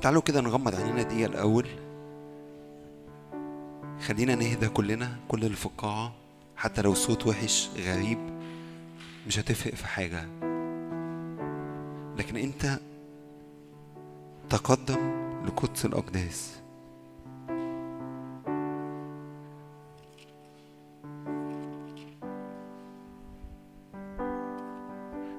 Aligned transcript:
تعالوا 0.00 0.22
كده 0.22 0.40
نغمض 0.40 0.74
عينينا 0.74 1.02
دقيقة 1.02 1.26
الأول. 1.26 1.66
خلينا 4.00 4.34
نهدى 4.34 4.68
كلنا 4.68 5.16
كل 5.28 5.44
اللي 5.44 5.56
في 5.56 5.66
القاعة 5.66 6.12
حتى 6.56 6.82
لو 6.82 6.92
الصوت 6.92 7.26
وحش 7.26 7.70
غريب 7.76 8.18
مش 9.26 9.38
هتفرق 9.38 9.74
في 9.74 9.86
حاجة. 9.86 10.24
لكن 12.18 12.36
أنت 12.36 12.78
تقدم 14.50 15.12
لقدس 15.46 15.84
الأقداس. 15.84 16.60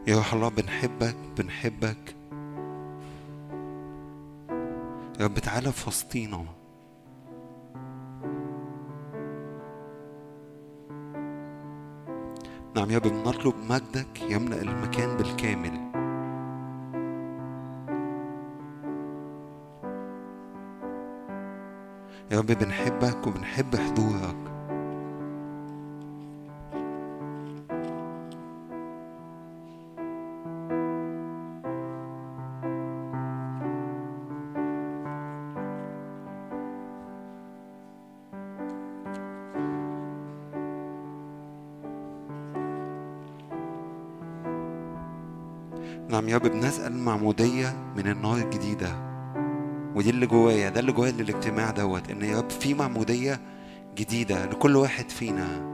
يا 0.07 0.16
روح 0.16 0.34
الله 0.34 0.50
بنحبك 0.50 1.16
بنحبك. 1.38 2.19
يا 5.19 5.25
رب 5.25 5.39
تعالى 5.39 5.71
في 5.71 5.87
وسطينا. 5.87 6.46
نعم 12.75 12.92
يا 12.92 12.97
رب 12.97 13.07
بنطلب 13.07 13.55
مجدك 13.69 14.21
يملأ 14.21 14.61
المكان 14.61 15.18
بالكامل. 15.18 15.89
يا 22.31 22.39
رب 22.39 22.45
بنحبك 22.45 23.28
وبنحب 23.28 23.75
حضورك. 23.75 24.49
معمودية 47.00 47.75
من 47.97 48.08
النار 48.08 48.38
الجديدة. 48.38 49.09
ودي 49.95 50.09
اللي 50.09 50.28
جوايا 50.28 50.69
ده 50.69 50.80
اللي 50.80 50.92
جوايا 50.92 51.11
للاجتماع 51.11 51.72
دوت 51.72 52.09
إن 52.11 52.22
يا 52.22 52.38
رب 52.39 52.50
في 52.50 52.73
معمودية 52.73 53.39
جديدة 53.95 54.45
لكل 54.45 54.75
واحد 54.75 55.09
فينا. 55.09 55.70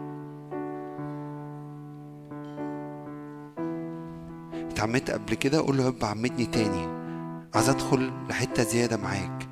اتعمدت 4.72 5.12
قبل 5.12 5.34
كده 5.34 5.60
قول 5.62 5.78
له 5.78 5.84
يا 5.84 5.90
رب 5.90 6.06
عمدني 6.06 6.46
تاني. 6.46 6.88
عايز 7.56 7.70
أدخل 7.70 8.12
لحتة 8.30 8.64
زيادة 8.64 8.98
معاك. 8.98 9.45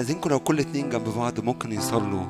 استاذنكم 0.00 0.30
لو 0.30 0.40
كل 0.40 0.60
اتنين 0.60 0.88
جنب 0.90 1.08
بعض 1.16 1.40
ممكن 1.40 1.72
يصلوا. 1.72 2.26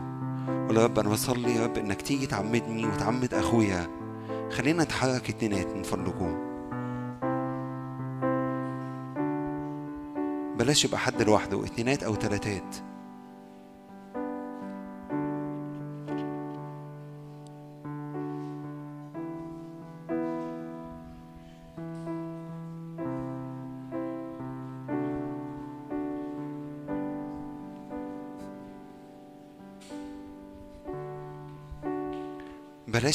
ولا 0.69 0.85
رب 0.85 0.99
أنا 0.99 1.09
بصلي 1.09 1.55
يا 1.55 1.67
رب 1.67 1.77
إنك 1.77 2.03
تيجي 2.03 2.27
تعمدني 2.27 2.87
وتعمد 2.87 3.35
أخويا. 3.35 3.87
خلينا 4.51 4.85
نتحرك 4.85 5.29
اتنينات 5.31 5.67
من 5.67 5.83
فضلكم 5.83 6.37
بلاش 10.59 10.85
يبقى 10.85 10.99
حد 10.99 11.23
لوحده 11.23 11.65
اتنينات 11.65 12.03
أو 12.03 12.15
تلاتات. 12.15 12.77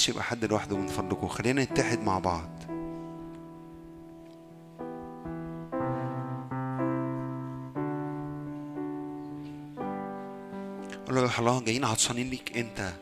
بلاش 0.01 0.09
يبقى 0.09 0.23
حد 0.23 0.45
لوحده 0.45 0.77
من 0.77 0.87
فضلكم. 0.87 1.27
خلينا 1.27 1.63
نتحد 1.63 1.99
مع 2.03 2.19
بعض. 2.19 2.49
قول 11.05 11.15
له 11.15 11.21
يا 11.21 11.39
الله 11.39 11.61
جايين 11.61 11.85
عطشانين 11.85 12.29
ليك 12.29 12.57
انت. 12.57 12.93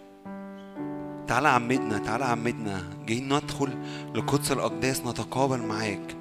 تعالى 1.27 1.47
عمدنا 1.47 1.97
تعالى 1.97 2.25
عمدنا 2.25 2.83
جايين 3.05 3.33
ندخل 3.33 3.69
لقدس 4.15 4.51
الأقداس 4.51 5.05
نتقابل 5.05 5.61
معاك. 5.61 6.18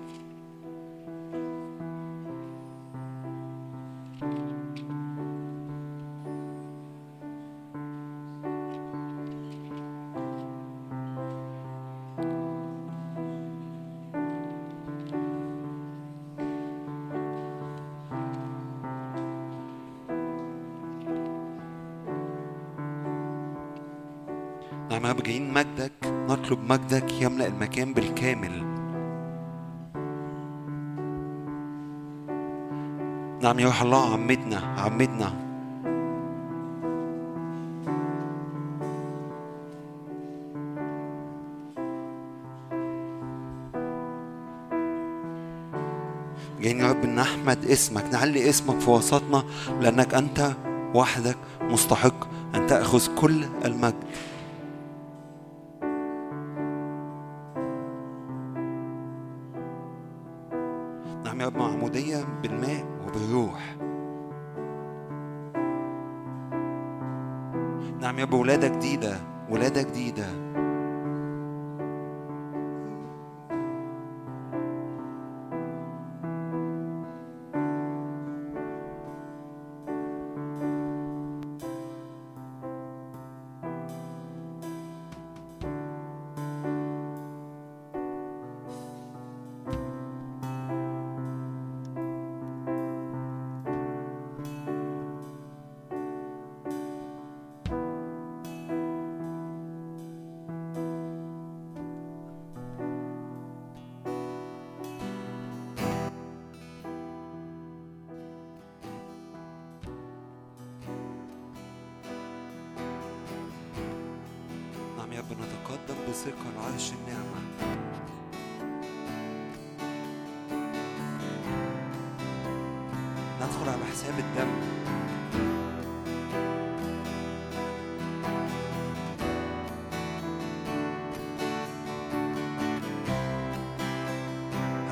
روح 33.79 33.85
الله 33.85 34.13
عمدنا 34.13 34.57
عمدنا 34.79 35.33
جايين 46.61 46.81
يا 46.81 46.91
رب 46.91 47.07
نحمد 47.07 47.65
اسمك 47.65 48.05
نعلي 48.13 48.49
اسمك 48.49 48.81
في 48.81 48.91
وسطنا 48.91 49.45
لأنك 49.81 50.15
أنت 50.15 50.53
وحدك 50.95 51.37
مستحق 51.61 52.29
أن 52.55 52.67
تأخذ 52.67 53.15
كل 53.15 53.45
المجد. 53.65 53.95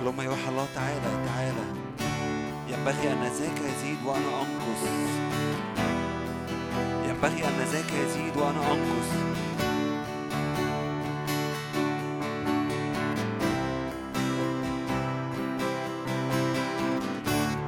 هلما 0.06 0.22
يا 0.22 0.30
الله 0.48 0.66
تعالى 0.74 1.10
تعالى. 1.26 1.64
ينبغي 2.68 3.12
أن 3.12 3.22
ذاك 3.22 3.58
يزيد 3.58 3.98
وأنا 4.06 4.30
أنقص. 4.40 4.82
ينبغي 7.08 7.44
أن 7.44 7.58
ذاك 7.72 7.90
يزيد 7.92 8.36
وأنا 8.36 8.60
أنقص. 8.72 9.10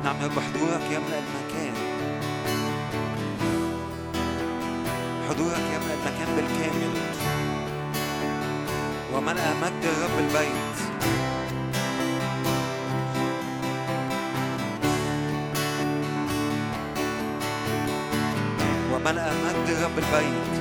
نعم 0.04 0.16
رب 0.24 0.38
حضورك 0.38 0.84
يملأ 0.90 1.18
المكان. 1.24 1.74
حضورك 5.28 5.66
يملأ 5.74 5.94
المكان 5.94 6.28
بالكامل. 6.36 6.94
وملأ 9.14 9.54
مجد 9.54 9.84
الرب 9.84 10.18
البيت. 10.18 10.97
وملأ 19.08 19.32
مجد 19.32 19.82
رب 19.82 19.98
البيت 19.98 20.57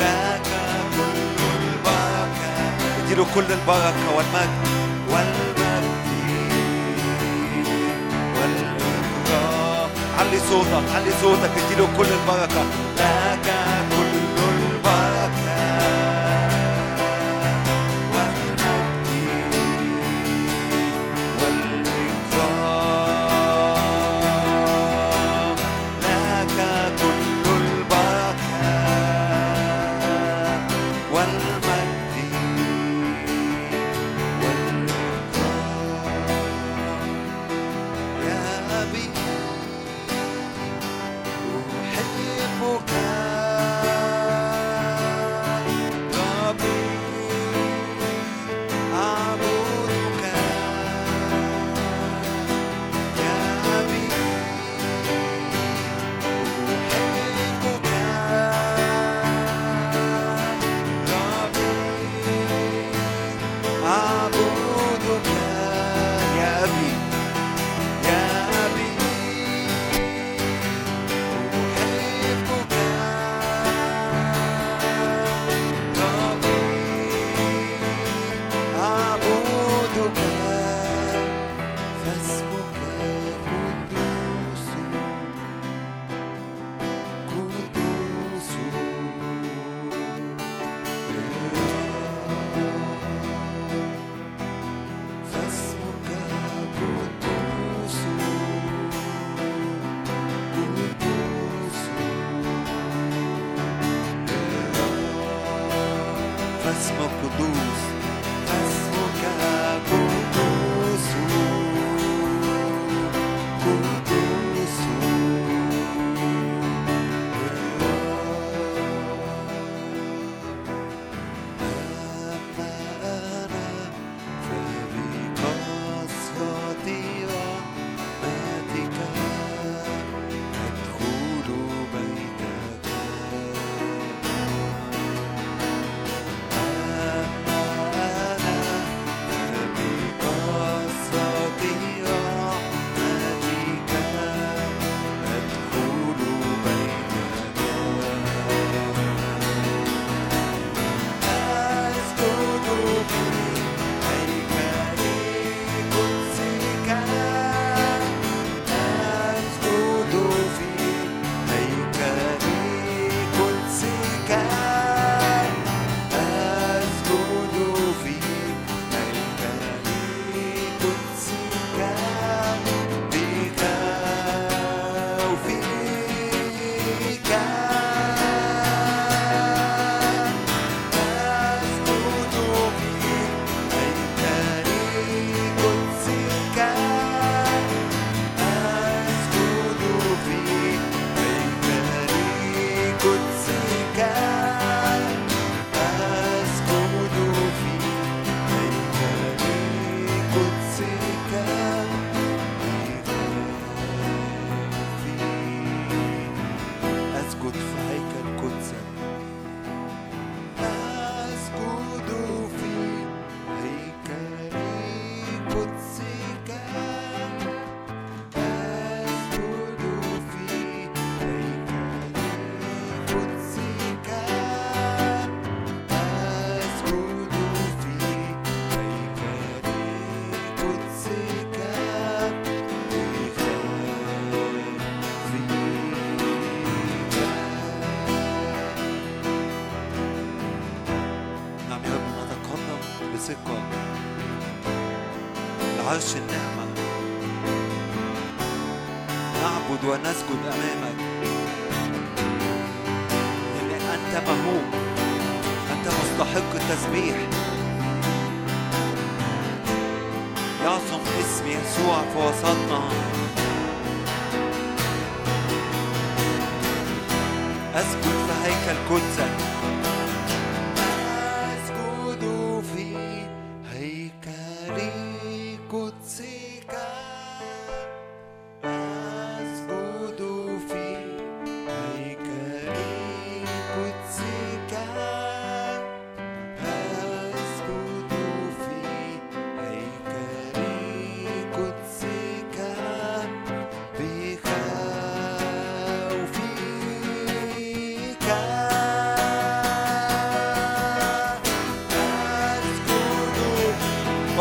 لك 0.00 0.46
كل 0.96 1.62
البركة 1.72 2.50
اديله 3.04 3.26
كل 3.34 3.48
البركة 3.52 4.06
والمجد. 4.16 4.62
والمجد. 5.10 5.84
والإكرام 8.36 9.90
علي 10.18 10.38
صوتك 10.50 10.86
علي 10.94 11.12
صوتك 11.22 11.50
اديله 11.66 11.86
كل 11.98 12.06
البركة. 12.18 12.62
لك 12.98 13.46
كل 13.90 13.93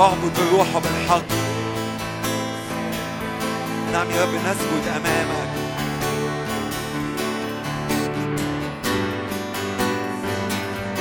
أعبد 0.04 0.38
الروح 0.38 0.68
بالحق. 0.74 1.30
نعم 3.94 4.12
يا 4.12 4.24
رب 4.24 4.34
نسجد 4.34 4.88
أمامك. 4.96 5.50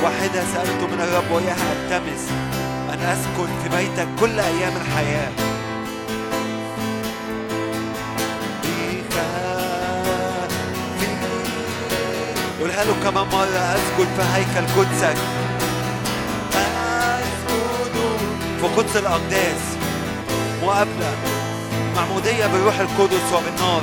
واحدة 0.03 0.43
سألت 0.53 0.83
من 0.91 1.01
الرب 1.01 1.31
وياها 1.31 1.73
ألتمس 1.73 2.29
أن 2.93 2.99
أسكن 2.99 3.47
في 3.63 3.77
بيتك 3.77 4.07
كل 4.19 4.39
أيام 4.39 4.73
الحياة. 4.77 5.31
قولها 12.59 12.83
له 12.83 12.95
كمان 13.03 13.27
مرة 13.27 13.75
أسكن 13.75 14.05
في 14.15 14.23
هيكل 14.33 14.67
قدسك 14.77 15.32
في 18.63 18.69
قدس 18.69 18.97
الأقداس. 18.97 19.61
مقابلة 20.63 21.15
معمودية 21.95 22.47
بالروح 22.47 22.79
القدس 22.79 23.33
وبالنار 23.33 23.81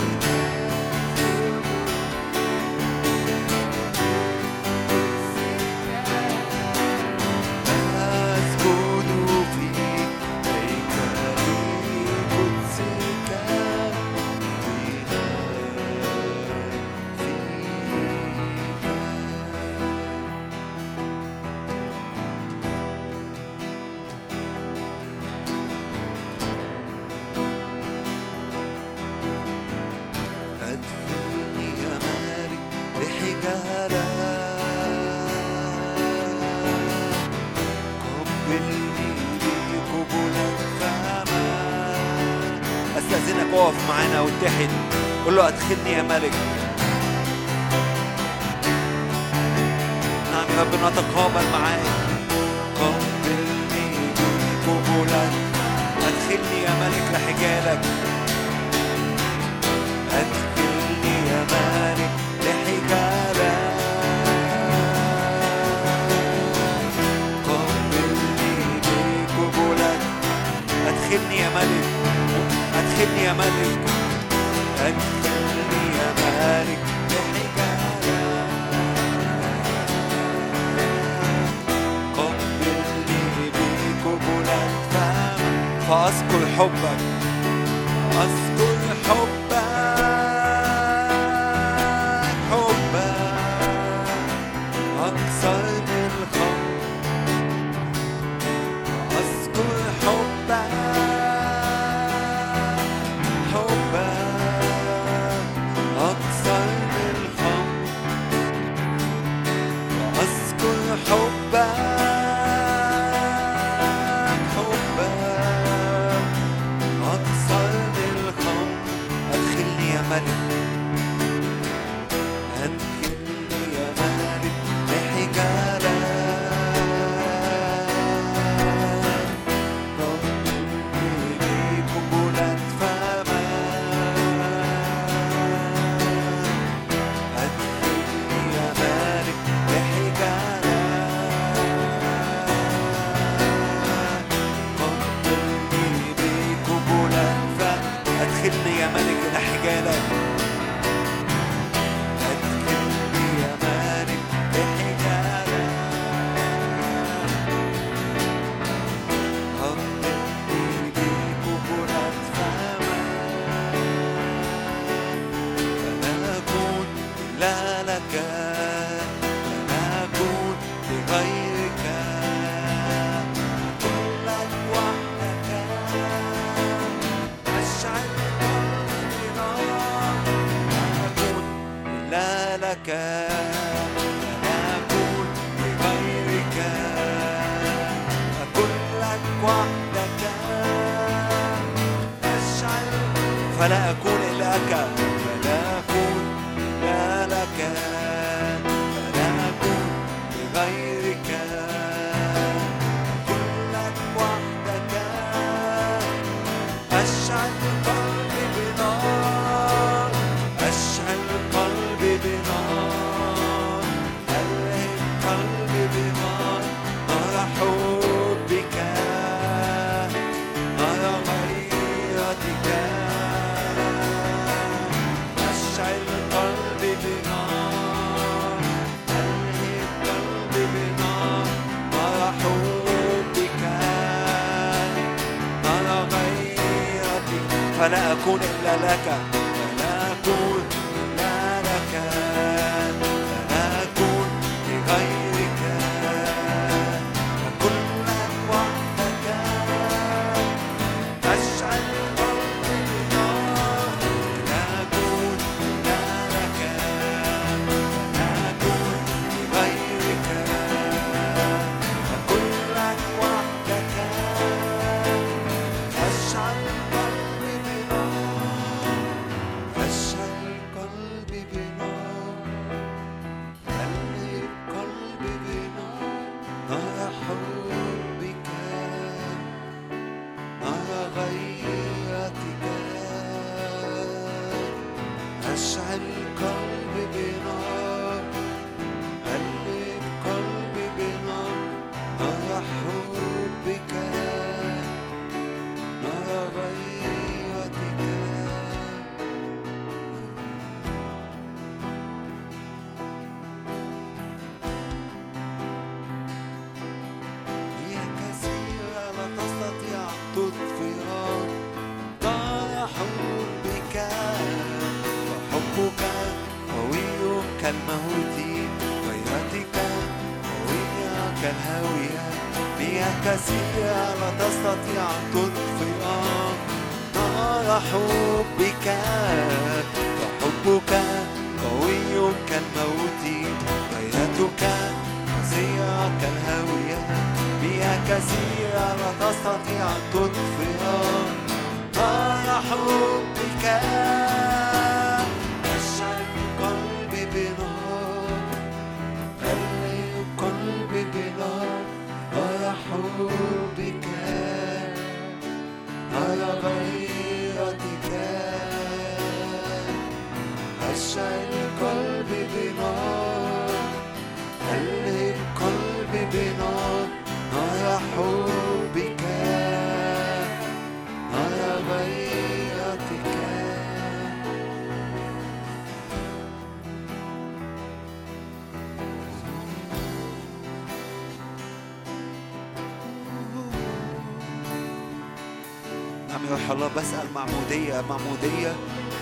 الله 386.71 386.91
بسأل 386.97 387.27
معمودية 387.35 388.05
معمودية 388.09 388.77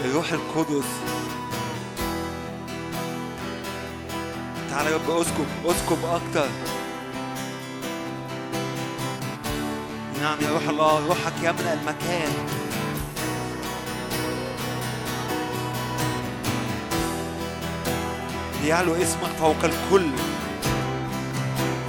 الروح 0.05 0.33
القدس. 0.33 0.85
تعالى 4.71 4.91
يا 4.91 4.95
رب 4.97 5.11
اسكب 5.11 5.47
اسكب 5.67 5.99
أكتر. 6.05 6.49
نعم 10.23 10.39
يا 10.43 10.53
روح 10.53 10.69
الله 10.69 11.07
روحك 11.07 11.33
يملأ 11.43 11.73
المكان. 11.73 12.33
ليعلو 18.63 18.95
اسمك 18.95 19.31
فوق 19.41 19.65
الكل 19.65 20.11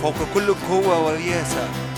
فوق 0.02 0.16
كل 0.34 0.54
قوة 0.54 1.06
ورياسة. 1.06 1.89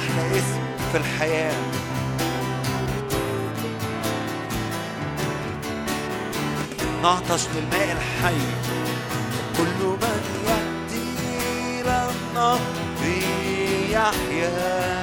أحلى 0.00 0.38
اسم 0.38 0.60
في 0.92 0.98
الحياة. 0.98 1.54
نعطش 7.02 7.46
للماء 7.54 7.92
الحي. 7.92 8.40
كل 9.56 9.86
من 9.86 10.22
يأتي 10.46 11.08
إلى 11.80 12.10
النهر 12.10 12.60
يحيا. 13.90 14.99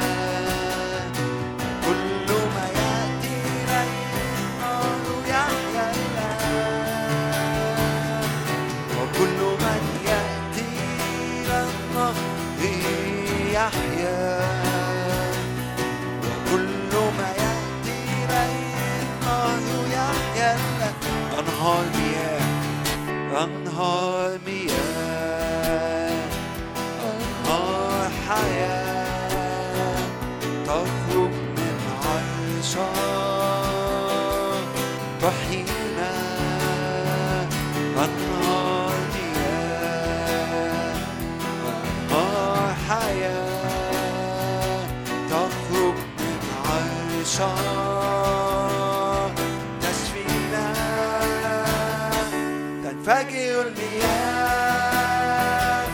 الحياة 53.98 55.88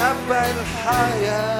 أبا 0.00 0.50
الحياة. 0.50 1.57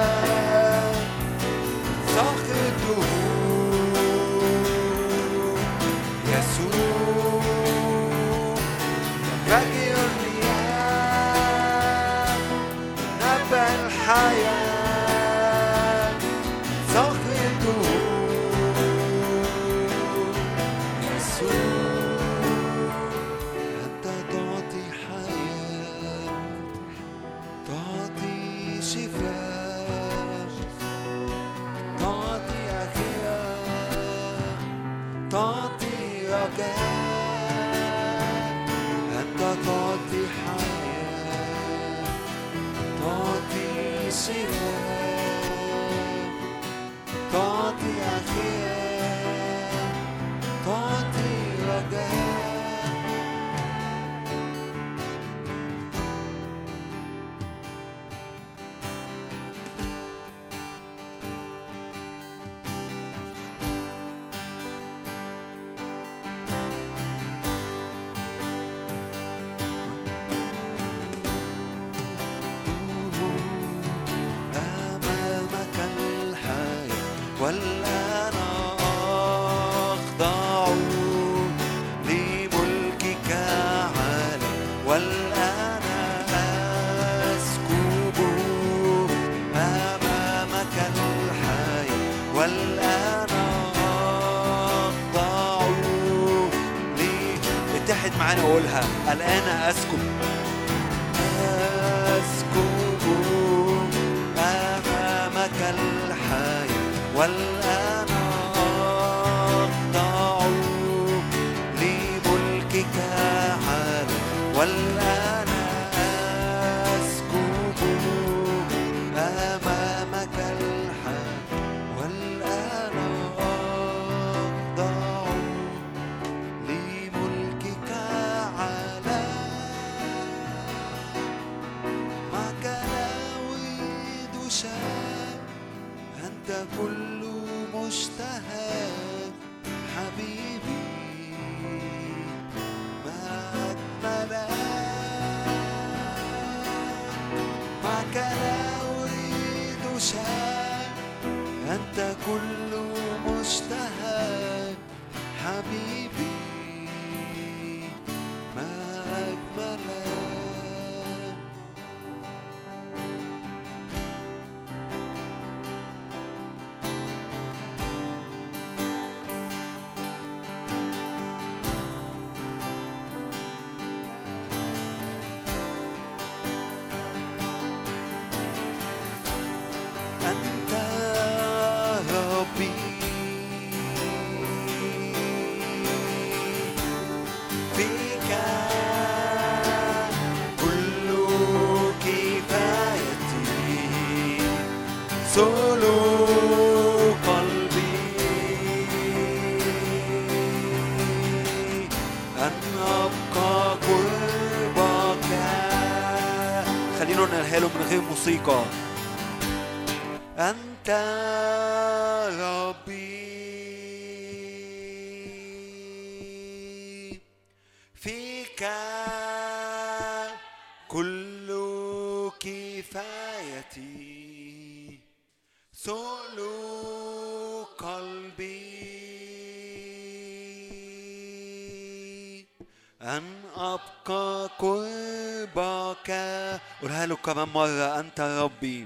كمان 237.39 237.53
مرة 237.53 237.99
أنت 237.99 238.19
ربي 238.21 238.85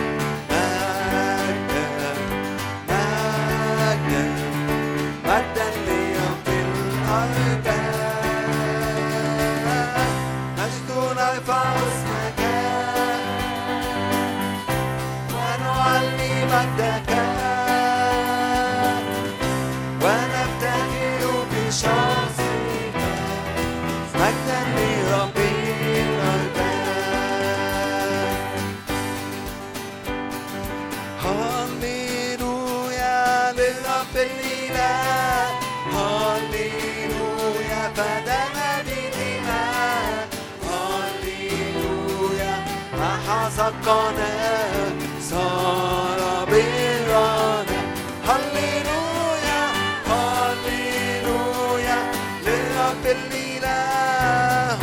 القناة 43.69 44.93
صار 45.31 46.21
برانا 46.51 47.81
هللويا 48.29 49.63
هللويا 50.11 51.99
لرب 52.47 53.05
الإله. 53.07 53.69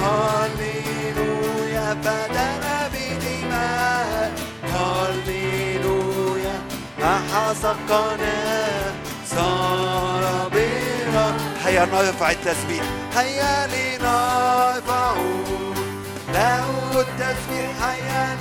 هللويا 0.06 1.88
هللويا 4.74 6.58
هيا 11.66 11.86
نرفع 11.86 12.32
التسبيح. 12.32 12.84
هيا 13.16 13.68
لنرفعه 13.68 15.45
له 16.36 16.68
التسبيح 17.06 17.78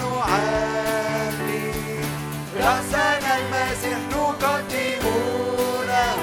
نعلي 0.03 1.73
رأسنا 2.57 3.31
المسيح 3.39 3.99
له. 5.91 6.21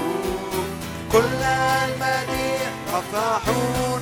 كل 1.11 1.41
المديح 1.83 2.71
نفرحوا 2.93 3.99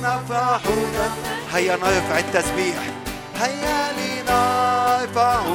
هيا 1.52 1.76
نرفع 1.76 2.18
التسبيح. 2.18 2.78
هيا 3.40 3.80
لنرفعه 3.98 5.46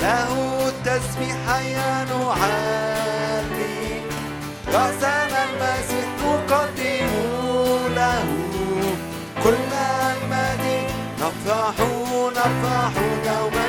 له 0.00 0.32
التسبيح 0.68 1.36
هيا 1.48 2.04
نعلي 2.04 3.78
رأسنا 4.74 5.38
المسيح 5.48 6.08
نقدم 6.24 7.12
له. 7.96 8.28
كل 9.44 9.72
المديح 11.28 11.74
نفرح 12.36 12.92
نفرح 13.24 13.67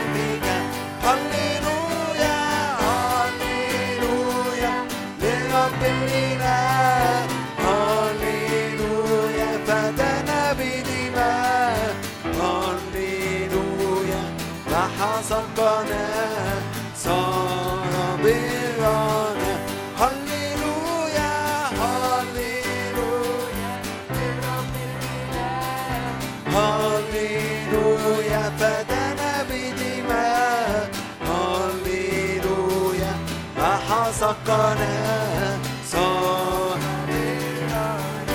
القناة 34.30 35.60
صار 35.92 36.80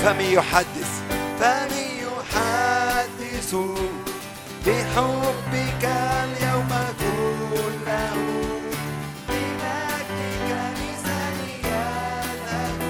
فمن 0.03 0.25
يحدث 0.25 0.91
فمن 1.41 1.87
يحدث. 2.05 3.55
بحبك 4.67 5.85
اليوم 6.25 6.73
كله 7.01 8.17
بمجدك 9.29 10.51
لساني 10.79 11.55
يلهج 11.65 12.81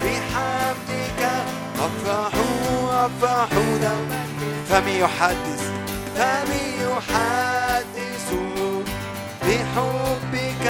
بحمدك 0.00 1.22
أفرح 1.78 2.32
دوما 3.82 4.22
فمن 4.68 4.96
يحدث 5.04 5.62
فمن 6.16 6.64
يحدث. 6.80 8.28
بحبك 9.42 10.66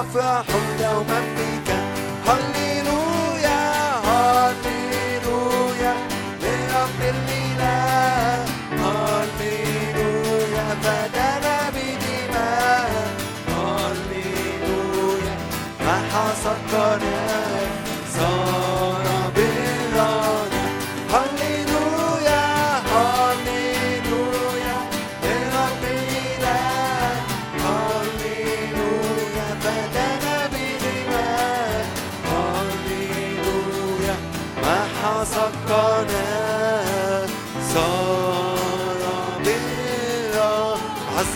أفرح 0.00 0.46
دوما 0.80 1.20
بك 1.36 1.68
هللويا 2.26 3.60
هللويا 4.08 5.94
لرب 6.42 7.00
الإله 7.00 8.44
هللويا 8.82 10.66
فدانا 10.82 11.70
بدماء 11.74 12.90
هللويا 13.48 15.36
محص 15.80 16.46
القناة 16.46 17.15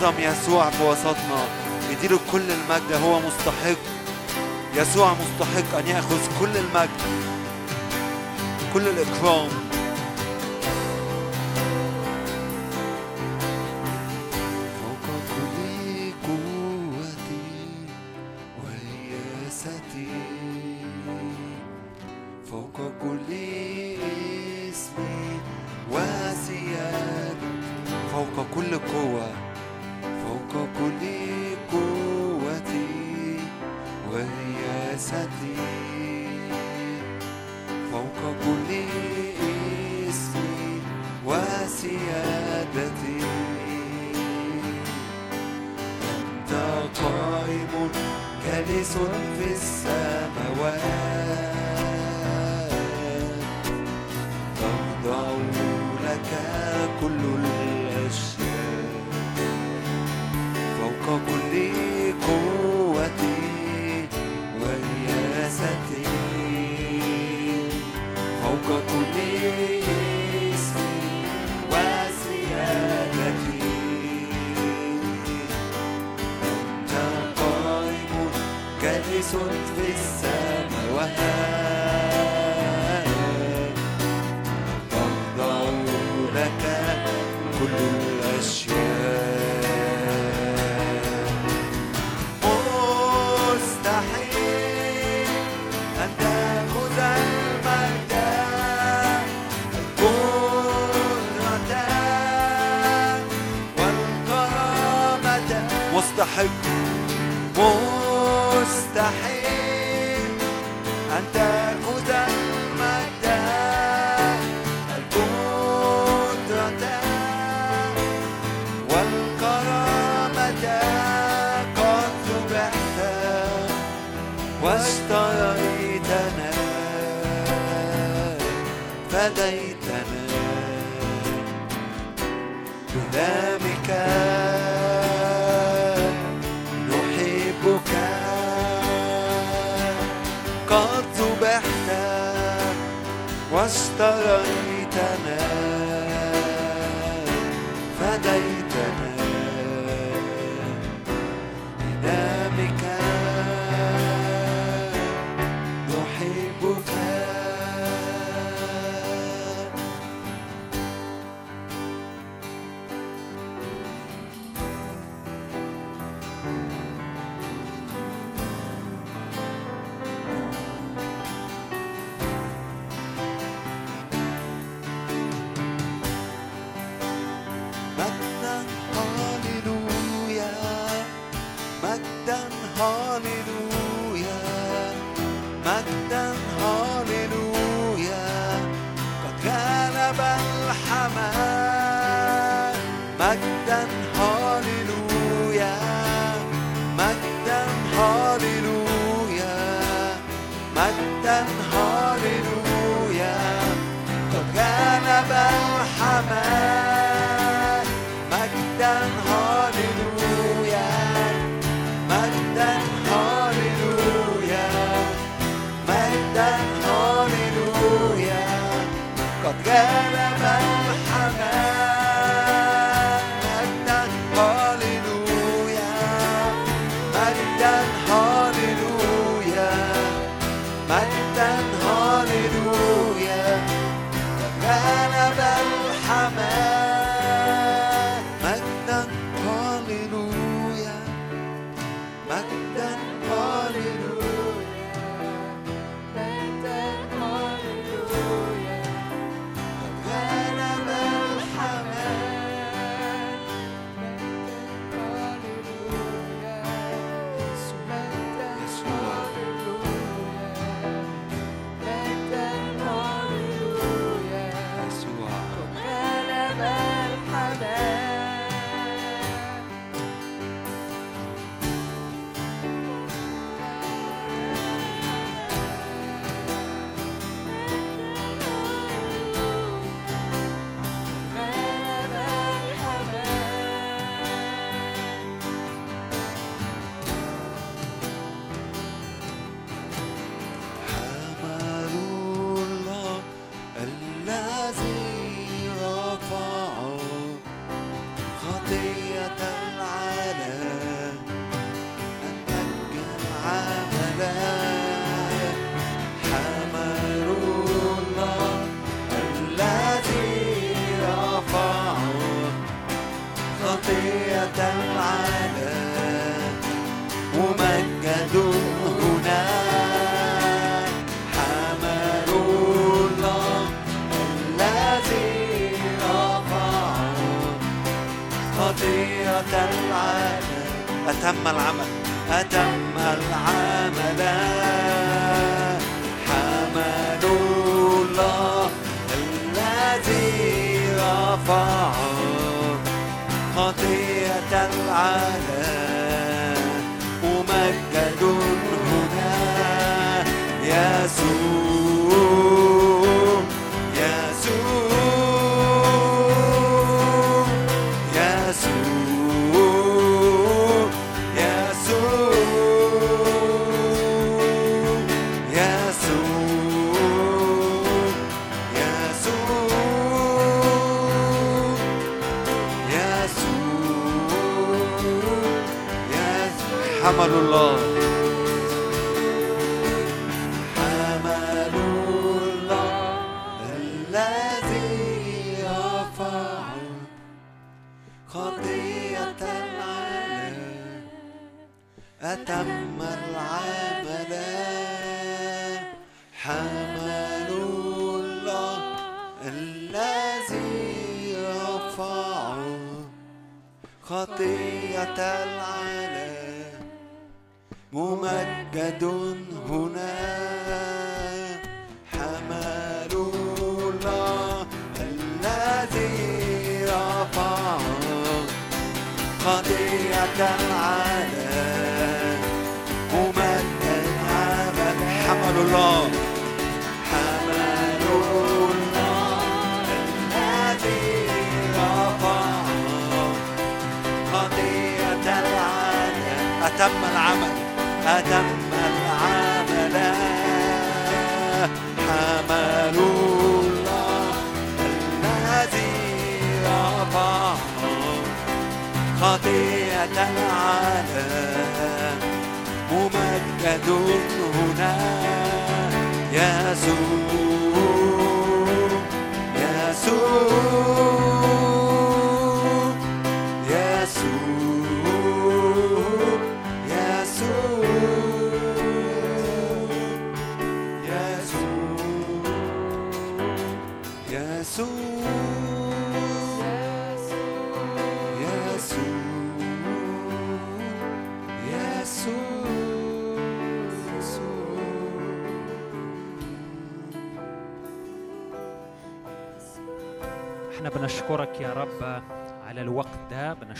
عظم 0.01 0.19
يسوع 0.19 0.69
في 0.69 0.83
وسطنا 0.83 1.45
يديله 1.91 2.19
كل 2.31 2.51
المجد 2.51 2.93
هو 3.03 3.19
مستحق. 3.19 3.77
يسوع 4.75 5.13
مستحق 5.13 5.77
أن 5.77 5.87
يأخذ 5.87 6.39
كل 6.39 6.57
المجد 6.57 6.89
كل 8.73 8.87
الإكرام. 8.87 9.60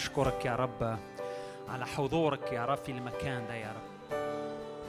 ده 0.01 0.07
بنشكرك 0.07 0.45
يا 0.45 0.55
رب 0.55 0.97
على 1.69 1.85
حضورك 1.85 2.53
يا 2.53 2.65
رب 2.65 2.77
في 2.77 2.91
المكان 2.91 3.47
ده 3.47 3.55
يا 3.55 3.71
رب. 3.71 4.17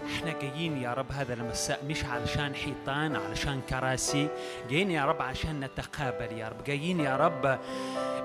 إحنا 0.06 0.32
جايين 0.40 0.82
يا 0.82 0.94
رب 0.94 1.12
هذا 1.12 1.34
المساء 1.34 1.84
مش 1.88 2.04
علشان 2.04 2.54
حيطان 2.54 3.16
علشان 3.16 3.60
كراسي. 3.70 4.28
جايين 4.70 4.90
يا 4.90 5.04
رب 5.04 5.22
عشان 5.22 5.60
نتقابل 5.60 6.38
يا 6.38 6.48
رب. 6.48 6.64
جايين 6.64 7.00
يا 7.00 7.16
رب 7.16 7.58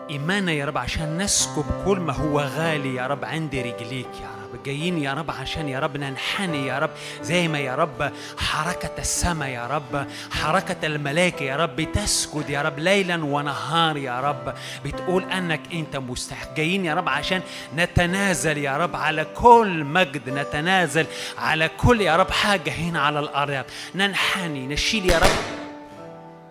إيماننا 0.10 0.52
يا 0.52 0.66
رب 0.66 0.78
عشان 0.78 1.18
نسكب 1.18 1.66
كل 1.86 2.00
ما 2.00 2.14
هو 2.14 2.40
غالي 2.40 2.96
يا 2.96 3.08
رب 3.08 3.26
عند 3.26 3.56
رجليك 3.56 4.14
يا 4.22 4.30
رب. 4.30 4.37
جايين 4.66 4.98
يا 4.98 5.14
رب 5.14 5.32
عشان 5.32 5.70
يا 5.70 5.80
رب 5.80 5.98
ننحني 5.98 6.68
يا 6.68 6.80
رب 6.80 6.89
زي 7.22 7.48
ما 7.48 7.60
يا 7.60 7.76
رب 7.76 8.12
حركة 8.38 8.91
السماء 8.98 9.50
يا 9.50 9.68
رب 9.68 10.08
حركة 10.32 10.86
الملائكة 10.86 11.43
يا 11.43 11.56
رب 11.56 11.76
بتسجد 11.76 12.50
يا 12.50 12.62
رب 12.62 12.80
ليلا 12.80 13.26
ونهار 13.26 13.98
يا 13.98 14.20
رب. 14.20 14.54
بتقول 14.86 15.24
أنك 15.24 15.62
أنت 15.74 15.95
مستحق. 15.98 16.54
جايين 16.56 16.86
يا 16.86 16.93
رب 16.93 17.10
عشان 17.10 17.41
نتنازل 17.76 18.58
يا 18.58 18.78
رب 18.78 18.95
على 18.95 19.26
كل 19.26 19.84
مجد 19.84 20.30
نتنازل 20.30 21.06
على 21.38 21.70
كل 21.78 22.02
يا 22.02 22.16
رب 22.16 22.32
حاجة 22.32 22.72
هنا 22.72 23.02
على 23.02 23.20
الأرض. 23.20 23.52
رب. 23.52 23.66
ننحني 23.95 24.68
نشيل 24.68 25.10
يا 25.10 25.18
رب 25.20 25.38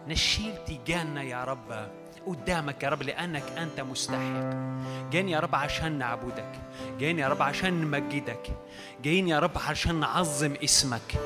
نشيل 0.09 0.55
تيجاننا 0.67 1.23
يا 1.23 1.45
رب. 1.45 1.89
قدامك 2.27 2.83
يا 2.83 2.89
رب 2.89 3.03
لأنك 3.03 3.43
أنت 3.59 3.81
مستحق. 3.81 4.55
جايين 5.11 5.29
يا 5.29 5.41
رب 5.41 5.55
عشان 5.55 5.99
نعبدك. 5.99 6.53
جايين 6.99 7.19
يا 7.19 7.29
رب 7.29 7.43
عشان 7.43 7.81
نمجدك. 7.81 8.57
جايين 9.03 9.29
يا 9.29 9.39
رب 9.39 9.59
عشان 9.69 10.01
نعظم 10.01 10.55
اسمك. 10.65 11.21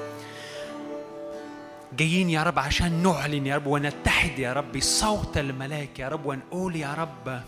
جايين 1.93 2.31
يا 2.31 2.43
رب 2.43 2.59
عشان 2.59 3.03
نعلن 3.03 3.47
يا 3.47 3.57
رب 3.57 3.67
ونتحد 3.67 4.39
يا 4.39 4.53
رب 4.53 4.73
بصوت 4.73 5.39
الملائكة 5.39 6.03
يا 6.03 6.09
رب 6.09 6.27
ونقول 6.27 6.77
يا 6.77 6.95
رب 6.95 7.43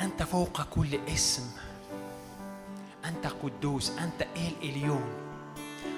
أنت 0.00 0.22
فوق 0.22 0.62
كل 0.62 0.98
اسم. 1.08 1.50
أنت 3.04 3.26
قدوس. 3.26 3.90
أنت 3.90 4.22
إل 4.36 4.52
إليون. 4.62 5.04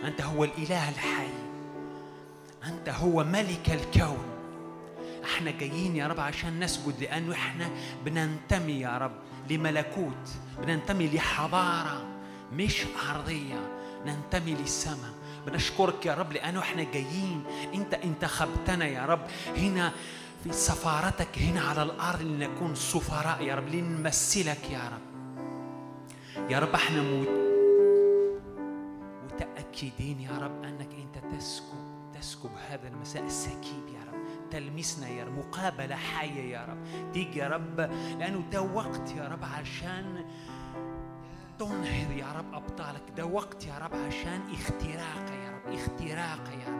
أنت 0.05 0.23
هو 0.23 0.45
الإله 0.45 0.89
الحي. 0.89 1.50
أنت 2.65 2.89
هو 2.89 3.25
ملك 3.25 3.71
الكون. 3.71 4.25
إحنا 5.25 5.51
جايين 5.51 5.97
يا 5.97 6.07
رب 6.07 6.21
عشان 6.21 6.61
نسجد 6.65 7.01
لأنه 7.01 7.33
إحنا 7.33 7.71
بننتمي 8.05 8.81
يا 8.81 8.99
رب 8.99 9.13
لملكوت 9.51 10.29
بننتمي 10.63 11.09
لحضارة 11.09 12.07
مش 12.53 12.83
أرضية 13.11 13.69
ننتمي 14.07 14.55
للسماء. 14.55 15.11
بنشكرك 15.47 16.07
يا 16.07 16.15
رب 16.15 16.33
لأنه 16.33 16.61
إحنا 16.61 16.83
جايين. 16.83 17.45
أنت 17.75 17.95
انتخبتنا 17.95 18.85
يا 18.87 19.07
رب 19.07 19.21
هنا 19.57 19.93
في 20.45 20.53
سفارتك 20.53 21.39
هنا 21.39 21.61
على 21.61 21.83
الأرض 21.83 22.23
لنكون 22.23 22.75
سفراء 22.75 23.43
يا 23.43 23.55
رب 23.55 23.69
لنمثلك 23.69 24.71
يا 24.71 24.89
رب. 24.93 25.11
يا 26.51 26.59
رب 26.59 26.75
إحنا 26.75 27.03
مت- 27.03 27.51
متأكدين 29.25 30.21
يا 30.21 30.39
رب 30.39 30.65
أنك 30.65 30.89
أنت 30.95 31.35
تسكب 31.37 31.90
تسكب 32.21 32.51
هذا 32.69 32.89
المساء 32.89 33.25
السكيب 33.25 33.89
يا 33.89 34.01
رب. 34.13 34.51
تلمسنا 34.51 35.09
يا 35.09 35.25
رب. 35.25 35.39
مقابلة 35.39 35.97
حية 35.97 36.53
يا 36.53 36.65
رب. 36.65 37.13
تيجي 37.13 37.39
يا 37.39 37.49
رب. 37.49 37.81
لأنه 38.19 38.43
ده 38.53 38.63
وقت 38.63 39.11
يا 39.17 39.29
رب 39.29 39.45
عشان 39.45 40.25
تنهر 41.59 42.17
يا 42.17 42.33
رب 42.33 42.55
أبطالك. 42.55 43.03
ده 43.17 43.27
وقت 43.27 43.67
يا 43.67 43.79
رب 43.79 43.95
عشان 43.95 44.41
اختراق 44.53 45.31
يا 45.45 45.51
رب. 45.51 45.73
اختراق 45.75 46.49
يا 46.67 46.69
رب. 46.69 46.80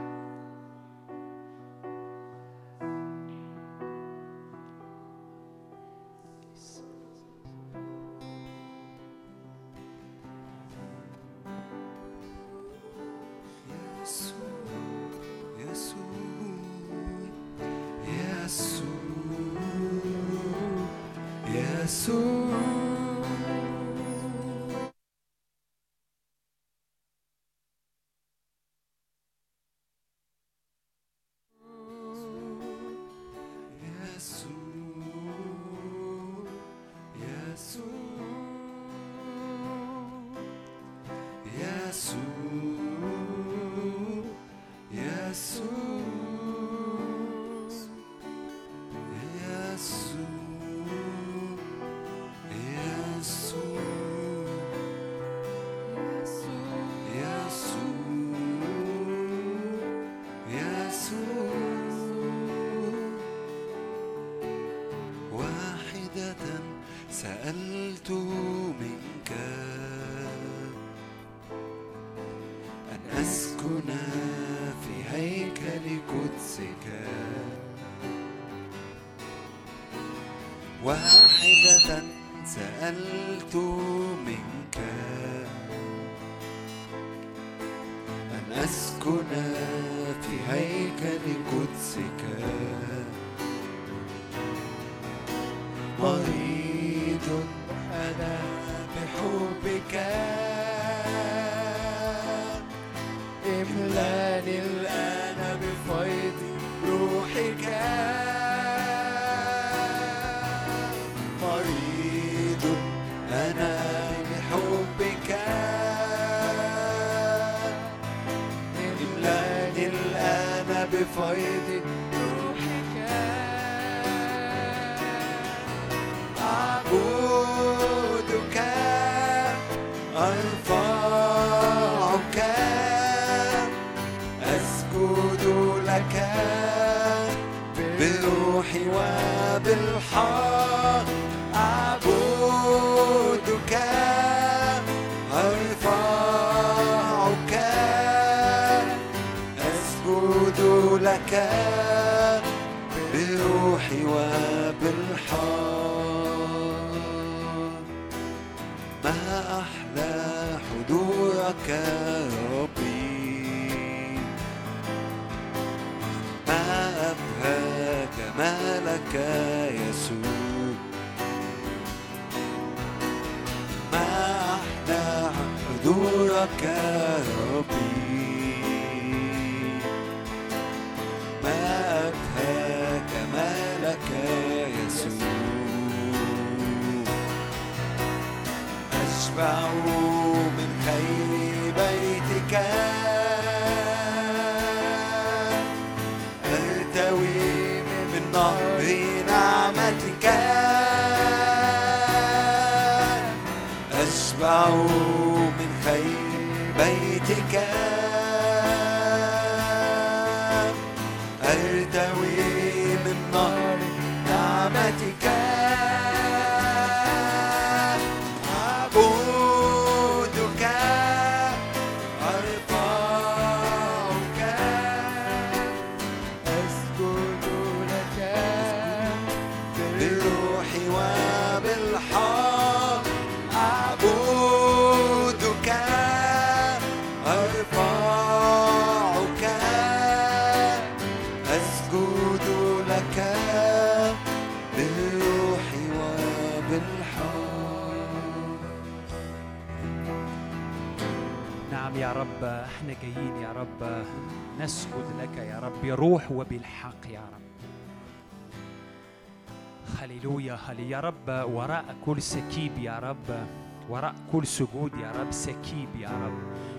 هلي 260.71 260.91
يا 260.91 261.01
رب 261.01 261.51
وراء 261.55 261.85
كل 262.07 262.23
سكيب 262.23 262.79
يا 262.79 262.99
رب 262.99 263.47
وراء 263.89 264.15
كل 264.33 264.47
سجود 264.47 264.93
يا 265.03 265.13
رب 265.21 265.31
سكيب 265.31 265.89
يا 265.99 266.09
رب. 266.09 266.39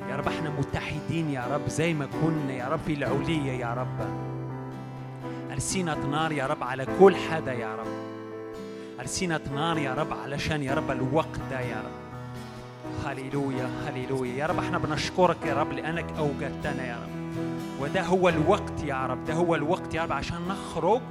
يا 0.09 0.15
رب 0.15 0.27
إحنا 0.27 0.49
متحدين 0.49 1.29
يا 1.29 1.45
رب 1.51 1.67
زي 1.69 1.93
ما 1.93 2.07
كنا 2.21 2.53
يا 2.53 2.67
رب 2.67 2.79
في 2.85 2.93
العلية 2.93 3.51
يا 3.51 3.73
رب. 3.73 4.07
ألسنة 5.51 6.07
نار 6.11 6.31
يا 6.31 6.47
رب 6.47 6.63
على 6.63 6.87
كل 6.99 7.15
حدا 7.15 7.53
يا 7.53 7.75
رب. 7.75 7.87
ألسنة 8.99 9.41
نار 9.55 9.77
يا 9.77 9.93
رب 9.93 10.13
علشان 10.13 10.63
يا 10.63 10.73
رب 10.73 10.91
الوقت 10.91 11.39
ده 11.49 11.59
يا 11.59 11.81
رب. 11.81 12.01
هللويا 13.05 13.69
هللويا. 13.87 14.33
يا 14.35 14.47
رب 14.47 14.59
إحنا 14.59 14.77
بنشكرك 14.77 15.37
يا 15.45 15.53
رب 15.53 15.71
لأنك 15.71 16.05
أوجدتنا 16.17 16.85
يا 16.85 16.95
رب. 16.95 17.11
وده 17.81 18.03
هو 18.03 18.29
الوقت 18.29 18.83
يا 18.83 19.05
رب 19.05 19.25
ده 19.25 19.33
هو 19.33 19.55
الوقت 19.55 19.93
يا 19.93 20.03
رب 20.03 20.11
عشان 20.11 20.47
نخرج 20.47 21.01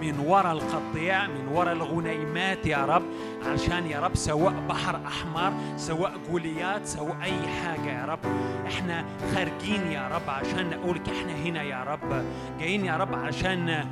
من 0.00 0.18
وراء 0.18 0.52
القطيع 0.52 1.26
من 1.26 1.48
وراء 1.48 1.72
الغنيمات 1.72 2.66
يا 2.66 2.84
رب. 2.84 3.02
عشان 3.46 3.86
يا 3.86 4.00
رب 4.00 4.14
سواء 4.14 4.54
بحر 4.68 5.00
أحمر 5.06 5.52
سواء 5.76 6.12
جوليات 6.30 6.86
سواء 6.86 7.16
أي 7.22 7.48
حاجة 7.48 8.00
يا 8.00 8.04
رب. 8.04 8.18
إحنا 8.66 9.04
خارجين 9.34 9.92
يا 9.92 10.08
رب 10.08 10.30
عشان 10.30 10.70
نقولك 10.70 11.08
إحنا 11.08 11.32
هنا 11.32 11.62
يا 11.62 11.84
رب. 11.84 12.24
جايين 12.58 12.84
يا 12.84 12.96
رب 12.96 13.14
عشان 13.14 13.84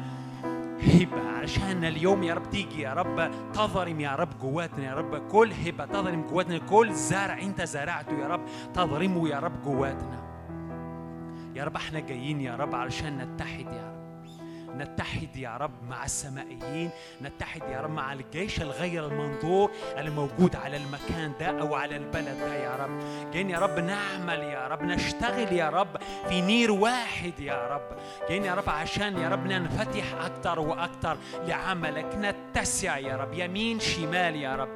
هبة 0.78 1.30
عشان 1.42 1.84
اليوم 1.84 2.22
يا 2.22 2.34
رب 2.34 2.50
تيجي 2.50 2.80
يا 2.82 2.94
رب. 2.94 3.30
تضرم 3.52 4.00
يا 4.00 4.14
رب 4.14 4.28
جواتنا 4.42 4.84
يا 4.84 4.94
رب. 4.94 5.28
كل 5.28 5.52
هبة 5.66 5.84
تضرم 5.84 6.22
جواتنا 6.22 6.59
كل 6.59 6.92
زرع 6.92 7.38
أنت 7.42 7.62
زرعته 7.62 8.18
يا 8.18 8.28
رب 8.28 8.40
تضرمه 8.74 9.28
يا 9.28 9.38
رب 9.38 9.62
جواتنا. 9.64 10.18
يا 11.54 11.64
رب 11.64 11.76
إحنا 11.76 12.00
جايين 12.00 12.40
يا 12.40 12.56
رب 12.56 12.74
علشان 12.74 13.18
نتحد 13.18 13.66
يا 13.66 13.92
رب. 13.92 13.97
نتحد 14.76 15.36
يا 15.36 15.56
رب 15.56 15.82
مع 15.88 16.04
السمائيين 16.04 16.90
نتحد 17.22 17.62
يا 17.70 17.80
رب 17.80 17.90
مع 17.90 18.12
الجيش 18.12 18.62
الغير 18.62 19.06
المنظور 19.06 19.70
اللي 19.96 20.10
موجود 20.10 20.56
على 20.56 20.76
المكان 20.76 21.32
ده 21.40 21.60
أو 21.60 21.74
على 21.74 21.96
البلد 21.96 22.38
ده 22.40 22.54
يا 22.54 22.76
رب. 22.76 23.00
جايين 23.32 23.50
يا 23.50 23.58
رب 23.58 23.78
نعمل 23.78 24.38
يا 24.40 24.68
رب 24.68 24.82
نشتغل 24.82 25.52
يا 25.52 25.68
رب 25.68 25.96
في 26.28 26.40
نير 26.40 26.70
واحد 26.70 27.40
يا 27.40 27.66
رب. 27.68 27.98
جايين 28.28 28.44
يا 28.44 28.54
رب 28.54 28.68
عشان 28.68 29.18
يا 29.18 29.28
رب 29.28 29.46
ننفتح 29.46 30.04
أكتر 30.24 30.60
وأكتر 30.60 31.16
لعملك. 31.46 32.06
نتسع 32.14 32.98
يا 32.98 33.16
رب 33.16 33.34
يمين 33.34 33.80
شمال 33.80 34.36
يا 34.36 34.56
رب. 34.56 34.68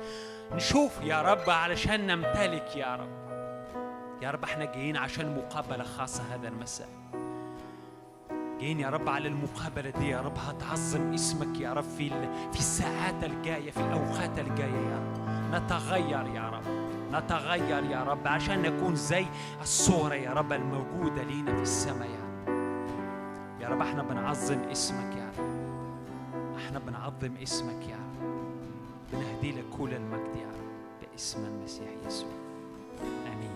نشوف 0.53 1.01
يا 1.03 1.23
رب 1.23 1.51
علشان 1.51 2.07
نمتلك 2.07 2.77
يا 2.77 2.97
رب. 2.97 3.23
يا 4.23 4.31
رب 4.31 4.45
إحنا 4.45 4.65
جايين 4.65 4.97
عشان 4.97 5.37
مقابلة 5.37 5.85
خاصة 5.85 6.23
هذا 6.35 6.49
المساء. 6.49 6.89
جايين 8.63 8.81
يا 8.81 8.89
رب 8.91 9.09
على 9.09 9.29
المقابلة 9.29 9.91
دي 9.91 10.09
يا 10.09 10.21
رب. 10.21 10.39
هتعظم 10.39 11.13
اسمك 11.13 11.61
يا 11.61 11.73
رب 11.73 11.85
في 11.85 12.11
في 12.53 12.59
الساعات 12.59 13.25
الجاية 13.25 13.71
في 13.71 13.81
الأوقات 13.81 14.39
الجاية 14.39 14.89
يا 14.91 14.97
رب. 14.97 15.23
نتغير 15.55 16.27
يا 16.35 16.51
رب 16.51 16.63
نتغير 17.13 17.85
يا 17.85 18.03
رب 18.03 18.27
عشان 18.29 18.63
نكون 18.63 18.95
زي 18.97 19.27
الصورة 19.63 20.15
يا 20.15 20.31
رب 20.33 20.53
الموجودة 20.53 21.23
لينا 21.23 21.57
في 21.57 21.63
السماء 21.63 22.09
يا 22.09 22.23
رب. 22.49 23.61
يا 23.61 23.69
رب 23.69 23.81
إحنا 23.81 24.03
بنعظم 24.03 24.59
اسمك 24.59 25.17
يا 25.17 25.31
رب. 25.39 26.57
إحنا 26.57 26.79
بنعظم 26.79 27.35
اسمك 27.43 27.89
يا 27.89 27.97
رب. 27.97 28.33
بنهدي 29.13 29.53
لك 29.53 29.65
كل 29.79 29.95
المجد 29.95 30.37
يا 30.37 30.49
رب 30.49 31.11
باسم 31.13 31.45
المسيح 31.45 31.89
يسوع. 32.07 32.29
آمين. 33.27 33.52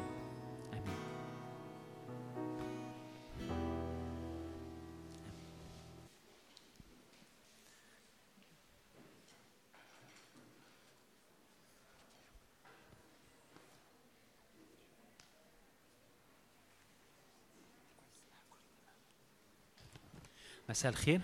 مساء 20.68 20.92
الخير. 20.92 21.20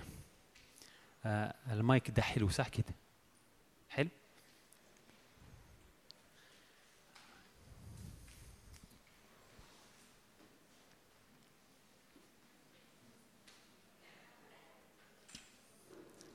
آه 1.24 1.54
المايك 1.70 2.10
ده 2.10 2.22
حلو 2.22 2.48
صح 2.48 2.68
كده؟ 2.68 2.94
حلو. 3.90 4.08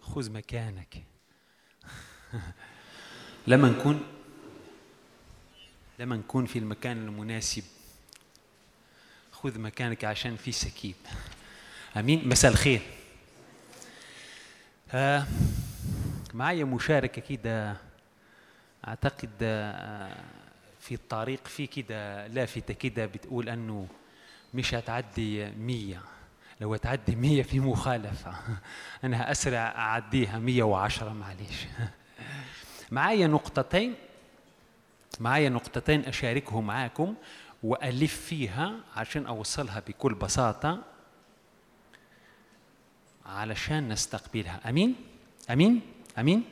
خذ 0.01 0.31
مكانك. 0.31 1.03
لما 3.47 3.69
نكون 3.69 4.03
لما 5.99 6.15
نكون 6.15 6.45
في 6.45 6.59
المكان 6.59 6.97
المناسب. 6.97 7.63
خذ 9.31 9.59
مكانك 9.59 10.03
عشان 10.05 10.35
في 10.35 10.51
سكيب. 10.51 10.95
آمين. 11.97 12.29
مساء 12.29 12.51
الخير. 12.51 12.96
آه 14.93 15.25
معايا 16.33 16.65
مشاركة 16.65 17.21
كده 17.21 17.75
أعتقد 18.87 19.29
آه 19.41 20.17
في 20.79 20.95
الطريق 20.95 21.47
في 21.47 21.67
كده 21.67 22.27
لافتة 22.27 22.73
كده 22.73 23.05
بتقول 23.05 23.49
أنه 23.49 23.87
مش 24.53 24.73
هتعدي 24.73 25.51
مية. 25.51 26.01
لو 26.61 26.75
تعدي 26.75 27.15
مية 27.15 27.43
في 27.43 27.59
مخالفة. 27.59 28.33
أنا 29.03 29.31
أسرع 29.31 29.59
أعديها 29.59 30.39
مية 30.39 30.63
وعشرة 30.63 31.13
معليش. 31.13 31.65
معايا 32.91 33.27
نقطتين. 33.27 33.95
معايا 35.19 35.49
نقطتين 35.49 36.05
أشاركهم 36.05 36.67
معاكم 36.67 37.15
وألف 37.63 38.15
فيها 38.25 38.73
عشان 38.95 39.25
أوصلها 39.25 39.79
بكل 39.87 40.13
بساطة. 40.13 40.83
علشان 43.27 43.89
نستقبلها. 43.89 44.69
أمين؟ 44.69 44.95
أمين؟ 45.49 45.81
أمين؟ 46.17 46.43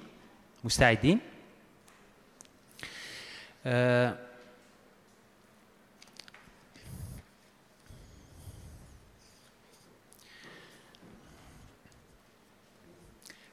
مستعدين؟ 0.64 1.20
آه 3.66 4.18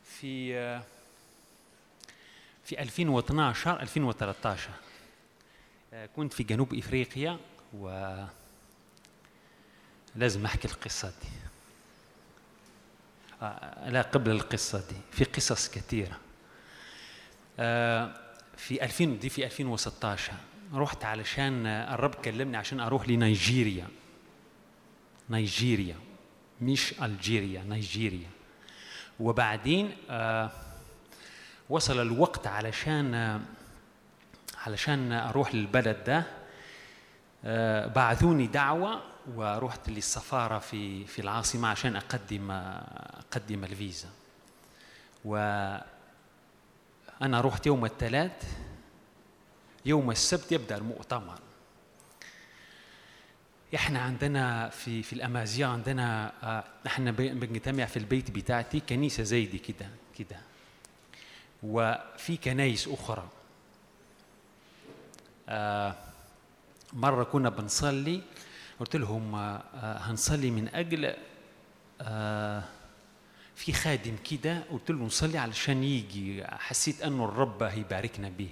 في 0.04 0.56
آه، 0.56 0.82
في 2.64 2.80
2012 2.82 3.80
2013 3.80 4.70
آه، 5.92 6.06
كنت 6.06 6.32
في 6.32 6.42
جنوب 6.42 6.74
إفريقيا 6.74 7.38
و 7.78 8.14
لازم 10.16 10.44
أحكي 10.44 10.68
القصة 10.68 11.08
دي. 11.08 11.41
لا 13.86 14.02
قبل 14.02 14.30
القصة 14.30 14.78
دي 14.78 14.96
في 15.10 15.24
قصص 15.24 15.68
كثيرة. 15.70 16.18
آه، 17.58 18.12
في 18.56 18.84
2000 18.84 19.04
دي 19.04 19.28
في 19.28 19.44
2016 19.44 20.32
رحت 20.74 21.04
علشان 21.04 21.66
الرب 21.66 22.14
كلمني 22.14 22.56
عشان 22.56 22.80
أروح 22.80 23.08
لنيجيريا. 23.08 23.88
نيجيريا 25.30 25.96
مش 26.60 26.94
ألجيريا 27.02 27.62
نيجيريا. 27.62 28.28
وبعدين 29.20 29.96
آه، 30.10 30.50
وصل 31.70 32.00
الوقت 32.00 32.46
علشان 32.46 33.40
علشان 34.66 35.12
أروح 35.12 35.54
للبلد 35.54 36.04
ده. 36.04 36.24
آه، 37.44 37.86
بعثوني 37.86 38.46
دعوة. 38.46 39.11
ورحت 39.36 39.88
للسفارة 39.88 40.58
في 40.58 41.04
في 41.06 41.18
العاصمة 41.18 41.68
عشان 41.68 41.96
أقدم 41.96 42.50
أقدم 42.50 43.64
الفيزا. 43.64 44.08
و 45.24 45.36
أنا 47.22 47.40
رحت 47.40 47.66
يوم 47.66 47.84
الثلاث 47.84 48.42
يوم 49.86 50.10
السبت 50.10 50.52
يبدأ 50.52 50.76
المؤتمر. 50.76 51.38
إحنا 53.74 54.00
عندنا 54.00 54.68
في 54.68 55.02
في 55.02 55.12
الأمازيغ 55.12 55.68
عندنا 55.68 56.32
آه، 56.42 56.64
إحنا 56.86 57.10
بنجتمع 57.10 57.84
في 57.84 57.96
البيت 57.96 58.30
بتاعتي 58.30 58.80
كنيسة 58.80 59.22
زي 59.22 59.46
دي 59.46 59.58
كده 59.58 59.88
كده. 60.18 60.40
وفي 61.62 62.36
كنايس 62.36 62.88
أخرى. 62.88 63.28
آه، 65.48 65.94
مرة 66.92 67.24
كنا 67.24 67.48
بنصلي 67.48 68.22
قلت 68.80 68.96
لهم 68.96 69.34
آه، 69.34 69.62
آه، 69.74 69.98
هنصلي 69.98 70.50
من 70.50 70.68
أجل 70.68 71.14
آه، 72.00 72.64
في 73.56 73.72
خادم 73.72 74.16
كده. 74.30 74.62
قلت 74.70 74.90
له 74.90 75.04
نصلي 75.04 75.38
علشان 75.38 75.84
يجي. 75.84 76.44
حسيت 76.44 77.02
أنه 77.02 77.24
الرب 77.24 77.62
هيباركنا 77.62 78.28
به 78.28 78.48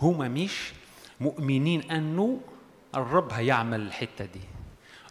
هما 0.00 0.28
مش 0.28 0.72
مؤمنين 1.20 1.90
أنه 1.90 2.40
الرب 2.94 3.32
هيعمل 3.32 3.80
الحتة 3.80 4.24
دي. 4.24 4.40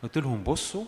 قلت 0.04 0.18
لهم 0.18 0.44
بصوا 0.44 0.86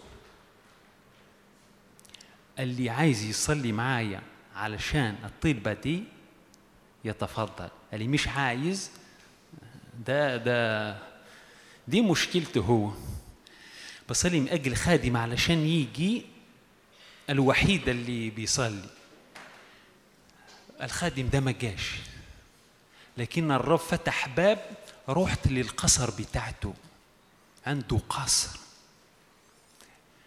اللي 2.59 2.89
عايز 2.89 3.23
يصلي 3.23 3.71
معايا 3.71 4.21
علشان 4.55 5.15
الطلبه 5.25 5.73
دي 5.73 6.03
يتفضل. 7.05 7.69
اللي 7.93 8.07
مش 8.07 8.27
عايز 8.27 8.91
ده 10.05 10.37
ده 10.37 10.97
دي 11.87 12.01
مشكلته 12.01 12.61
هو. 12.61 12.91
بصلي 14.11 14.39
من 14.39 14.49
أجل 14.49 14.75
خادم 14.75 15.17
علشان 15.17 15.65
يجي 15.65 16.25
الوحيد 17.29 17.89
اللي 17.89 18.29
بيصلي. 18.29 18.89
الخادم 20.81 21.29
ده 21.29 21.39
ما 21.39 21.51
جاش. 21.51 21.91
لكن 23.17 23.51
الرب 23.51 23.79
فتح 23.79 24.27
باب 24.27 24.77
رحت 25.09 25.47
للقصر 25.47 26.11
بتاعته. 26.11 26.73
عنده 27.65 27.97
قصر. 28.09 28.59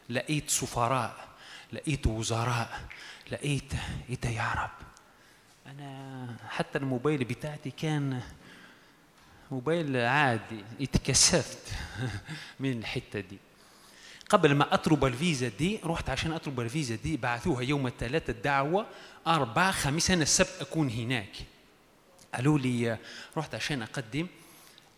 لقيت 0.09 0.51
سفراء 0.51 1.29
لقيت 1.73 2.07
وزراء 2.07 2.81
لقيت 3.31 3.73
إيه 4.11 4.17
ده 4.23 4.29
يا 4.29 4.53
رب؟ 4.53 4.87
أنا 5.67 6.37
حتى 6.49 6.79
الموبايل 6.79 7.25
بتاعتي 7.25 7.71
كان 7.71 8.23
موبايل 9.51 9.97
عادي 9.97 10.65
اتكسفت 10.81 11.73
من 12.61 12.79
الحتة 12.79 13.21
دي. 13.21 13.39
قبل 14.29 14.55
ما 14.55 14.75
أطلب 14.75 15.05
الفيزا 15.05 15.49
دي 15.49 15.79
رحت 15.85 16.11
عشان 16.11 16.33
أطلب 16.33 16.61
الفيزا 16.61 16.95
دي 16.95 17.17
بعثوها 17.17 17.63
يوم 17.63 17.87
الثلاثاء 17.87 18.37
الدعوة 18.37 18.87
أربعة 19.27 19.71
خميس 19.73 20.11
أنا 20.11 20.23
السبت 20.23 20.57
أكون 20.61 20.89
هناك 20.91 21.33
قالوا 22.35 22.59
لي 22.59 22.99
رحت 23.37 23.55
عشان 23.55 23.83
أقدم 23.83 24.27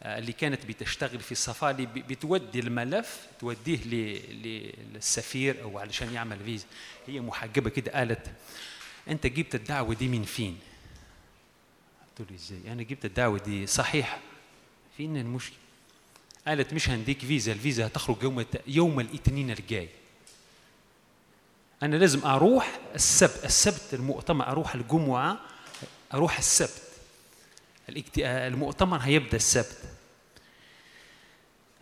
آه، 0.03 0.19
اللي 0.19 0.33
كانت 0.33 0.67
بتشتغل 0.67 1.21
في 1.21 1.33
السفاري 1.33 1.87
ب- 1.87 1.93
بتودي 1.95 2.61
الملف 2.61 3.27
توديه 3.41 3.79
للسفير 4.95 5.63
أو 5.63 5.79
علشان 5.79 6.13
يعمل 6.15 6.39
فيزا 6.45 6.67
هي 7.07 7.21
محجبة 7.21 7.71
كده 7.71 7.93
قالت 7.93 8.31
أنت 9.09 9.27
جبت 9.27 9.55
الدعوة 9.55 9.95
دي 9.95 10.09
من 10.09 10.23
فين؟ 10.23 10.59
قلت 12.19 12.31
له 12.31 12.37
إزاي؟ 12.37 12.73
أنا 12.73 12.83
جبت 12.83 13.05
الدعوة 13.05 13.39
دي 13.39 13.67
صحيح 13.67 14.19
فين 14.97 15.17
المشكلة؟ 15.17 15.59
قالت 16.47 16.73
مش 16.75 16.89
هنديك 16.91 17.19
فيزا 17.19 17.53
الفيزا 17.53 17.87
هتخرج 17.87 18.23
يوم. 18.23 18.45
يوم 18.67 19.01
الاثنين 19.01 19.51
الجاي 19.51 19.89
أنا 21.83 21.97
لازم 21.97 22.25
أروح 22.27 22.81
السبت 22.95 23.45
السبت 23.45 23.89
المؤتمر 23.95 24.47
أروح 24.49 24.75
الجمعة 24.75 25.41
أروح 26.15 26.39
السبت. 26.39 26.83
المؤتمر 28.19 28.99
هيبدأ 28.99 29.37
السبت 29.37 29.79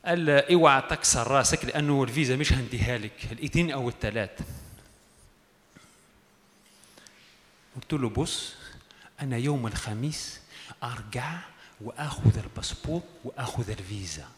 قال 0.05 0.31
اوعى 0.31 0.83
تكسر 0.91 1.27
رأسك 1.29 1.65
لأنه 1.65 2.03
الفيزا 2.03 2.37
مش 2.37 2.53
هنديها 2.53 2.99
لك 2.99 3.33
الاثنين 3.33 3.71
أو 3.71 3.89
الثلاث 3.89 4.41
قلت 7.77 7.93
له 7.93 8.09
بص 8.09 8.55
أنا 9.21 9.37
يوم 9.37 9.67
الخميس 9.67 10.41
أرجع 10.83 11.39
وآخذ 11.81 12.39
الباسبور 12.39 13.03
وآخذ 13.25 13.71
الفيزا 13.71 14.29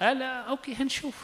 قال 0.00 0.22
okay 0.22 0.74
هنشوف. 0.74 1.14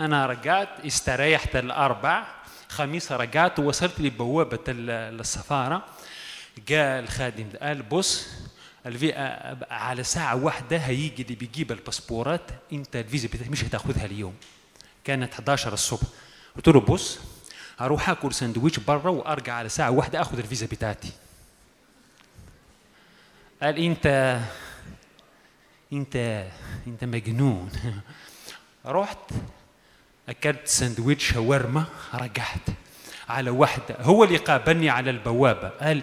أنا 0.00 0.26
رجعت 0.26 0.68
استريحت 0.86 1.56
الأربع. 1.56 2.24
خميس 2.68 3.12
رجعت 3.12 3.58
ووصلت 3.58 4.00
لبوابة 4.00 4.58
ال- 4.68 5.20
السفارة. 5.20 5.84
جاء 6.68 7.00
الخادم 7.00 7.46
قال 7.62 7.82
بص 7.82 8.28
على 9.70 10.04
ساعة 10.04 10.36
واحدة 10.44 10.76
هيجي 10.76 11.22
اللي 11.22 11.34
بيجيب 11.34 11.72
الباسبورات 11.72 12.50
أنت 12.72 12.96
الفيزا 12.96 13.28
بتاعتك 13.28 13.50
مش 13.50 13.64
هتاخدها 13.64 14.04
اليوم. 14.04 14.34
كانت 15.04 15.32
11 15.32 15.72
الصبح. 15.72 16.06
قلت 16.56 16.68
له 16.68 16.80
بص 16.80 17.18
هروح 17.78 18.10
آكل 18.10 18.34
سندويتش 18.34 18.78
بره 18.78 19.10
وأرجع 19.10 19.54
على 19.54 19.68
ساعة 19.68 19.90
واحدة 19.90 20.20
اخذ 20.20 20.38
الفيزا 20.38 20.66
بتاعتي. 20.66 21.10
قال 23.62 23.78
أنت 23.78 24.38
انت 25.92 26.46
انت 26.86 27.04
مجنون. 27.04 27.70
رحت 28.86 29.18
أكلت 30.28 30.68
سندويتش 30.68 31.32
شاورما 31.32 31.84
رجعت 32.14 32.68
على 33.28 33.50
واحدة 33.50 33.96
هو 34.00 34.24
اللي 34.24 34.36
قابلني 34.36 34.90
على 34.90 35.10
البوابة. 35.10 35.68
قال 35.68 36.02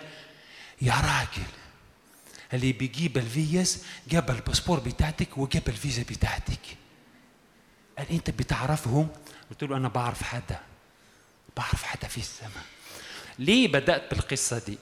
يا 0.81 0.93
راجل 0.93 1.47
اللي 2.53 2.71
بيجيب 2.71 3.17
الفيز 3.17 3.83
جاب 4.07 4.29
الباسبور 4.29 4.79
بتاعتك 4.79 5.37
وجاب 5.37 5.63
الفيزا 5.67 6.03
بتاعتك. 6.03 6.77
قال 7.97 8.09
انت 8.09 8.29
بتعرفهم؟ 8.29 9.07
قلت 9.49 9.63
له 9.63 9.77
أنا 9.77 9.87
بعرف 9.87 10.23
حدا 10.23 10.59
بعرف 11.57 11.83
حدا 11.83 12.07
في 12.07 12.17
السماء. 12.17 12.65
ليه 13.39 13.67
بدأت 13.67 14.13
بالقصة 14.13 14.61
دي؟ 14.67 14.77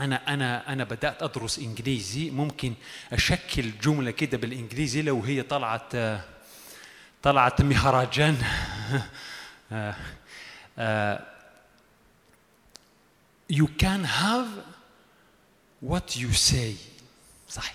أنا 0.00 0.34
أنا 0.34 0.72
أنا 0.72 0.84
بدأت 0.84 1.22
أدرس 1.22 1.58
إنجليزي. 1.58 2.30
ممكن 2.30 2.74
أشكل 3.12 3.78
جملة 3.78 4.10
كده 4.10 4.38
بالإنجليزي 4.38 5.02
لو 5.02 5.20
هي 5.20 5.42
طلعت 5.42 6.20
طلعت 7.22 7.62
مهرجان. 7.62 8.42
آه، 9.72 9.94
آه، 10.78 11.26
you 13.52 13.66
can 13.82 14.04
have 14.04 14.48
what 15.82 16.16
you 16.16 16.32
say. 16.34 16.74
صح 17.48 17.74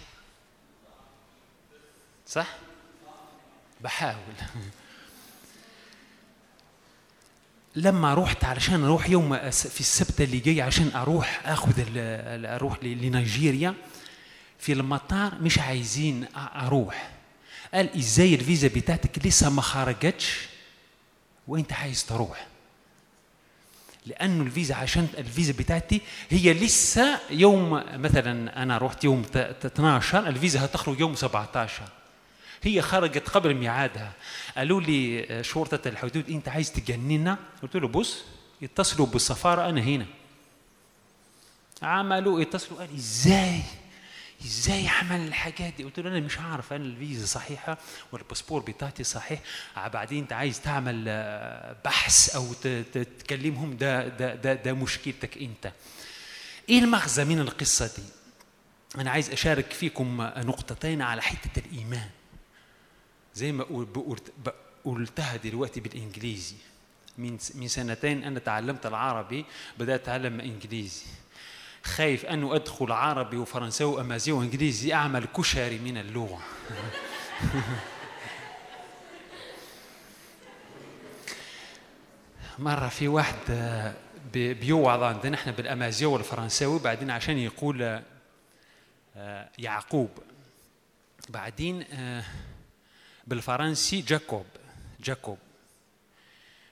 صح؟ 2.27 2.47
بحاول. 3.81 4.35
لما 7.75 8.13
رحت 8.13 8.43
علشان 8.43 8.83
أروح 8.83 9.09
يوم 9.09 9.37
في 9.51 9.79
السبت 9.79 10.21
اللي 10.21 10.39
جاي 10.39 10.61
عشان 10.61 10.91
أروح 10.95 11.41
آخذ 11.45 11.73
أروح 12.45 12.83
لنيجيريا 12.83 13.73
في 14.59 14.73
المطار 14.73 15.35
مش 15.41 15.59
عايزين 15.59 16.25
أروح. 16.35 17.09
قال 17.73 17.95
إزاي 17.97 18.35
الفيزا 18.35 18.67
بتاعتك 18.67 19.25
لسه 19.25 19.49
ما 19.49 19.61
خرجتش؟ 19.61 20.37
وأنت 21.47 21.73
عايز 21.73 22.05
تروح. 22.05 22.47
لأنه 24.05 24.43
الفيزا 24.43 24.75
عشان 24.75 25.07
الفيزا 25.17 25.53
بتاعتي 25.53 26.01
هي 26.29 26.53
لسه 26.53 27.19
يوم 27.29 27.83
مثلا 27.93 28.63
أنا 28.63 28.77
رحت 28.77 29.03
يوم 29.03 29.21
ت- 29.21 29.37
ت- 29.37 29.65
12 29.65 30.27
الفيزا 30.27 30.65
هتخرج 30.65 30.99
يوم 30.99 31.15
17 31.15 31.83
هي 32.63 32.81
خرجت 32.81 33.29
قبل 33.29 33.53
ميعادها. 33.53 34.13
قالوا 34.57 34.81
لي 34.81 35.23
آه، 35.29 35.41
شرطة 35.41 35.87
الحدود 35.89 36.29
أنت 36.29 36.49
عايز 36.49 36.71
تجننا 36.71 37.37
قلت 37.63 37.75
له 37.75 37.87
بص 37.87 38.23
اتصلوا 38.63 39.07
بالسفارة 39.07 39.69
أنا 39.69 39.81
هنا. 39.81 40.05
عملوا 41.81 42.41
اتصلوا 42.41 42.79
قال 42.79 42.95
إزاي؟ 42.95 43.61
إزاي 44.45 44.87
عمل 44.87 45.27
الحاجات 45.27 45.73
دي؟ 45.77 45.83
قلت 45.83 45.99
له 45.99 46.09
أنا 46.09 46.19
مش 46.19 46.39
عارف 46.39 46.73
أنا 46.73 46.85
الفيزا 46.85 47.25
صحيحة 47.25 47.77
والباسبور 48.11 48.61
بتاعتي 48.61 49.03
صحيح. 49.03 49.39
آه، 49.77 49.87
بعدين 49.87 50.21
أنت 50.21 50.33
عايز 50.33 50.61
تعمل 50.61 51.05
آه، 51.07 51.75
بحث 51.85 52.35
أو 52.35 52.53
تكلمهم 53.19 53.77
ده 53.77 54.07
ده 54.07 54.35
ده, 54.35 54.53
ده 54.53 54.73
مشكلتك 54.73 55.37
أنت. 55.37 55.71
إيه 56.69 56.79
المغزى 56.79 57.23
من 57.25 57.39
القصة 57.39 57.85
دي؟ 57.97 58.03
أنا 59.01 59.11
عايز 59.11 59.29
أشارك 59.29 59.73
فيكم 59.73 60.21
نقطتين 60.21 61.01
على 61.01 61.21
حتة 61.21 61.59
الإيمان. 61.65 62.09
زي 63.35 63.51
ما 63.51 63.63
قلتها 64.85 65.35
دلوقتي 65.35 65.79
بالإنجليزي. 65.79 66.55
من 67.17 67.37
من 67.55 67.67
سنتين 67.67 68.23
أنا 68.23 68.39
تعلمت 68.39 68.85
العربي 68.85 69.45
بدأت 69.79 70.01
أتعلم 70.01 70.39
إنجليزي. 70.39 71.03
خايف 71.83 72.25
أنه 72.25 72.55
أدخل 72.55 72.91
عربي 72.91 73.37
وفرنساوي 73.37 73.95
وأمازيغي 73.95 74.37
وإنجليزي 74.37 74.93
أعمل 74.93 75.25
كشري 75.25 75.77
من 75.79 75.97
اللغة. 75.97 76.39
مرة 82.59 82.87
في 82.87 83.07
واحد 83.07 83.35
بي- 84.33 84.53
بيوعظ 84.53 85.03
عندنا 85.03 85.35
إحنا 85.35 85.51
بالأمازيغي 85.51 86.11
والفرنساوي 86.13 86.79
بعدين 86.79 87.09
عشان 87.11 87.37
يقول 87.37 88.01
آه، 89.17 89.49
يعقوب. 89.57 90.09
بعدين 91.29 91.85
آه، 91.93 92.23
بالفرنسي 93.27 94.01
جاكوب 94.01 94.45
جاكوب. 94.99 95.37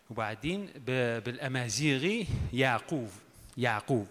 وبعدين 0.09 0.65
بالأمازيغي 1.25 2.27
يعقوب 2.53 3.11
يعقوب. 3.57 4.07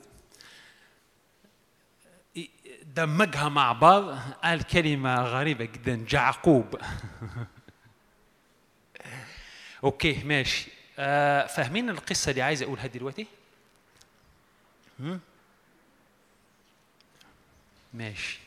دمجها 2.82 3.48
مع 3.48 3.72
بعض 3.72 4.18
قال 4.44 4.62
كلمة 4.62 5.14
غريبة 5.22 5.64
جدا 5.64 6.04
جعقوب. 6.08 6.80
أوكي 9.84 10.24
ماشي. 10.24 10.70
آه 10.98 11.46
فاهمين 11.46 11.90
القصة 11.90 12.30
اللي 12.30 12.42
عايز 12.42 12.62
أقولها 12.62 12.86
دلوقتي؟ 12.86 13.26
ماشي. 17.94 18.38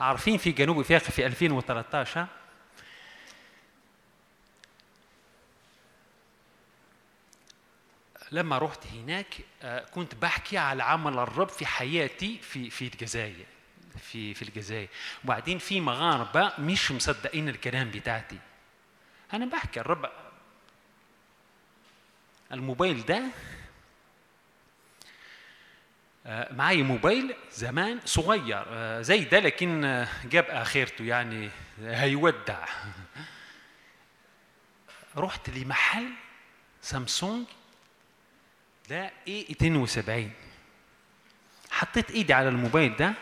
عارفين 0.00 0.38
في 0.38 0.52
جنوب 0.52 0.80
إفريقيا 0.80 1.10
في 1.10 1.26
2013 1.26 2.26
لما 8.32 8.58
رحت 8.58 8.86
هناك 8.86 9.34
آه، 9.62 9.84
كنت 9.84 10.14
بحكي 10.14 10.58
على 10.58 10.82
عمل 10.82 11.18
الرب 11.18 11.48
في 11.48 11.66
حياتي 11.66 12.38
في 12.38 12.70
في 12.70 12.84
الجزائر 12.86 13.46
في 13.98 14.34
في 14.34 14.42
الجزائر. 14.42 14.88
وبعدين 15.24 15.58
في 15.58 15.80
مغاربة 15.80 16.52
مش 16.58 16.92
مصدقين 16.92 17.48
الكلام 17.48 17.90
بتاعتي. 17.90 18.38
أنا 19.32 19.46
بحكي 19.46 19.80
الرب 19.80 20.10
الموبايل 22.52 23.04
ده 23.06 23.22
معي 26.26 26.82
موبايل 26.82 27.34
زمان 27.52 28.00
صغير 28.04 28.64
آه، 28.68 29.02
زي 29.02 29.24
ده 29.24 29.38
لكن 29.40 29.84
آه، 29.84 30.08
جاب 30.24 30.44
آخرته 30.48 31.04
يعني 31.04 31.50
هيودع. 31.80 32.66
رحت 35.16 35.50
لمحل 35.50 36.08
سامسونج 36.82 37.46
ده 38.90 39.10
اي 39.28 39.46
72 39.50 40.30
حطيت 41.70 42.10
إيدي 42.10 42.32
على 42.32 42.48
الموبايل 42.48 42.96
ده 42.96 43.12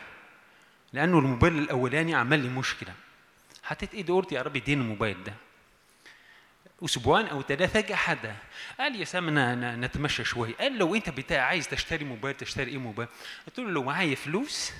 لأنه 0.92 1.18
الموبايل 1.18 1.58
الأولاني 1.58 2.14
عمل 2.14 2.40
لي 2.40 2.48
مشكلة. 2.48 2.94
حطيت 3.62 3.94
إيدي 3.94 4.12
قلت 4.12 4.32
يا 4.32 4.42
رب 4.42 4.56
اديني 4.56 4.82
الموبايل 4.82 5.24
ده. 5.24 5.34
أسبوعين 6.84 7.26
أو 7.26 7.42
ثلاثة 7.42 7.80
جه 7.80 7.94
حدا 7.94 8.36
قال 8.78 8.96
يا 8.96 9.04
سام 9.04 9.38
نتمشى 9.84 10.24
شوي. 10.24 10.52
قال 10.52 10.78
لو 10.78 10.94
أنت 10.94 11.10
بتاع 11.10 11.44
عايز 11.44 11.68
تشتري 11.68 12.04
موبايل 12.04 12.36
تشتري 12.36 12.70
إيه 12.70 12.78
موبايل. 12.78 13.08
قلت 13.46 13.58
له 13.58 13.70
لو 13.70 13.82
معايا 13.82 14.14
فلوس 14.14 14.72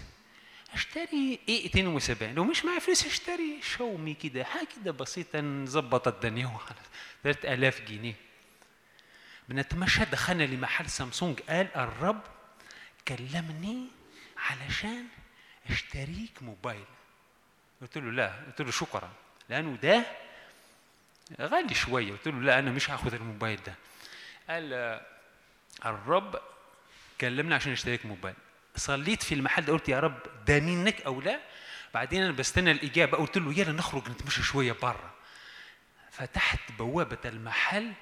أشتري 0.74 1.40
إيه؟ 1.48 1.66
72 1.66 2.34
لو 2.34 2.44
مش 2.44 2.64
معايا 2.64 2.78
فلوس 2.78 3.06
أشتري 3.06 3.60
شاومي 3.62 4.14
كده. 4.14 4.44
حاجة 4.44 4.68
كده 4.82 4.92
بسيطة 4.92 5.40
نظبط 5.40 6.08
الدنيا 6.08 6.46
وخلاص. 6.46 6.86
3000 7.22 7.80
جنيه. 7.80 8.14
بنتمشى 9.48 10.04
دخلنا 10.04 10.42
لمحل 10.44 10.90
سامسونج. 10.90 11.40
قال 11.40 11.76
الرب 11.76 12.20
كلمني 13.08 13.88
علشان 14.36 15.04
أشتريك 15.70 16.42
موبايل. 16.42 16.84
قلت 17.82 17.98
له 17.98 18.12
لا. 18.12 18.32
قلت 18.46 18.60
له 18.60 18.70
شكرا. 18.70 19.10
لأنه 19.48 19.76
ده 19.82 20.04
غالي 21.40 21.74
شوية. 21.74 22.12
قلت 22.12 22.28
له 22.28 22.40
لا 22.40 22.58
أنا 22.58 22.70
مش 22.70 22.90
هاخد 22.90 23.14
الموبايل 23.14 23.60
ده. 23.66 23.74
قال 24.50 25.00
الرب 25.86 26.40
كلمنا 27.20 27.54
عشان 27.54 27.72
اشتريك 27.72 28.06
موبايل. 28.06 28.34
صليت 28.76 29.22
في 29.22 29.34
المحل 29.34 29.64
ده 29.64 29.72
قلت 29.72 29.88
يا 29.88 30.00
رب 30.00 30.18
ده 30.46 30.60
منك 30.60 31.00
أو 31.02 31.20
لا؟ 31.20 31.40
بعدين 31.94 32.22
أنا 32.22 32.32
بستنى 32.32 32.70
الإجابة 32.70 33.18
قلت 33.18 33.38
له 33.38 33.52
يلا 33.60 33.72
نخرج 33.72 34.08
نتمشى 34.10 34.42
شوية 34.42 34.72
بره 34.82 35.14
فتحت 36.10 36.58
بوابة 36.78 37.18
المحل 37.24 37.92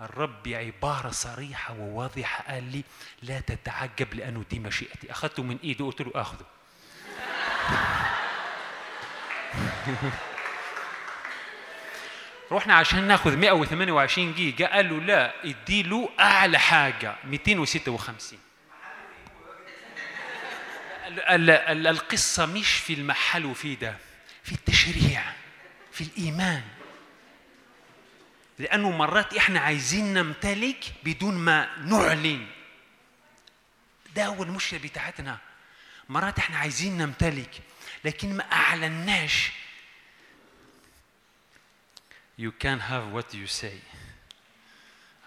الرب 0.00 0.42
بعبارة 0.42 1.10
صريحة 1.10 1.74
وواضحة 1.74 2.52
قال 2.52 2.72
لي 2.72 2.84
لا 3.22 3.40
تتعجب 3.40 4.14
لأنه 4.14 4.44
دي 4.50 4.58
مشيئتي. 4.58 5.10
أخذته 5.10 5.42
من 5.42 5.58
إيده 5.64 5.84
قلت 5.86 6.00
له 6.00 6.12
أخذه 6.14 6.46
رحنا 12.52 12.74
عشان 12.74 13.02
ناخذ 13.08 13.36
128 13.36 14.34
جيجا 14.34 14.66
قال 14.66 14.88
له 14.90 15.00
لا 15.00 15.32
اديله 15.44 16.08
أعلى 16.20 16.58
حاجة 16.58 17.16
256 17.24 18.38
ال- 21.06 21.20
ال- 21.20 21.50
ال- 21.50 21.86
القصة 21.86 22.46
مش 22.46 22.72
في 22.76 22.92
المحل 22.94 23.44
وفي 23.46 23.74
ده 23.74 23.96
في 24.44 24.52
التشريع 24.52 25.22
في 25.92 26.00
الإيمان. 26.04 26.62
لأنه 28.58 28.90
مرات 28.90 29.36
إحنا 29.36 29.60
عايزين 29.60 30.14
نمتلك 30.14 30.84
بدون 31.04 31.34
ما 31.34 31.68
نعلن. 31.84 32.46
ده 34.14 34.26
هو 34.26 34.42
المشكلة 34.42 34.80
بتاعتنا. 34.80 35.38
مرات 36.08 36.38
إحنا 36.38 36.56
عايزين 36.58 36.98
نمتلك 36.98 37.50
لكن 38.04 38.36
ما 38.36 38.44
أعلناش 38.52 39.52
you 42.38 42.52
can 42.52 42.78
have 42.78 43.12
what 43.12 43.34
you 43.34 43.46
say. 43.46 43.80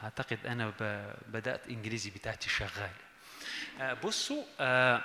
أعتقد 0.03 0.45
أنا 0.45 0.73
بدأت 1.27 1.67
إنجليزي 1.69 2.09
بتاعتي 2.09 2.49
شغال. 2.49 2.91
آه، 3.81 3.93
بصوا 3.93 4.43
آه، 4.59 5.03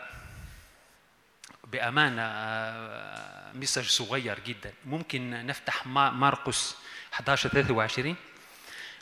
بأمانة 1.65 2.23
آه، 2.23 3.53
مسج 3.53 3.87
صغير 3.87 4.41
جدا. 4.47 4.73
ممكن 4.85 5.47
نفتح 5.47 5.87
مرقس 5.87 6.77
11 7.15 7.49
23 7.49 8.17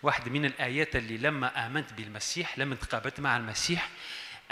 واحدة 0.02 0.30
من 0.30 0.44
الآيات 0.44 0.96
اللي 0.96 1.18
لما 1.18 1.66
آمنت 1.66 1.92
بالمسيح 1.92 2.58
لما 2.58 2.74
تقابلت 2.74 3.20
مع 3.20 3.36
المسيح 3.36 3.88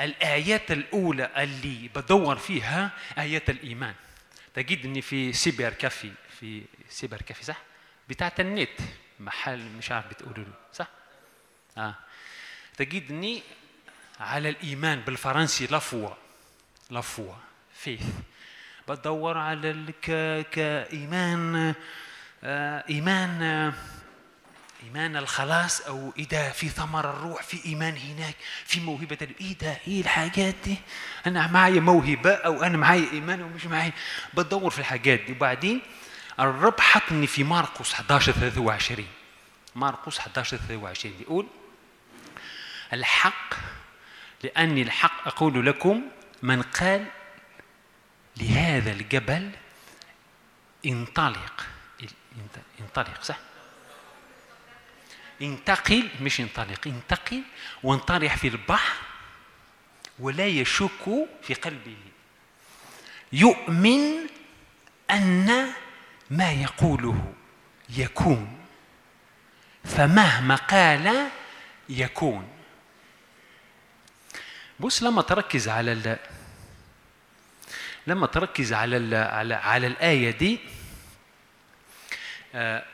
الآيات 0.01 0.71
الأولى 0.71 1.31
اللي 1.37 1.91
بدور 1.95 2.37
فيها 2.37 2.91
آيات 3.19 3.51
الإيمان. 3.51 3.95
تجد 4.55 4.85
إني 4.85 5.03
في 5.03 5.33
cyber 5.33 5.73
café 5.73 6.13
في 6.41 6.65
cyber 6.89 7.23
café 7.23 7.45
صح؟ 7.45 7.70
بتاعت 8.11 8.41
النت. 8.41 8.81
محل 9.21 9.59
مش 9.79 9.93
عارف 9.93 10.07
بتقولوا 10.07 10.45
له 10.45 10.53
صح؟ 10.73 10.87
آه. 11.79 11.95
تجدني 12.77 13.43
على 14.21 14.49
الإيمان 14.49 15.01
بالفرنسي 15.01 15.67
la 15.67 15.87
foi 15.87 16.17
la 16.91 17.09
foi 17.09 17.37
faith 17.75 18.03
بدور 18.89 19.39
على 19.39 19.71
ال- 19.71 19.91
ك... 20.03 20.11
كإيمان 20.51 21.75
آه 22.45 22.85
إيمان 22.91 23.43
آه 23.43 23.73
إيمان 24.83 25.17
الخلاص 25.17 25.81
إيه 26.19 26.29
ده 26.29 26.53
في 26.53 26.69
ثمر 26.69 27.11
الروح 27.11 27.43
في 27.43 27.65
إيمان 27.67 27.97
هناك 27.97 28.35
في 28.65 28.81
موهبة 28.81 29.19
ال- 29.23 29.35
إيه 29.41 29.59
ده 29.59 29.77
إيه 29.89 30.01
الحاجات 30.01 30.55
دي. 30.65 30.77
أنا 31.27 31.47
معايا 31.47 31.81
موهبة 31.81 32.31
أو 32.35 32.63
أنا 32.63 32.77
معايا 32.77 33.11
إيمان 33.13 33.43
ومش 33.43 33.65
معايا 33.67 33.93
بدور 34.35 34.71
في 34.71 34.79
الحاجات 34.79 35.21
دي. 35.21 35.33
وبعدين 35.33 35.81
الرب 36.41 36.81
حطني 36.81 37.27
في 37.27 37.45
مرقس 37.45 37.93
11 37.93 38.33
23 38.33 39.07
مرقس 39.75 40.19
11 40.19 40.57
23 40.57 41.15
بيقول 41.19 41.47
الحق 42.93 43.55
لأني 44.45 44.83
الحق 44.83 45.27
أقول 45.29 45.67
لكم 45.67 46.03
من 46.43 46.63
قال 46.63 47.07
لهذا 48.37 48.93
الجبل 48.93 49.51
انطلق. 50.87 51.67
انطلق 52.81 53.23
صح؟ 53.23 53.37
انتقل 55.43 56.09
مش 56.21 56.41
انطلق 56.41 56.87
انتقل 56.87 57.43
وانطرح 57.83 58.37
في 58.37 58.49
البحر 58.49 58.97
ولا 60.19 60.47
يشك 60.47 61.29
في 61.43 61.55
قلبه. 61.55 61.97
يؤمن 63.33 64.27
أن 65.11 65.73
ما 66.31 66.53
يقوله 66.53 67.33
يكون 67.89 68.59
فمهما 69.85 70.55
قال 70.55 71.29
يكون. 71.89 72.49
بص 74.81 75.03
لما 75.03 75.23
تركز 75.23 75.69
على 75.69 75.93
ال... 75.93 76.19
لما 78.07 78.27
تركز 78.27 78.73
على 78.73 78.97
ال... 78.97 79.15
على 79.15 79.55
على 79.55 79.87
الآية 79.87 80.31
دي 80.31 80.59
آه، 82.55 82.85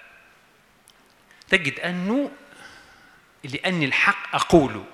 تجد 1.49 1.81
أنه 1.81 2.31
لأن 3.45 3.83
الحق 3.83 4.35
أقول 4.35 4.85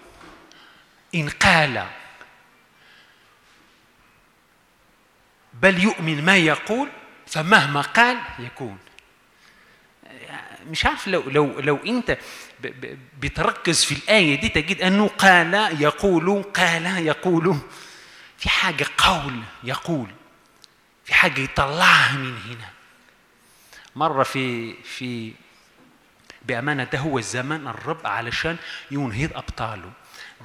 إن 1.15 1.29
قال 1.29 1.87
بل 5.55 5.83
يؤمن 5.83 6.25
ما 6.25 6.37
يقول 6.37 6.89
فمهما 7.33 7.81
قال 7.81 8.19
يكون. 8.39 8.79
مش 10.71 10.87
عارف 10.87 11.09
لو 11.09 11.23
لو 11.31 11.61
لو 11.61 11.77
انت 11.77 12.19
بتركز 13.21 13.85
في 13.85 13.95
الآية 13.95 14.41
دي 14.41 14.49
تجد 14.49 14.83
أنه 14.83 15.09
قال 15.09 15.83
يقول 15.83 16.43
قال 16.43 17.07
يقول. 17.07 17.59
في 18.39 18.49
حاجة 18.49 18.87
قول 18.99 19.43
يقول. 19.65 20.11
في 21.05 21.15
حاجة 21.15 21.41
يطلعها 21.41 22.17
من 22.17 22.39
هنا. 22.47 22.69
مرة 23.97 24.23
في 24.23 24.75
في 24.83 25.33
بأمانة 26.45 26.85
ده 26.85 26.99
هو 26.99 27.19
الزمن 27.19 27.69
الرب 27.69 28.07
علشان 28.07 28.57
ينهض 28.91 29.31
أبطاله. 29.35 29.93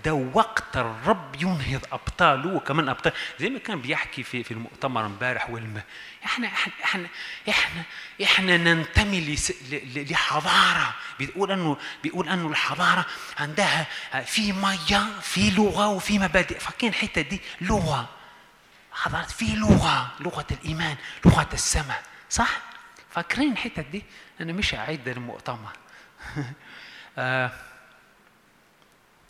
ده 0.07 0.13
وقت 0.13 0.77
الرب 0.77 1.35
ينهض 1.35 1.85
أبطاله 1.91 2.55
وكمان 2.55 2.89
أبطال. 2.89 3.13
زي 3.39 3.49
ما 3.49 3.59
كان 3.59 3.81
بيحكي 3.81 4.23
في 4.23 4.43
في 4.43 4.51
المؤتمر 4.51 5.05
امبارح 5.05 5.49
والم 5.49 5.81
إحنا 6.25 6.47
إحنا 6.47 6.73
إحنا 6.83 7.07
إحنا, 7.49 7.83
إحنا 8.23 8.57
ننتمي 8.57 9.37
لحضارة. 9.95 10.95
بيقول 11.19 11.51
انه 11.51 11.77
بيقول 12.03 12.29
إنه 12.29 12.47
الحضارة 12.47 13.05
عندها 13.37 13.87
في 14.25 14.53
ميه 14.53 15.19
في 15.21 15.49
لغة 15.51 15.87
وفي 15.87 16.19
مبادئ. 16.19 16.59
فاكرين 16.59 16.91
الحته 16.91 17.21
دي 17.21 17.41
لغة. 17.61 18.09
حضرت 18.91 19.31
في 19.31 19.55
لغة. 19.55 20.11
لغة 20.19 20.47
الإيمان 20.51 20.95
لغة 21.25 21.49
السماء 21.53 22.03
صح؟ 22.29 22.61
فاكرين 23.09 23.51
الحتة 23.51 23.81
دي؟ 23.81 24.03
أنا 24.41 24.53
مش 24.53 24.75
هعيد 24.75 25.07
المؤتمر. 25.07 25.71
آه 27.17 27.51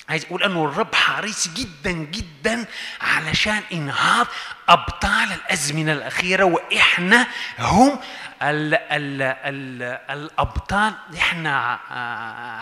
عايز 0.10 0.26
أقول 0.26 0.44
إنه 0.44 0.66
الرب 0.66 0.96
حريص 0.96 1.48
جدا 1.48 1.92
جدا 1.92 2.66
علشان 3.02 3.62
انهاض 3.74 4.28
أبطال 4.70 5.32
الأزمنة 5.34 5.94
الأخيرة 5.94 6.44
وإحنا 6.44 7.28
هم 7.60 8.00
ال 8.42 8.74
ال 8.74 9.22
ال 9.22 9.84
الأبطال 10.10 10.94
إحنا 11.18 11.58
ع- 11.58 11.94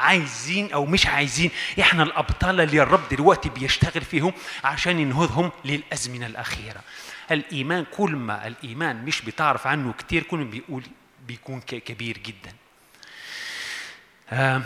عايزين 0.06 0.74
أو 0.74 0.86
مش 0.86 1.08
عايزين 1.08 1.52
إحنا 1.80 2.04
الأبطال 2.04 2.62
اللي 2.62 2.82
الرب 2.82 3.10
دلوقتي 3.12 3.50
بيشتغل 3.50 4.02
فيهم 4.02 4.34
عشان 4.64 5.00
ينهضهم 5.00 5.52
للأزمنة 5.66 6.26
الأخيرة. 6.26 6.82
الإيمان 7.32 7.86
كل 7.98 8.12
ما 8.12 8.48
الإيمان 8.48 9.06
مش 9.06 9.22
بتعرف 9.22 9.68
عنه 9.68 9.94
كتير 9.94 10.24
كل 10.24 10.38
ما 10.38 10.44
بيقول 10.44 10.84
بيكون 11.28 11.62
كبير 11.62 12.18
جدا. 12.18 12.54
آم 14.32 14.64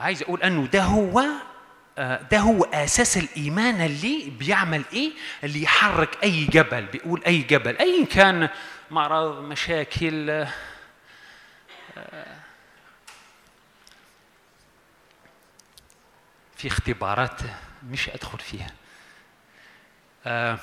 عايز 0.00 0.22
أقول 0.22 0.42
أنه 0.42 0.66
ده 0.66 0.82
هو 0.82 1.24
آه، 1.98 2.22
ده 2.30 2.38
هو 2.38 2.64
أساس 2.64 3.16
الإيمان 3.16 3.80
اللي 3.80 4.30
بيعمل 4.38 4.84
إيه؟ 4.92 5.12
اللي 5.44 5.62
يحرك 5.62 6.18
أي 6.22 6.44
جبل 6.44 6.86
بيقول 6.86 7.24
أي 7.26 7.38
جبل 7.38 7.76
ايا 7.76 8.04
كان 8.04 8.48
مرض 8.90 9.42
مشاكل 9.42 10.30
آه، 10.30 10.48
في 16.56 16.68
اختبارات 16.68 17.40
مش 17.90 18.08
أدخل 18.08 18.38
فيها. 18.38 18.70
آه، 20.26 20.58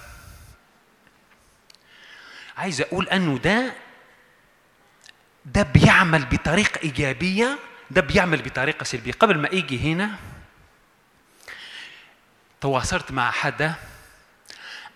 عايز 2.57 2.81
أقول 2.81 3.09
أنه 3.09 3.37
ده 3.37 3.73
ده 5.45 5.63
بيعمل 5.63 6.25
بطريقة 6.25 6.79
إيجابية 6.83 7.59
ده 7.91 8.01
بيعمل 8.01 8.41
بطريقة 8.41 8.83
سلبية. 8.83 9.11
قبل 9.11 9.37
ما 9.37 9.49
يجي 9.51 9.93
هنا 9.93 10.15
تواصلت 12.61 13.11
مع 13.11 13.31
حدا 13.31 13.73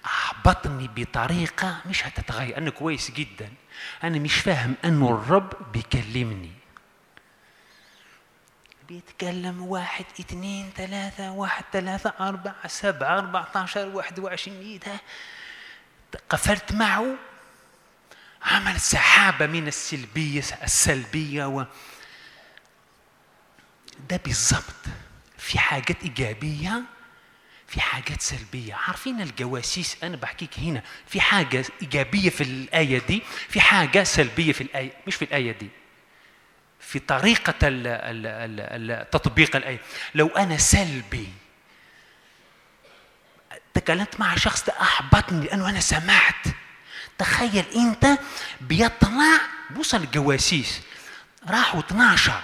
أحبطني 0.05 0.89
بطريقة 0.95 1.81
مش 1.85 2.07
هتتغير. 2.07 2.57
أنا 2.57 2.69
كويس 2.69 3.11
جدا. 3.11 3.53
أنا 4.03 4.19
مش 4.19 4.35
فاهم 4.35 4.75
أنه 4.85 5.09
الرب 5.09 5.71
بيكلمني. 5.73 6.51
بيتكلم 8.87 9.61
واحد 9.61 10.05
اثنين 10.19 10.71
ثلاثة 10.75 11.31
واحد 11.31 11.63
ثلاثة 11.73 12.13
أربعة 12.19 12.67
سبعة 12.67 13.17
أربعة 13.17 13.47
عشر 13.55 13.87
واحد 13.87 14.19
وعشرين 14.19 14.79
ده 14.79 14.99
قفلت 16.29 16.71
معه. 16.71 17.15
عمل 18.43 18.79
سحابة 18.79 19.45
من 19.47 19.67
السلبية 19.67 20.43
السلبية 20.63 21.45
و 21.45 21.65
ده 24.09 24.17
بالضبط 24.25 24.63
في 25.37 25.59
حاجات 25.59 26.03
إيجابية 26.03 26.83
في 27.67 27.81
حاجات 27.81 28.21
سلبية. 28.21 28.73
عارفين 28.73 29.21
الجواسيس؟ 29.21 29.97
أنا 30.03 30.15
بحكيك 30.17 30.59
هنا. 30.59 30.83
في 31.07 31.21
حاجة 31.21 31.65
إيجابية 31.81 32.29
في 32.29 32.43
الآية 32.43 33.01
دي 33.07 33.21
في 33.49 33.61
حاجة 33.61 34.03
سلبية 34.03 34.51
في 34.53 34.61
الآية 34.61 34.91
مش 35.07 35.15
في 35.15 35.25
الآية 35.25 35.51
دي. 35.51 35.69
في 36.79 36.99
طريقة 36.99 37.51
تطبيق 39.03 39.55
الآية. 39.55 39.79
لو 40.15 40.27
أنا 40.27 40.57
سلبي 40.57 41.27
تكلمت 43.73 44.19
مع 44.19 44.35
شخص 44.35 44.63
ده 44.65 44.73
أحبطني 44.81 45.45
لأنه 45.45 45.69
أنا 45.69 45.79
سمعت. 45.79 46.45
تخيل 47.17 47.65
أنت 47.75 48.19
بيطلع 48.61 49.41
بص 49.71 49.93
الجواسيس. 49.95 50.81
راحوا 51.47 51.79
12 51.79 52.41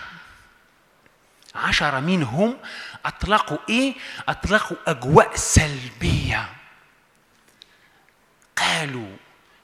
عشرة 1.57 1.99
منهم 1.99 2.57
أطلقوا 3.05 3.57
إيه؟ 3.69 3.93
أطلقوا 4.29 4.77
أجواء 4.87 5.35
سلبية. 5.35 6.49
قالوا 8.57 9.17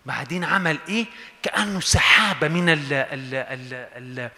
بعدين 0.06 0.44
عمل 0.44 0.80
إيه؟ 0.90 1.06
كأنه 1.44 1.80
سحابة 1.80 2.48
من 2.48 2.70
ال 2.70 2.94
ال 2.94 3.36
ال 3.36 3.74
ال 4.20 4.32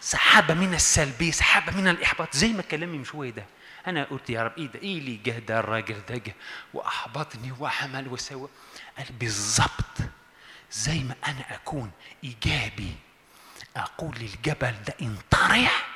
سحابة 0.00 0.54
من 0.54 0.74
السلبية 0.74 1.30
سحابة 1.30 1.72
من 1.76 1.88
الإحباط. 1.88 2.36
زي 2.36 2.48
ما 2.52 2.62
كلامي 2.62 2.98
من 2.98 3.04
شوية 3.04 3.30
ده. 3.30 3.44
أنا 3.86 4.04
قلت 4.04 4.30
يا 4.30 4.42
رب 4.42 4.58
إيه 4.58 4.66
ده؟ 4.66 4.80
إيه 4.80 4.98
اللي 4.98 5.16
جه 5.16 5.38
ده 5.38 5.60
الراجل 5.60 5.96
ده؟ 6.08 6.16
جه 6.16 6.34
وأحبطني 6.74 7.52
وعمل 7.60 8.08
وسوى 8.08 8.48
قال 8.98 9.06
بالظبط 9.20 9.96
زي 10.72 10.98
ما 10.98 11.14
أنا 11.26 11.54
أكون 11.54 11.90
إيجابي. 12.24 12.94
أقول 13.76 14.14
للجبل 14.18 14.74
ده 14.86 14.94
انطرح. 15.02 15.87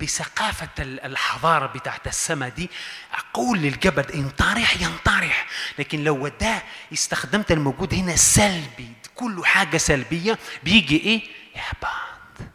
بثقافة 0.00 0.68
ال- 0.78 1.00
الحضارة 1.00 1.66
بتاعت 1.66 2.06
السماء 2.06 2.48
دي 2.48 2.70
أقول 3.12 3.58
للجبل 3.58 4.12
انطرح 4.12 4.80
ينطرح 4.82 5.46
لكن 5.78 6.04
لو 6.04 6.28
ده 6.28 6.62
استخدمت 6.92 7.52
الموجود 7.52 7.94
هنا 7.94 8.16
سلبي 8.16 8.92
كله 9.14 9.44
حاجة 9.44 9.76
سلبية 9.76 10.38
بيجي 10.64 10.96
إيه؟ 10.96 11.22
يهبط 11.56 12.48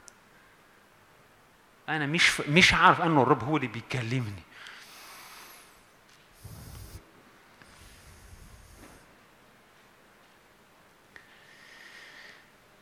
أنا 1.89 2.05
مش. 2.05 2.41
مش 2.41 2.73
عارف 2.73 3.01
أنه 3.01 3.21
الرب 3.21 3.43
هو 3.43 3.57
اللي 3.57 3.67
بيكلمني 3.67 4.43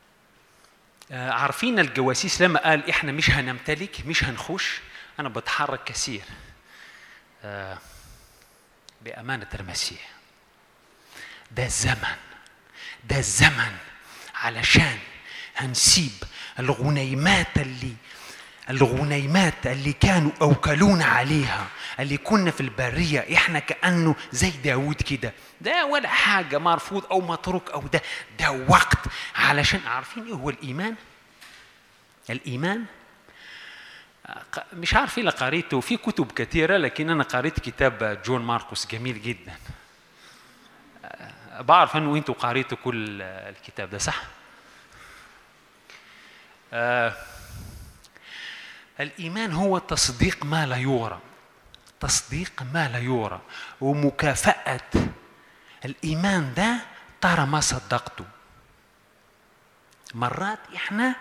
آه، 0.03 0.93
عارفين 1.11 1.79
الجواسيس 1.79 2.41
لما 2.41 2.59
قال 2.59 2.89
إحنا 2.89 3.11
مش 3.11 3.29
هنمتلك 3.31 4.05
مش 4.05 4.23
هنخش 4.23 4.79
أنا 5.19 5.29
بتحرك 5.29 5.83
كثير. 5.83 6.21
آه، 7.43 7.77
بأمانة 9.01 9.47
المسيح. 9.59 10.09
ده 11.51 11.65
الزمن 11.65 12.15
ده 13.03 13.17
الزمن 13.17 13.75
علشان 14.35 14.97
هنسيب 15.55 16.11
الغنيمات 16.59 17.57
اللي 17.57 17.93
الغنيمات 18.69 19.67
اللي 19.67 19.93
كانوا 19.93 20.31
اوكلونا 20.41 21.05
عليها 21.05 21.67
اللي 21.99 22.17
كنا 22.17 22.51
في 22.51 22.61
البرية 22.61 23.35
إحنا 23.35 23.59
كأنه 23.59 24.15
زي 24.31 24.49
داود 24.49 24.95
كده. 25.01 25.33
ده 25.61 25.85
ولا 25.85 26.09
حاجة 26.09 26.57
مرفوض 26.57 27.05
أو 27.11 27.21
متروك 27.21 27.71
أو 27.71 27.81
ده 27.81 28.01
ده 28.39 28.51
وقت. 28.51 28.97
علشان 29.35 29.79
عارفين 29.87 30.25
إيه 30.25 30.33
هو 30.33 30.49
الإيمان؟ 30.49 30.95
ق- 34.53 34.73
مش 34.73 34.93
عارف 34.93 35.17
إيه 35.17 35.29
قريته. 35.29 35.79
في 35.81 35.97
كتب 35.97 36.31
كثيره 36.31 36.77
لكن 36.77 37.09
أنا 37.09 37.23
قريت 37.23 37.59
كتاب 37.59 38.21
جون 38.25 38.41
ماركوس 38.41 38.87
جميل 38.87 39.21
جدا. 39.21 39.53
بعرف 41.59 41.97
إنه 41.97 42.15
أنتوا 42.15 42.35
قريتوا 42.35 42.77
كل 42.83 43.21
الكتاب 43.21 43.89
ده 43.89 43.97
صح؟ 43.97 44.21
آه 46.73 47.13
الإيمان 48.99 49.51
هو 49.51 49.77
تصديق 49.77 50.45
ما 50.45 50.65
لا 50.65 50.75
يرى. 50.77 51.19
تصديق 51.99 52.63
ما 52.73 52.87
لا 52.89 52.99
يرى. 52.99 53.41
ومكافأة. 53.81 54.79
الإيمان 55.85 56.53
ده 56.57 56.77
ترى 57.21 57.45
ما 57.45 57.59
صدقته. 57.59 58.25
مرات 60.13 60.59
إحنا 60.75 61.15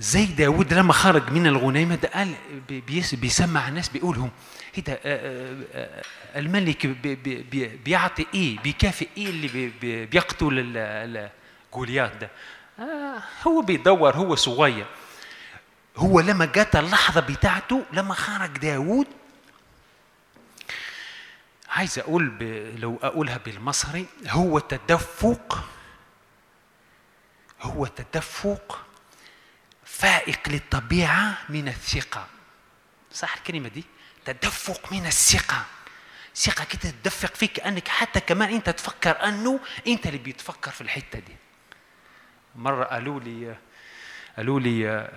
زي 0.00 0.24
داود 0.26 0.74
لما 0.74 0.92
خرج 0.92 1.30
من 1.30 1.46
الغنيمة 1.46 1.94
ده 1.94 2.08
قال 2.14 2.34
بي- 2.68 2.80
بيس- 2.80 3.14
بيسمع 3.14 3.68
الناس 3.68 3.88
بيقولهم 3.88 4.30
إيه 4.78 4.84
ده 4.84 4.92
آه، 4.92 4.98
آه، 5.04 5.64
آه، 5.74 6.02
الملك 6.38 6.86
بي- 6.86 7.14
بي- 7.14 7.42
بي- 7.42 7.66
بيعطي 7.76 8.26
إيه؟ 8.34 8.58
بيكافئ 8.58 9.08
إيه 9.16 9.26
اللي 9.30 9.48
بي- 9.48 9.68
بي- 9.80 10.06
بيقتل 10.06 11.28
جوليات 11.74 12.12
ده؟ 12.16 12.30
هو 13.46 13.60
بيدور 13.62 14.16
هو 14.16 14.34
صغير. 14.34 14.86
هو 15.96 16.20
لما 16.20 16.44
جت 16.44 16.76
اللحظة 16.76 17.20
بتاعته 17.20 17.84
لما 17.92 18.14
خرج 18.14 18.58
داود 18.58 19.06
عايز 21.68 21.98
أقول 21.98 22.28
ب... 22.28 22.42
لو 22.78 22.98
أقولها 23.02 23.36
بالمصري 23.36 24.06
هو 24.28 24.58
تدفق 24.58 25.64
هو 27.62 27.86
تدفق 27.86 28.86
فائق 29.84 30.48
للطبيعة 30.48 31.38
من 31.48 31.68
الثقة. 31.68 32.26
صح 33.12 33.36
الكلمة 33.36 33.68
دي؟ 33.68 33.84
تدفق 34.24 34.92
من 34.92 35.06
الثقة. 35.06 35.64
ثقة 36.34 36.64
كده 36.64 36.90
تدفق 36.90 37.34
فيك 37.34 37.52
كأنك 37.52 37.88
حتى 37.88 38.20
كمان 38.20 38.54
أنت 38.54 38.70
تفكر 38.70 39.24
أنه 39.24 39.60
أنت 39.86 40.06
اللي 40.06 40.18
بيتفكر 40.18 40.70
في 40.70 40.80
الحتة 40.80 41.18
دي. 41.18 41.36
مرة 42.56 42.84
قالوا 42.84 43.20
لي 43.20 43.56
قالوا 44.36 44.60
لي 44.60 45.10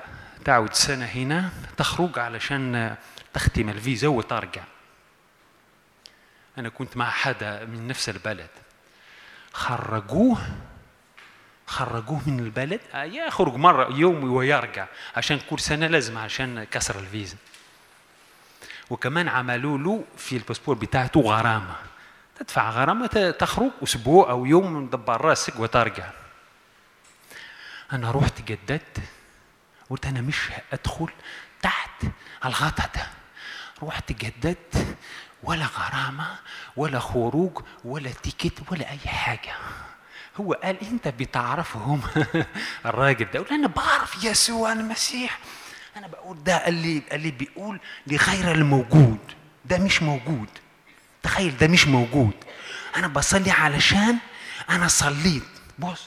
تعود 0.46 0.74
سنة 0.74 1.06
هنا 1.06 1.50
تخرج 1.78 2.20
علشان 2.20 2.96
تختم 3.34 3.70
الفيزا 3.70 4.08
وترجع. 4.08 4.64
أنا 6.58 6.70
كنت 6.70 6.98
مع 6.98 7.10
حدا 7.10 7.66
من 7.66 7.88
نفس 7.88 8.10
البلد. 8.10 8.50
خرجوه 9.54 10.38
خرجوه 11.68 12.30
من 12.30 12.40
البلد؟ 12.40 12.82
آه، 12.94 13.04
يخرج 13.04 13.56
مرة 13.56 13.94
يوم 13.96 14.34
ويرجع. 14.34 14.88
عشان 15.16 15.40
كل 15.50 15.60
سنة 15.60 15.88
لازم 15.88 16.18
عشان 16.18 16.64
كسر 16.64 17.00
الفيزا. 17.00 17.38
وكمان 18.90 19.28
عملوا 19.28 19.78
له 19.78 20.04
في 20.18 20.38
الباسبور 20.38 20.76
بتاعته 20.76 21.20
غرامة. 21.22 21.76
تدفع 22.40 22.70
غرامة 22.70 23.36
تخرج 23.40 23.72
أسبوع 23.84 24.30
أو 24.30 24.46
يوم 24.46 24.74
مدبر 24.74 25.22
راسك 25.22 25.60
وترجع. 25.60 26.10
أنا 27.94 28.12
رحت 28.12 28.42
جددت 28.42 29.00
قلت 29.90 30.06
أنا 30.06 30.22
مش 30.22 30.38
أدخل 30.74 31.10
تحت 31.62 31.90
الغطا 32.46 32.90
ده. 32.96 33.08
رحت 33.84 34.12
جددت 34.12 34.98
ولا 35.44 35.66
غرامة 35.66 36.28
ولا 36.78 37.00
خروج 37.00 37.62
ولا 37.86 38.12
تيكت 38.12 38.72
ولا 38.72 38.90
أي 38.92 39.00
حاجة. 39.00 39.54
هو 40.38 40.54
قال 40.54 40.82
أنت 40.82 41.08
بتعرفهم؟ 41.08 42.02
الراجل 42.86 43.28
ده 43.34 43.40
قلت 43.40 43.52
أنا 43.52 43.68
بعرف 43.68 44.24
يسوع 44.24 44.72
المسيح. 44.74 45.40
أنا 45.98 46.08
بقول 46.08 46.44
ده 46.44 46.68
اللي 46.68 47.04
اللي 47.12 47.32
بيقول 47.32 47.80
لغير 48.08 48.52
الموجود. 48.52 49.20
ده 49.66 49.78
مش 49.78 50.02
موجود. 50.04 50.50
تخيل 51.24 51.58
ده 51.58 51.68
مش 51.68 51.88
موجود. 51.88 52.34
أنا 52.96 53.08
بصلي 53.08 53.52
علشان 53.52 54.18
أنا 54.70 54.88
صليت. 54.88 55.44
بص 55.80 56.06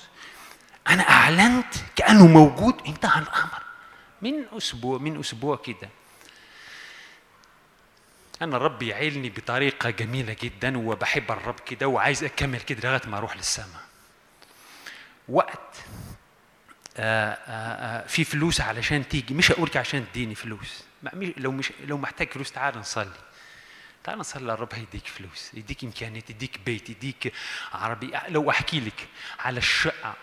أنا 0.89 1.11
أعلنت 1.11 1.75
كأنه 1.97 2.27
موجود. 2.27 2.75
انتهى 2.87 3.21
الأمر. 3.21 3.62
من 4.23 4.45
أسبوع 4.57 4.99
من 4.99 5.21
أسبوع 5.21 5.57
كده. 5.57 5.89
أنا 8.43 8.57
الرب 8.57 8.83
يعيلني 8.83 9.31
بطريقة 9.31 9.91
جميلة 9.91 10.37
جدا 10.43 10.79
وبحب 10.79 11.33
الرب 11.33 11.61
كده 11.61 11.89
وعايز 11.89 12.25
أكمل 12.25 12.61
كده 12.61 12.89
لغاية 12.89 13.09
ما 13.09 13.19
أروح 13.19 13.37
للسماء. 13.37 13.83
وقت 15.29 15.77
آآ 16.97 17.39
آآ 17.47 18.07
في 18.07 18.25
فلوس 18.25 18.61
علشان 18.61 19.09
تيجي. 19.09 19.35
مش 19.35 19.53
هقولك 19.53 19.77
عشان 19.77 20.07
تديني 20.13 20.35
فلوس. 20.35 20.85
لو 21.13 21.53
مش 21.53 21.73
لو 21.85 21.99
محتاج 21.99 22.31
فلوس 22.33 22.53
تعال 22.53 22.79
نصلي. 22.79 23.13
تعال 24.05 24.19
نصلي 24.19 24.53
الرب 24.53 24.75
هيديك 24.75 25.07
فلوس 25.07 25.55
يديك 25.55 25.85
إمكانيات 25.85 26.31
يديك 26.31 26.61
بيت 26.67 26.91
يديك 26.91 27.33
عربي. 27.73 28.13
لو 28.29 28.51
أحكي 28.51 28.81
لك 28.81 29.09
على 29.39 29.59
الشقة 29.59 30.15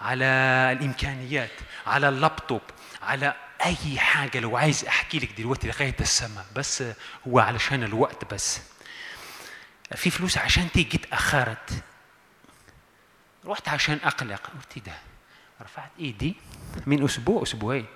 على 0.00 0.24
الإمكانيات 0.72 1.50
على 1.86 2.08
اللابتوب 2.08 2.60
على 3.02 3.34
أي 3.64 3.98
حاجة 3.98 4.40
لو 4.40 4.56
عايز 4.56 4.84
أحكي 4.84 5.18
لك 5.18 5.32
دلوقتي 5.32 5.68
لغاية 5.68 5.96
السماء 6.00 6.46
بس 6.56 6.84
هو 7.28 7.38
علشان 7.38 7.82
الوقت 7.82 8.34
بس. 8.34 8.60
في 9.94 10.10
فلوس 10.10 10.38
عشان 10.38 10.70
تيجي 10.72 10.96
اتاخرت 10.96 11.82
رحت 13.46 13.68
عشان 13.68 13.98
أقلق. 14.04 14.46
قلت 14.46 14.76
إيه 14.76 14.82
ده؟ 14.82 14.98
رفعت 15.62 15.90
إيدي 15.98 16.34
من 16.86 17.04
أسبوع 17.04 17.42
أسبوعين. 17.42 17.86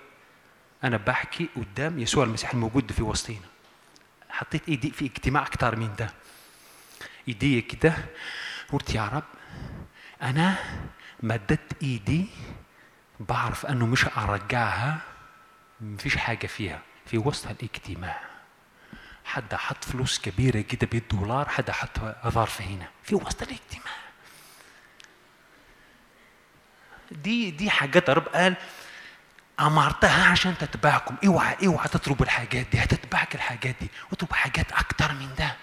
أنا 0.84 0.96
بحكي 0.96 1.48
قدام 1.56 1.98
يسوع 1.98 2.24
المسيح 2.24 2.50
الموجود 2.50 2.92
في 2.92 3.02
وسطينا. 3.02 3.46
حطيت 4.30 4.68
إيدي 4.68 4.90
في 4.90 5.04
اجتماع 5.04 5.42
أكتر 5.42 5.76
من 5.76 5.94
ده. 5.98 6.10
إيدي 7.28 7.60
كده. 7.60 7.94
قلت 8.72 8.94
يا 8.94 9.08
رب 9.08 9.24
أنا 10.22 10.56
مددت 11.22 11.82
إيدي 11.82 12.26
بعرف 13.20 13.66
أنه 13.66 13.86
مش 13.86 14.04
أرجعها 14.16 14.98
مفيش 15.80 16.16
حاجة 16.16 16.46
فيها 16.46 16.80
في 17.06 17.18
وسط 17.18 17.46
الاجتماع. 17.46 18.20
حد 19.24 19.54
حط 19.54 19.84
فلوس 19.84 20.18
كبيرة 20.18 20.60
كده 20.60 20.86
بالدولار 20.92 21.48
حد 21.48 21.70
حط 21.70 21.98
ظرف 22.28 22.62
هنا 22.62 22.88
في 23.02 23.14
وسط 23.14 23.42
الاجتماع. 23.42 23.94
دي 27.10 27.50
دي 27.50 27.70
حاجات 27.70 28.10
الرب 28.10 28.28
قال 28.28 28.56
أمرتها 29.60 30.30
عشان 30.30 30.58
تتبعكم. 30.58 31.16
اوعى 31.26 31.56
اوعى 31.66 31.88
تطلب 31.88 32.22
الحاجات 32.22 32.66
دي 32.66 32.78
هتتبعك 32.82 33.34
الحاجات 33.34 33.76
دي 33.80 33.88
اطلب 34.12 34.32
حاجات 34.32 34.72
أكتر 34.72 35.12
من 35.12 35.34
ده 35.38 35.56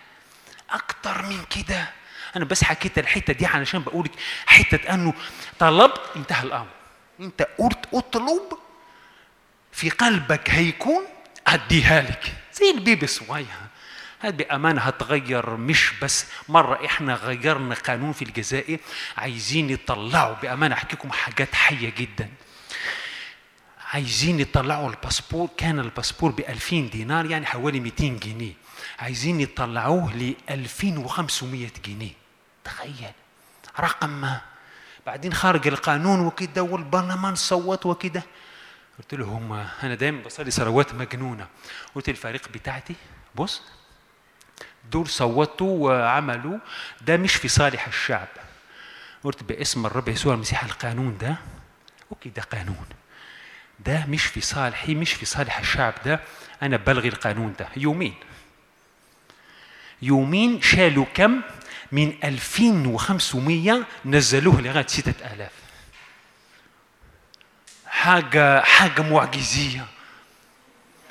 أكتر 0.69 1.21
من 1.21 1.43
كده. 1.45 1.89
أنا 2.35 2.45
بس 2.45 2.63
حكيت 2.63 2.97
الحتة 2.97 3.33
دي 3.33 3.45
علشان 3.45 3.81
بقول 3.81 4.05
لك 4.05 4.11
حتة 4.45 4.93
أنه 4.93 5.13
طلبت 5.59 6.01
انتهى 6.15 6.43
الأمر. 6.43 6.80
انت 7.22 7.48
قلت 7.57 7.85
اطلب 7.93 8.57
في 9.72 9.89
قلبك 9.89 10.49
هيكون 10.49 11.03
أديها 11.48 12.02
لك. 12.02 12.34
زي 12.53 12.69
البيبي 12.72 13.06
الصغير. 13.06 13.45
هذه 14.19 14.31
بأمانة 14.35 14.81
هتغير 14.81 15.49
مش 15.57 15.93
بس 16.02 16.26
مرة 16.49 16.85
إحنا 16.85 17.14
غيرنا 17.15 17.76
قانون 17.76 18.14
في 18.14 18.22
الجزائر 18.22 18.80
عايزين 19.18 19.69
يطلعوا 19.69 20.35
بأمانة 20.35 20.76
أحكي 20.76 20.95
لكم 20.95 21.11
حاجات 21.11 21.56
حية 21.56 21.89
جدا. 21.98 22.30
عايزين 23.93 24.39
يطلعوا 24.39 24.89
الباسبور 24.89 25.49
كان 25.57 25.80
الباسبور 25.80 26.31
ب 26.31 26.39
2000 26.39 26.80
دينار 26.80 27.26
يعني 27.26 27.45
حوالي 27.45 27.80
200 27.80 28.03
جنيه. 28.07 28.53
عايزين 28.99 29.41
يطلعوه 29.41 30.14
ل 30.15 30.35
2500 30.49 31.68
جنيه. 31.85 32.11
تخيل. 32.64 33.11
رقم 33.80 34.10
ما. 34.10 34.41
بعدين 35.05 35.33
خارج 35.33 35.67
القانون 35.67 36.19
وكده 36.19 36.63
والبرلمان 36.63 37.35
صوت 37.35 37.85
وكده. 37.85 38.23
قلت 38.99 39.13
له 39.13 39.25
هم 39.25 39.53
أنا 39.83 39.95
دايما 39.95 40.23
بصلي 40.23 40.51
صلوات 40.51 40.93
مجنونة. 40.93 41.47
قلت 41.95 42.09
الفريق 42.09 42.47
بتاعتي 42.47 42.95
بص 43.35 43.61
دول 44.91 45.07
صوتوا 45.07 45.89
وعملوا 45.89 46.57
ده 47.01 47.17
مش 47.17 47.35
في 47.35 47.47
صالح 47.47 47.87
الشعب. 47.87 48.27
قلت 49.23 49.43
باسم 49.43 49.85
الرب 49.85 50.07
يسوع 50.07 50.33
المسيح 50.33 50.63
القانون 50.63 51.17
ده 51.17 51.35
أوكي 52.11 52.29
ده 52.29 52.41
قانون. 52.41 52.85
ده 53.79 54.05
مش 54.05 54.25
في 54.25 54.41
صالحي 54.41 54.95
مش 54.95 55.13
في 55.13 55.25
صالح 55.25 55.59
الشعب 55.59 55.93
ده. 56.05 56.19
أنا 56.61 56.77
بلغي 56.77 57.07
القانون 57.07 57.53
ده. 57.59 57.67
يومين. 57.77 58.15
يومين 60.01 60.61
شالوا 60.61 61.05
كم؟ 61.13 61.41
من 61.91 62.13
2500 62.23 63.85
نزلوه 64.05 64.61
لغاية 64.61 64.88
6000 64.88 65.51
حاجة 67.88 68.61
حاجة 68.61 69.01
معجزية. 69.01 69.85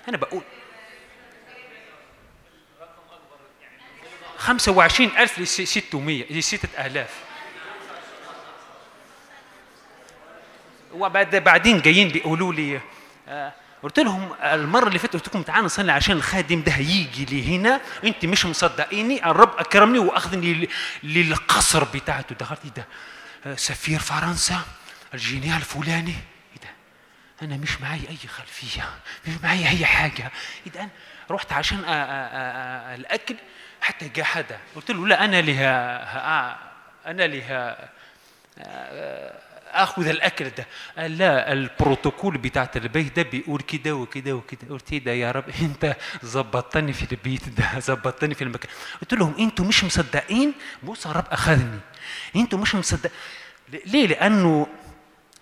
أنا 0.09 0.17
بقول 0.17 0.43
25000 4.39 5.39
ل 5.39 5.47
600 5.47 6.25
ل 6.31 6.43
6000 6.43 7.11
وبعد 10.93 11.37
بعدين 11.37 11.81
جايين 11.81 12.09
بيقولوا 12.09 12.53
لي 12.53 12.81
آه، 13.29 13.53
قلت 13.83 13.99
لهم 13.99 14.33
المرة 14.43 14.89
اللي 14.89 14.99
فاتت 14.99 15.13
قلت 15.15 15.29
لكم 15.29 15.43
تعالوا 15.43 15.65
نصلي 15.67 15.93
عشان 15.93 16.17
الخادم 16.17 16.63
ده 16.63 16.73
هيجي 16.73 17.25
لي 17.25 17.57
هنا 17.57 17.81
انت 18.05 18.25
مش 18.27 18.47
مصدقيني 18.47 19.31
الرب 19.31 19.59
أكرمني 19.59 19.99
وأخذني 19.99 20.69
للقصر 21.03 21.85
بتاعته. 21.85 22.35
دخلت 22.35 22.61
إيه 22.65 22.71
ده؟ 22.71 22.87
آه، 23.47 23.55
سفير 23.55 23.99
فرنسا 23.99 24.61
الجنيه 25.15 25.57
الفلاني. 25.57 26.15
إيه 26.53 26.61
ده؟ 26.63 26.69
أنا 27.43 27.57
مش 27.57 27.81
معي 27.81 28.01
أي 28.09 28.29
خلفية 28.29 28.89
مش 29.27 29.35
معي 29.43 29.69
أي 29.69 29.87
حاجة. 29.87 30.31
إيه 30.67 30.73
ده؟ 30.73 30.81
أنا 30.81 30.91
رحت 31.31 31.53
عشان 31.53 31.85
الأكل 32.95 33.37
حتى 33.81 34.09
جاء 34.09 34.25
حدا 34.25 34.59
قلت 34.77 34.91
له 34.91 35.07
لا 35.07 35.25
أنا 35.25 35.41
لها 35.41 36.59
أنا 37.07 37.23
لها 37.23 37.89
أخذ 39.71 40.07
الأكل 40.07 40.51
ده. 40.51 40.67
قال 40.99 41.19
لا 41.19 41.53
البروتوكول 41.53 42.39
بتاعت 42.39 42.77
البيت 42.77 43.17
ده 43.17 43.23
بيقول 43.23 43.61
كده 43.61 43.95
وكده 43.95 44.33
وكده. 44.35 44.61
قلت 44.71 44.93
إيه 44.93 45.05
ده 45.05 45.13
يا 45.13 45.31
رب؟ 45.31 45.45
أنت 45.63 45.97
ظبطتني 46.25 46.93
في 46.93 47.13
البيت 47.13 47.49
ده 47.49 47.79
ظبطتني 47.79 48.35
في 48.35 48.45
المكان. 48.45 48.71
قلت 49.01 49.15
لهم 49.15 49.35
أنتوا 49.39 49.65
مش 49.65 49.85
مصدقين؟ 49.85 50.53
بص 50.83 51.07
الرب 51.07 51.27
أخذني. 51.31 51.81
أنتوا 52.37 52.59
مش 52.59 52.75
مصدق 52.75 53.11
ليه؟ 53.87 54.07
لأنه 54.07 54.67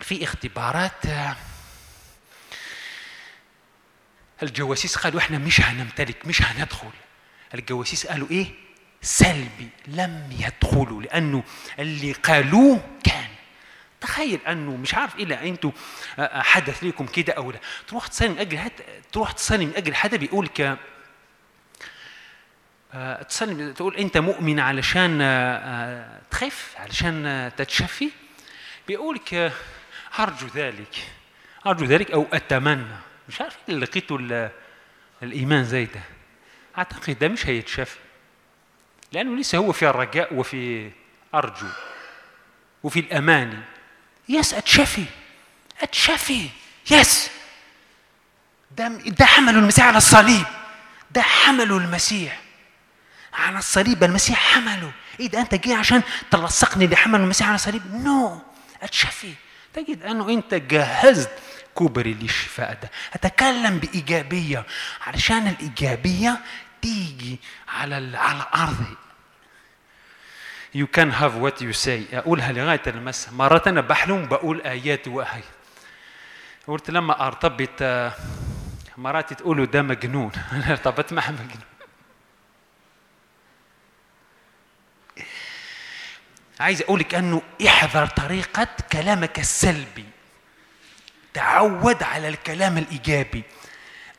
في 0.01 0.25
اختبارات 0.25 1.05
الجواسيس 4.43 4.99
قالوا 4.99 5.21
إحنا 5.21 5.39
مش 5.39 5.61
هنمتلك 5.61 6.27
مش 6.27 6.43
هندخل. 6.43 6.91
الجواسيس 7.55 8.07
قالوا 8.07 8.31
إيه؟ 8.31 8.47
سلبي 9.03 9.69
لم 9.87 10.29
يدخلوا 10.41 11.03
لأنه 11.03 11.43
اللي 11.79 12.13
قالوه 12.13 12.81
كان 13.05 13.29
تخيل 14.01 14.41
أنه 14.49 14.77
مش 14.77 14.95
عارف 14.95 15.17
الا 15.17 15.43
أنتوا 15.45 15.71
آه، 16.19 16.23
آه، 16.23 16.43
حدث 16.43 16.83
ليكم 16.85 17.07
كده 17.07 17.33
أو 17.33 17.51
لا. 17.51 17.59
تروح 17.89 18.07
تصلي 18.07 18.29
من 18.29 18.39
أجل 18.39 18.71
تروح 19.13 19.33
تصلي 19.33 19.67
من 19.67 19.73
أجل 19.77 19.95
حدا 19.95 20.17
بيقول 20.17 20.49
ك 20.49 20.77
آه، 22.95 23.23
تصلي 23.23 23.73
تقول 23.73 23.97
أنت 23.97 24.19
مؤمن 24.19 24.61
علشان 24.61 25.19
تخف 26.31 26.75
علشان 26.79 27.51
تتشفي. 27.57 28.11
بيقول 28.89 29.19
ك 29.19 29.53
أرجو 30.19 30.47
ذلك 30.55 30.97
أرجو 31.67 31.85
ذلك 31.85 32.11
أو 32.11 32.27
أتمنى. 32.33 32.97
مش 33.29 33.41
عارف 33.41 33.57
إيه 33.69 33.75
اللي 33.75 33.87
لقيته 33.87 34.17
ال- 34.17 34.51
الإيمان 35.23 35.65
زي 35.65 35.85
ده. 35.85 36.01
أعتقد 36.79 37.19
ده 37.19 37.29
مش 37.29 37.47
هيتشفي 37.47 37.97
لأنه 39.13 39.37
لسه 39.41 39.59
هو 39.59 39.73
في 39.73 39.89
الرجاء 39.91 40.35
وفي 40.35 40.91
أرجو 41.35 41.67
وفي 42.83 43.01
الأماني. 43.01 43.59
يس 44.29 44.55
اتشفي 44.55 45.05
اتشفي 45.81 46.49
يس 46.91 47.31
ده 48.71 48.89
ده 48.89 49.25
حملوا 49.27 49.61
المسيح 49.61 49.85
على 49.87 49.97
الصليب. 49.97 50.45
ده 51.11 51.23
حملوا 51.23 51.81
المسيح 51.81 52.41
على 53.33 53.59
الصليب. 53.59 54.05
المسيح 54.05 54.39
حمله. 54.55 54.93
إيه 55.21 55.27
ده؟ 55.29 55.41
أنت 55.41 55.55
جاي 55.55 55.75
عشان 55.75 56.03
تلصقني 56.31 56.85
اللي 56.85 56.97
حملوا 56.97 57.25
المسيح 57.25 57.47
على 57.47 57.55
الصليب؟ 57.55 57.95
نو 57.95 58.43
اتشفي 58.83 59.33
تجد 59.75 60.03
أنه 60.03 60.29
أنت 60.29 60.55
جهزت 60.55 61.31
كوبري 61.75 62.15
للشفاء 62.15 62.79
ده. 62.83 62.91
أتكلم 63.15 63.79
بإيجابية. 63.79 64.67
علشان 65.07 65.47
الإيجابية 65.49 66.41
تيجي 66.83 67.39
على 67.69 68.17
على 68.19 68.37
الأرض. 68.43 68.85
You 70.79 70.87
can 70.87 71.11
have 71.11 71.35
what 71.41 71.61
you 71.61 71.73
say. 71.73 72.15
أقولها 72.15 72.53
لغاية 72.53 72.83
المساء 72.87 73.35
مرات 73.35 73.69
أنا 73.69 73.81
بحلم 73.81 74.27
بقول 74.27 74.61
آيات 74.61 75.09
وآيات 75.09 75.45
قلت 76.67 76.91
لما 76.91 77.27
أرتبط 77.27 77.69
آه، 77.83 78.13
مراتي 78.97 79.35
تقولوا 79.35 79.67
ده 79.67 79.83
مجنون. 79.83 80.33
أنا 80.53 80.71
ارتبطت 80.71 81.13
مع 81.13 81.31
مجنون. 81.31 81.69
عايز 86.61 86.83
أقول 86.83 87.01
لك 87.01 87.15
أنه 87.15 87.43
احذر 87.67 88.07
طريقة 88.07 88.69
كلامك 88.93 89.39
السلبي. 89.39 90.05
تعود 91.35 92.03
على 92.03 92.29
الكلام 92.29 92.79
الإيجابي. 92.79 93.43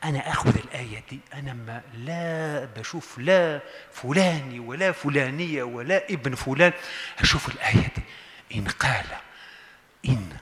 أنا 0.04 0.30
أخذ 0.30 0.58
الآية 0.58 1.02
دي 1.10 1.20
أنا 1.34 1.52
ما 1.52 1.82
لا 1.94 2.64
بشوف 2.76 3.18
لا 3.18 3.60
فلاني 3.92 4.60
ولا 4.60 4.92
فلانية 4.92 5.62
ولا 5.62 6.04
ابن 6.10 6.34
فلان. 6.34 6.72
أشوف 7.18 7.48
الآية 7.48 7.92
دي. 7.96 8.02
إن 8.54 8.68
قال 8.68 9.06
إن 10.08 10.36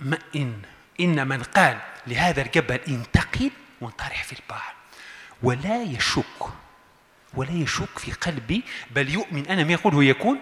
ما 0.00 0.18
إن 0.36 0.62
إن 1.00 1.28
من 1.28 1.42
قال 1.42 1.78
لهذا 2.06 2.42
الجبل 2.42 2.80
انتقل 2.88 3.50
وانطرح 3.80 4.24
في 4.24 4.32
البحر. 4.32 4.74
ولا 5.42 5.82
يشك 5.82 6.42
ولا 7.34 7.50
يشك 7.52 7.98
في 7.98 8.12
قلبي 8.12 8.62
بل 8.90 9.10
يؤمن 9.10 9.46
أنا 9.46 9.64
ما 9.64 9.72
يقول 9.72 9.94
هو 9.94 10.00
يكون. 10.00 10.40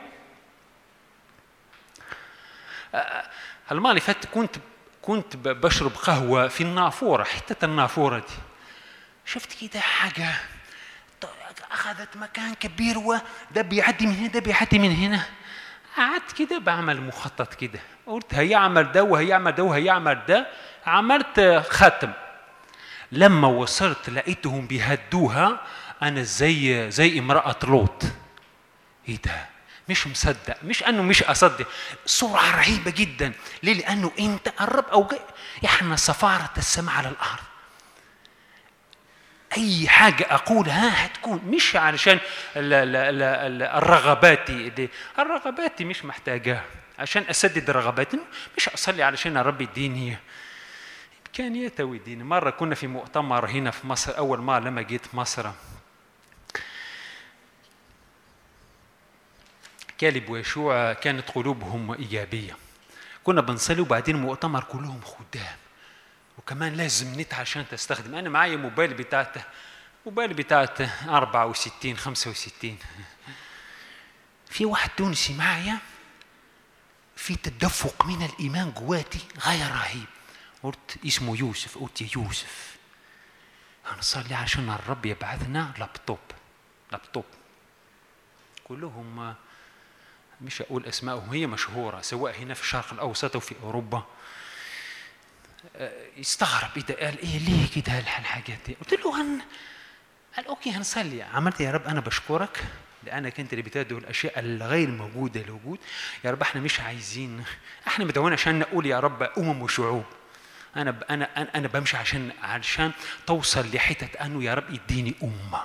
المرة 3.72 3.90
اللي 3.90 4.00
فاتت 4.00 4.26
كنت 4.34 4.56
كنت 5.02 5.36
بشرب 5.36 5.92
قهوة 5.92 6.48
في 6.48 6.60
النافورة 6.62 7.24
حتة 7.24 7.64
النافورة 7.64 8.18
دي. 8.18 8.51
شفت 9.26 9.52
كده 9.60 9.80
حاجة؟ 9.80 10.34
أخذت 11.72 12.16
مكان 12.16 12.54
كبير 12.54 12.98
وده 12.98 13.62
بيعدي 13.62 14.06
من 14.06 14.14
هنا 14.16 14.28
ده 14.28 14.40
بيعدي 14.40 14.78
من 14.78 14.96
هنا. 14.96 15.24
قعدت 15.96 16.32
كده 16.32 16.58
بعمل 16.58 17.00
مخطط 17.00 17.54
كده. 17.54 17.80
قلت 18.06 18.34
هيعمل 18.34 18.92
ده 18.92 19.02
وهيعمل 19.02 19.52
ده 19.52 19.62
وهيعمل 19.62 20.22
ده. 20.28 20.46
عملت 20.86 21.64
ختم. 21.68 22.12
لما 23.12 23.48
وصلت 23.48 24.10
لقيتهم 24.10 24.66
بيهدوها 24.66 25.60
أنا 26.02 26.22
زي 26.22 26.90
زي 26.90 27.18
امرأة 27.18 27.56
لوط. 27.64 28.02
إيه 29.08 29.18
ده؟ 29.24 29.46
مش 29.88 30.06
مصدق 30.06 30.56
مش 30.64 30.82
أنه 30.82 31.02
مش 31.02 31.22
أصدق. 31.22 31.68
سرعه 32.06 32.56
رهيبة 32.56 32.90
جدا. 32.90 33.32
ليه؟ 33.62 33.74
لأنه 33.74 34.12
أنت 34.18 34.48
قرب 34.48 34.84
أو 34.84 35.06
جاي. 35.06 35.20
إحنا 35.64 35.96
سفارة 35.96 36.50
السماء 36.58 36.94
على 36.94 37.08
الأرض. 37.08 37.51
أي 39.56 39.88
حاجة 39.88 40.26
اقولها 40.30 41.06
هتكون. 41.06 41.42
مش 41.46 41.76
علشان 41.76 42.18
ال- 42.56 42.72
ال- 42.72 42.96
ال- 42.96 43.22
ال- 43.22 43.62
الرغباتي 43.62 44.68
دي. 44.68 44.88
مش 45.84 46.04
محتاجاها 46.04 46.64
عشان 46.98 47.22
أسدد 47.30 47.70
رغباتي 47.70 48.18
مش 48.56 48.68
أصلي 48.68 49.02
علشان 49.02 49.36
رب 49.36 49.60
يديني 49.60 50.16
امكانياته 51.26 51.84
ويديني 51.84 52.24
مرة 52.24 52.50
كنا 52.50 52.74
في 52.74 52.86
مؤتمر 52.86 53.46
هنا 53.46 53.70
في 53.70 53.86
مصر 53.86 54.18
أول 54.18 54.38
ما 54.42 54.60
لما 54.60 54.82
جيت 54.82 55.14
مصر. 55.14 55.50
كالب 59.98 60.28
ويشوع 60.30 60.92
كانت 60.92 61.30
قلوبهم 61.30 61.92
إيجابية. 61.92 62.56
كنا 63.24 63.40
بنصلي 63.40 63.80
وبعدين 63.80 64.16
مؤتمر 64.16 64.64
كلهم 64.64 65.00
خدام. 65.00 65.56
وكمان 66.42 66.72
لازم 66.74 67.20
نت 67.20 67.34
عشان 67.34 67.68
تستخدم. 67.68 68.14
أنا 68.14 68.28
معايا 68.28 68.56
موبايل 68.56 68.94
بتاعت 68.94 69.34
موبايل 70.06 70.34
بتاعت 70.34 70.80
64 71.08 71.96
65 71.96 72.78
في 74.50 74.64
واحد 74.64 74.90
تونسي 74.96 75.34
معايا 75.34 75.78
في 77.16 77.36
تدفق 77.36 78.06
من 78.06 78.22
الإيمان 78.22 78.72
جواتي 78.72 79.20
غير 79.46 79.70
رهيب. 79.70 80.06
قلت 80.62 80.98
اسمه 81.06 81.36
يوسف 81.38 81.78
قلت 81.78 82.00
يا 82.00 82.08
يوسف 82.16 82.76
هنصلي 83.86 84.34
عشان 84.34 84.70
الرب 84.70 85.06
يبعثنا 85.06 85.72
لابتوب. 85.78 86.18
لابتوب. 86.92 87.24
كلهم 88.64 89.34
مش 90.40 90.62
أقول 90.62 90.86
اسمائهم 90.86 91.30
هي 91.30 91.46
مشهورة 91.46 92.00
سواء 92.00 92.38
هنا 92.38 92.54
في 92.54 92.62
الشرق 92.62 92.92
الأوسط 92.92 93.34
أو 93.34 93.40
في 93.40 93.54
أوروبا. 93.62 94.06
يستغرب 96.16 96.70
إيه 96.76 96.96
قال 97.06 97.18
إيه 97.18 97.38
ليه 97.38 97.66
كده 97.82 97.98
الح- 97.98 98.18
الحاجات 98.18 98.58
دي؟ 98.66 98.74
قلت 98.80 98.92
له 99.04 99.22
هن 99.22 99.40
قال 100.36 100.46
أوكي 100.46 100.70
هنصلي. 100.70 101.22
عملت 101.22 101.60
يا 101.60 101.70
رب 101.70 101.86
أنا 101.86 102.00
بشكرك 102.00 102.64
لأنك 103.04 103.40
أنت 103.40 103.52
اللي 103.52 103.62
بتدعو 103.62 103.98
الأشياء 103.98 104.38
الغير 104.38 104.90
موجودة 104.90 105.40
للوجود 105.42 105.78
يا 106.24 106.30
رب 106.30 106.42
إحنا 106.42 106.60
مش 106.60 106.80
عايزين 106.80 107.44
إحنا 107.86 108.04
مدعوين 108.04 108.32
عشان 108.32 108.58
نقول 108.58 108.86
يا 108.86 109.00
رب 109.00 109.22
امم 109.22 109.62
وشعوب. 109.62 110.04
أنا. 110.76 110.96
أنا 111.10 111.48
أنا 111.58 111.68
بمشي 111.68 111.96
عشان 111.96 112.30
عشان 112.42 112.92
توصل 113.26 113.74
لحتة 113.74 114.24
أنه 114.24 114.44
يا 114.44 114.54
رب 114.54 114.70
يديني 114.74 115.14
أمة 115.22 115.62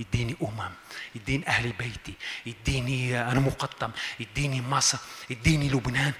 يديني 0.00 0.36
أمم 0.42 0.70
يديني 1.14 1.48
أهل 1.48 1.72
بيتي 1.72 2.14
يديني 2.46 3.20
أنا 3.22 3.40
مقطم 3.40 3.90
يديني 4.20 4.60
مصر 4.62 4.98
يديني 5.30 5.68
لبنان. 5.68 6.12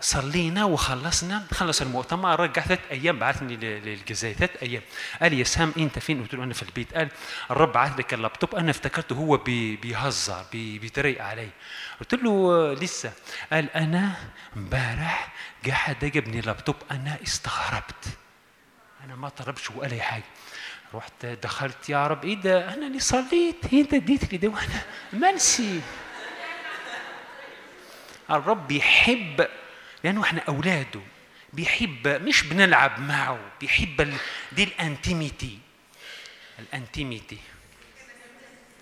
صلينا 0.00 0.64
وخلصنا 0.64 1.46
خلص 1.54 1.82
المؤتمر 1.82 2.40
رجع 2.40 2.62
ثلاث 2.62 2.80
أيام 2.90 3.18
بعثني 3.18 3.56
للجزائر 3.56 4.34
ثلاث 4.34 4.62
أيام. 4.62 4.82
قال 5.22 5.32
لي 5.32 5.38
يا 5.38 5.44
سام 5.44 5.72
أنت 5.78 5.98
فين؟ 5.98 6.22
قلت 6.22 6.34
له 6.34 6.44
أنا 6.44 6.54
في 6.54 6.62
البيت. 6.62 6.94
قال 6.94 7.08
الرب 7.50 7.72
بعث 7.72 7.98
لك 7.98 8.14
اللابتوب 8.14 8.54
أنا 8.54 8.70
افتكرته 8.70 9.14
هو 9.16 9.36
بي- 9.36 9.76
بيهزر 9.76 10.44
بي- 10.52 10.78
بيتريق 10.78 11.22
علي. 11.24 11.48
قلت 12.00 12.14
له 12.14 12.30
آه، 12.30 12.74
لسه. 12.74 13.12
قال 13.52 13.70
أنا 13.70 14.12
امبارح 14.56 15.32
قاعد 15.66 15.98
جابني 16.04 16.40
لابتوب 16.40 16.76
أنا 16.90 17.18
استغربت. 17.22 18.04
أنا 19.04 19.16
ما 19.16 19.28
طلبش 19.28 19.70
ولا 19.70 19.92
أي 19.92 20.00
حاجة. 20.02 20.24
رحت 20.94 21.26
دخلت 21.26 21.88
يا 21.88 22.06
رب 22.06 22.24
إيه 22.24 22.34
ده؟ 22.40 22.74
أنا 22.74 22.86
اللي 22.86 23.00
صليت. 23.00 23.72
انت 23.72 23.94
اديت 23.94 24.32
لي 24.32 24.38
ده 24.38 24.48
وأنا 24.48 24.82
منسي. 25.12 25.80
الرب 28.30 28.68
بيحب 28.68 29.46
لأنه 30.04 30.22
إحنا 30.22 30.40
أولاده. 30.48 31.00
بيحب 31.52 32.08
مش 32.08 32.42
بنلعب 32.42 33.00
معه 33.00 33.38
بيحب. 33.60 34.14
دي 34.52 34.64
ال 34.64 34.73
intimité. 34.73 35.58
ال 36.58 36.66
intimité. 36.66 37.38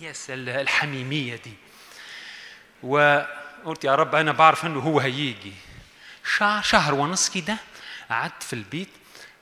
Yes 0.01 0.31
ال- 0.31 0.49
الحميمية 0.49 1.37
دي. 1.37 1.53
وقلت 2.83 3.85
يا 3.85 3.95
رب 3.95 4.15
أنا 4.15 4.33
بعرف 4.33 4.67
إنه 4.67 4.81
هو 4.81 5.01
هيجي. 5.01 5.53
شهر 6.37 6.63
شهر 6.63 6.95
ونص 6.95 7.31
كده 7.31 7.57
قعدت 8.11 8.43
في 8.43 8.53
البيت 8.53 8.89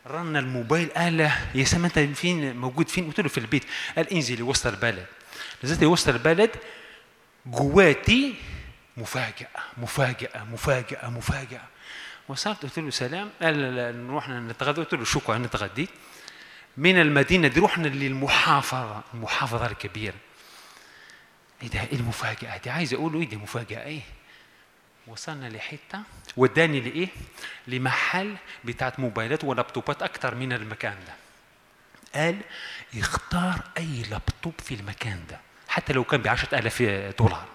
رن 0.06 0.36
الموبايل 0.36 0.88
قال 0.88 1.20
يا 1.54 1.64
سام 1.64 1.84
أنت 1.84 1.98
فين؟ 1.98 2.56
موجود 2.56 2.88
فين؟ 2.88 3.06
قلت 3.06 3.20
له 3.20 3.28
في 3.28 3.38
البيت. 3.38 3.64
قال 3.96 4.12
انزلي 4.12 4.42
وسط 4.42 4.66
البلد. 4.66 5.06
نزلت 5.64 5.82
وسط 5.82 6.08
البلد 6.08 6.50
جواتي 7.46 8.34
مفاجأة 9.00 9.48
مفاجأة 9.76 10.44
مفاجأة 10.44 11.08
مفاجأة. 11.10 11.62
وصلت 12.28 12.62
قلت 12.62 12.78
له 12.78 12.90
سلام 12.90 13.30
قال 13.42 13.58
لا 13.62 13.70
لا 13.92 13.98
نروح 13.98 14.28
نتغدى. 14.28 14.80
قلت 14.80 14.94
له 14.94 15.04
شكرا 15.04 15.36
أنا 15.36 15.46
اتغديت 15.46 15.90
من 16.76 17.00
المدينة 17.00 17.48
دي 17.48 17.60
رحنا 17.60 17.88
للمحافظة 17.88 19.02
المحافظة 19.14 19.66
الكبيرة. 19.66 20.14
إيه 21.62 21.68
ده؟ 21.68 21.80
إيه 21.80 21.96
المفاجأة 21.96 22.56
دي؟ 22.56 22.70
عايز 22.70 22.94
أقول 22.94 23.12
له 23.12 23.20
إيه 23.20 23.28
دي 23.28 23.36
مفاجأة؟ 23.36 23.84
إيه؟ 23.84 24.00
وصلنا 25.06 25.48
لحتة 25.48 26.02
وداني 26.36 26.80
لإيه؟ 26.80 27.08
لمحل 27.66 28.36
بتاعت 28.64 29.00
موبايلات 29.00 29.44
ولابتوبات 29.44 30.02
أكتر 30.02 30.34
من 30.34 30.52
المكان 30.52 30.96
ده. 31.06 31.14
قال 32.14 32.40
يختار 32.94 33.60
أي 33.78 34.02
لابتوب 34.10 34.54
في 34.64 34.74
المكان 34.74 35.24
ده 35.30 35.40
حتى 35.68 35.92
لو 35.92 36.04
كان 36.04 36.22
بعشرة 36.22 36.58
آلاف 36.58 36.82
دولار. 37.18 37.46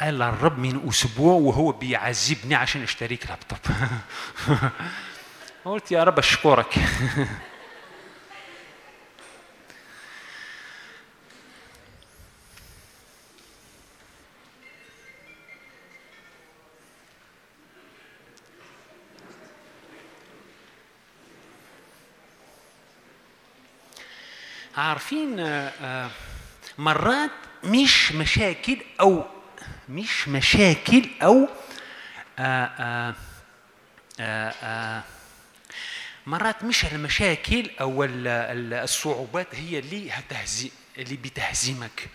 قال 0.00 0.22
الرب 0.22 0.58
من 0.58 0.88
أسبوع 0.88 1.34
وهو 1.34 1.72
بيعذبني 1.72 2.54
عشان 2.54 2.82
أشتريك 2.82 3.26
لابتوب. 3.26 3.58
قلت 5.64 5.92
يا 5.92 6.04
رب 6.04 6.18
أشكرك. 6.18 6.74
عارفين 24.76 25.40
آه، 25.40 25.72
آه، 25.82 26.10
مرات 26.78 27.30
مش 27.64 28.12
مشاكل 28.12 28.76
أو 29.00 29.35
مش 29.88 30.28
مشاكل 30.28 31.08
أو 31.22 31.48
آه، 32.38 32.64
آه، 32.78 33.14
آه، 34.20 34.50
آه، 34.62 35.02
مرات 36.26 36.64
مش 36.64 36.84
المشاكل 36.84 37.70
أو 37.80 38.04
ال- 38.04 38.26
ال- 38.28 38.74
الصعوبات 38.74 39.54
هي 39.54 39.78
اللي 39.78 40.10
هتهزي 40.10 40.70
اللي 40.98 41.16
بتهزمك 41.16 42.08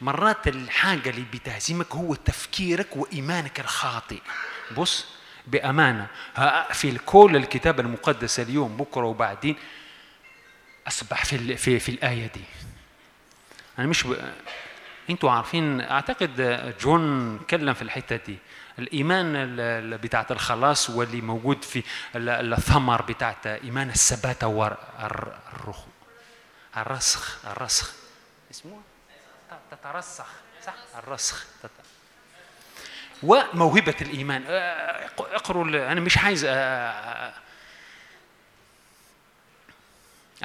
مرات 0.00 0.48
الحاجة 0.48 1.10
اللي 1.10 1.24
بتهزمك 1.32 1.94
هو 1.94 2.14
تفكيرك 2.14 2.96
وإيمانك 2.96 3.60
الخاطئ. 3.60 4.18
بص 4.76 5.06
بأمانة 5.46 6.06
هقفل 6.34 6.98
كل 6.98 7.36
الكتاب 7.36 7.80
المقدس 7.80 8.40
اليوم 8.40 8.76
بكرة 8.76 9.04
وبعدين 9.04 9.56
أصبح 10.88 11.24
في 11.24 11.56
في 11.56 11.78
في 11.78 11.88
الآية 11.88 12.26
دي. 12.26 12.40
أنا 13.78 13.86
مش 13.86 14.02
ب... 14.06 14.32
أنتوا 15.10 15.30
عارفين 15.30 15.80
أعتقد 15.80 16.40
جون 16.80 17.40
تكلم 17.46 17.74
في 17.74 17.82
الحتة 17.82 18.16
دي. 18.16 18.38
الإيمان 18.78 19.36
ال- 19.36 19.60
ال- 19.60 19.98
بتاعت 19.98 20.32
الخلاص 20.32 20.90
واللي 20.90 21.20
موجود 21.20 21.64
في 21.64 21.82
ال- 22.16 22.52
الثمر 22.52 23.02
بتاعت 23.02 23.46
إيمان 23.46 23.88
الثبات 23.90 24.44
والرخ 24.44 25.78
الرسخ 26.76 27.38
الرسخ. 27.46 27.92
اسمه؟ 28.50 28.80
تترسخ 29.70 30.26
صح؟ 30.66 30.74
الرسخ. 30.98 31.46
وموهبة 33.22 33.94
الإيمان. 34.00 34.44
اقروا 35.18 35.92
أنا 35.92 36.00
مش 36.00 36.18
عايز 36.18 36.44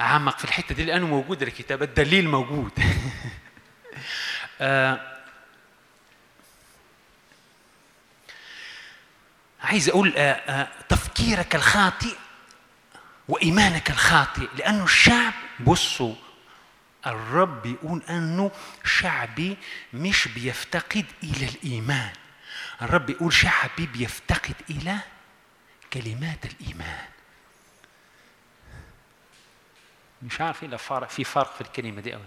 أعمق 0.00 0.38
في 0.38 0.44
الحتة 0.44 0.74
دي 0.74 0.84
لأنه 0.84 1.06
موجود 1.06 1.42
الكتاب 1.42 1.82
الدليل 1.82 2.28
موجود. 2.28 2.70
آه، 4.62 5.00
عايز 9.60 9.88
أقول 9.88 10.14
آه، 10.16 10.32
آه، 10.32 10.68
تفكيرك 10.88 11.54
الخاطئ 11.54 12.16
وإيمانك 13.28 13.90
الخاطئ 13.90 14.48
لأنه 14.58 14.84
الشعب 14.84 15.32
بصوا 15.60 16.14
الرب 17.06 17.62
بيقول 17.62 18.02
أنه 18.10 18.50
شعبي 18.84 19.56
مش 19.92 20.28
بيفتقد 20.28 21.06
إلى 21.22 21.48
الإيمان. 21.48 22.12
الرب 22.82 23.06
بيقول 23.06 23.32
شعبي 23.32 23.86
بيفتقد 23.86 24.54
إلى 24.70 24.98
كلمات 25.92 26.44
الإيمان. 26.44 27.06
مش 30.22 30.40
عارف 30.40 30.62
إيه 30.62 30.76
في 31.06 31.24
فرق 31.24 31.54
في 31.54 31.60
الكلمة 31.60 32.00
دي 32.00 32.12
قوي 32.12 32.26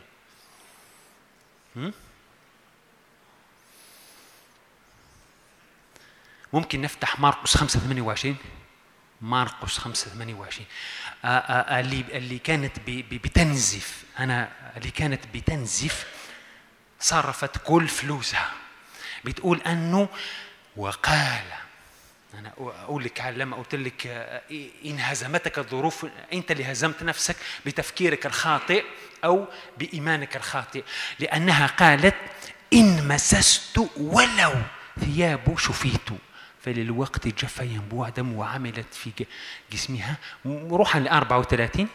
ممكن 6.56 6.82
نفتح 6.82 7.20
مرقس 7.20 7.58
5 7.58 7.80
28 7.80 8.38
مرقس 9.22 9.78
5 9.78 10.10
28 10.10 10.68
آه، 11.26 11.28
آه، 11.28 11.80
اللي 11.80 12.06
اللي 12.12 12.40
كانت 12.40 12.80
بتنزف. 12.88 14.04
أنا 14.20 14.50
اللي 14.78 14.92
كانت 14.92 15.22
بتنزف 15.34 16.08
صرفت 17.00 17.58
كل 17.58 17.88
فلوسها. 17.88 18.52
بتقول 19.26 19.62
أنه 19.62 20.10
وقال. 20.78 21.44
أنا 22.34 22.54
أقول 22.58 23.04
لك 23.04 23.22
لما 23.22 23.58
قلت 23.58 23.76
لك 23.76 24.08
آه، 24.08 24.42
إن 24.86 25.00
هزمتك 25.00 25.60
الظروف 25.60 26.06
أنت 26.34 26.52
اللي 26.52 26.72
هزمت 26.72 27.04
نفسك 27.04 27.36
بتفكيرك 27.66 28.26
الخاطئ 28.26 28.84
أو 29.24 29.48
بإيمانك 29.78 30.36
الخاطئ. 30.36 30.84
لأنها 31.20 31.68
قالت 31.68 32.16
إن 32.74 33.08
مسست 33.08 33.90
ولو 33.98 34.54
ثيابه 35.00 35.58
شفيت 35.58 36.10
فللوقت 36.66 37.28
جف 37.28 37.60
ينبوع 37.60 38.10
دم 38.10 38.34
وعملت 38.34 38.94
في 38.94 39.26
جسمها. 39.72 40.18
روحا 40.46 41.00
ل 41.00 41.08
34 41.08 41.88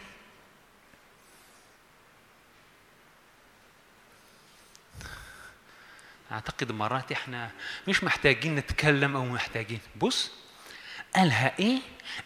أعتقد 6.31 6.71
مرات 6.71 7.11
إحنا 7.11 7.51
مش 7.87 8.03
محتاجين 8.03 8.55
نتكلم 8.55 9.15
أو 9.15 9.25
محتاجين. 9.25 9.79
بص 9.95 10.31
قالها 11.15 11.59
إيه؟ 11.59 11.79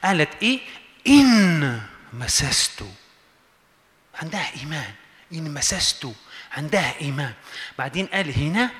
قالت 0.03 0.43
إيه؟ 0.43 0.59
إن 1.07 1.81
مسست 2.13 2.83
عندها 4.15 4.55
إيمان. 4.57 4.93
إن 5.33 5.53
مسست 5.53 6.07
عندها 6.51 7.01
إيمان. 7.01 7.33
بعدين 7.77 8.05
قال 8.05 8.39
هنا 8.39 8.71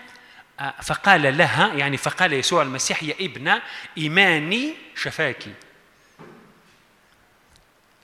فقال 0.83 1.37
لها 1.37 1.73
يعني 1.73 1.97
فقال 1.97 2.33
يسوع 2.33 2.61
المسيح 2.61 3.03
يا 3.03 3.15
ابنة 3.19 3.61
إيماني 3.97 4.75
شفاكي 4.95 5.53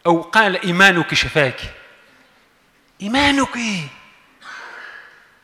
أو 0.06 0.22
قال 0.22 0.64
إيمانك 0.66 1.14
شفاكي 1.14 1.70
إيمانك؟ 3.02 3.58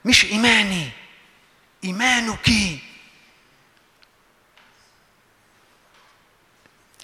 مش 0.05 0.25
إيماني 0.25 0.89
إيمانك. 1.83 2.49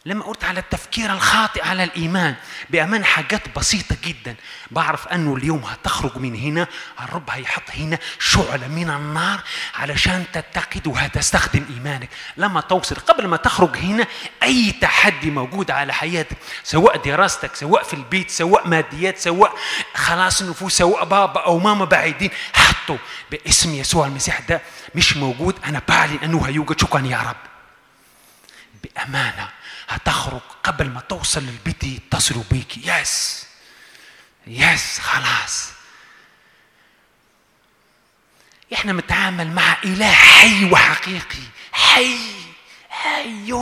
لما 0.06 0.24
قلت 0.24 0.44
على 0.44 0.60
التفكير 0.60 1.14
الخاطئ 1.14 1.64
على 1.64 1.84
الإيمان 1.84 2.36
بأمان 2.70 3.06
حاجات 3.06 3.42
بسيطة 3.58 3.96
جدا. 4.04 4.36
بعرف 4.72 5.08
أنه 5.08 5.36
اليوم 5.36 5.64
هتخرج 5.64 6.18
من 6.18 6.36
هنا 6.36 6.68
الرب 7.02 7.30
هيحط 7.30 7.64
هنا 7.76 8.00
شعلة 8.20 8.68
من 8.68 8.90
النار 8.90 9.42
علشان 9.76 10.26
تتقد 10.34 10.88
وهتستخدم 10.88 11.66
إيمانك. 11.70 12.10
لما 12.38 12.62
توصل 12.62 12.96
قبل 12.96 13.28
ما 13.28 13.38
تخرج 13.38 13.78
هنا 13.78 14.08
أي 14.44 14.72
تحدي 14.72 15.32
موجود 15.32 15.72
على 15.72 15.94
حياتك 15.94 16.38
سواء 16.64 16.98
دراستك 16.98 17.56
سواء 17.56 17.84
في 17.84 17.94
البيت 17.94 18.32
سواء 18.32 18.68
ماديات 18.68 19.18
سواء 19.18 19.54
خلاص 19.96 20.42
نفوس 20.44 20.78
سواء 20.78 21.06
بابا 21.06 21.46
أو 21.46 21.60
ماما 21.60 21.86
بعيدين 21.86 22.30
حطوا 22.54 22.98
باسم 23.32 23.74
يسوع 23.76 24.08
المسيح 24.08 24.40
ده 24.40 24.62
مش 24.96 25.18
موجود. 25.18 25.56
أنا 25.66 25.82
بعلن 25.88 26.20
أنه 26.24 26.48
هيوجد. 26.48 26.82
شكرا 26.82 27.02
يا 27.02 27.18
رب. 27.18 27.36
بأمانة 28.84 29.50
هتخرج 29.94 30.42
قبل 30.64 30.90
ما 30.90 31.00
توصل 31.02 31.44
للبيت 31.44 31.84
يتصلوا 31.84 32.44
بيك. 32.52 32.78
يس. 32.78 33.46
يس 34.48 35.00
خلاص. 35.00 35.72
إحنا 38.74 38.94
متعامل 38.94 39.52
مع 39.52 39.78
إله 39.84 40.12
حي 40.12 40.66
وحقيقي. 40.72 41.44
حي. 41.72 42.18
حي 42.90 43.54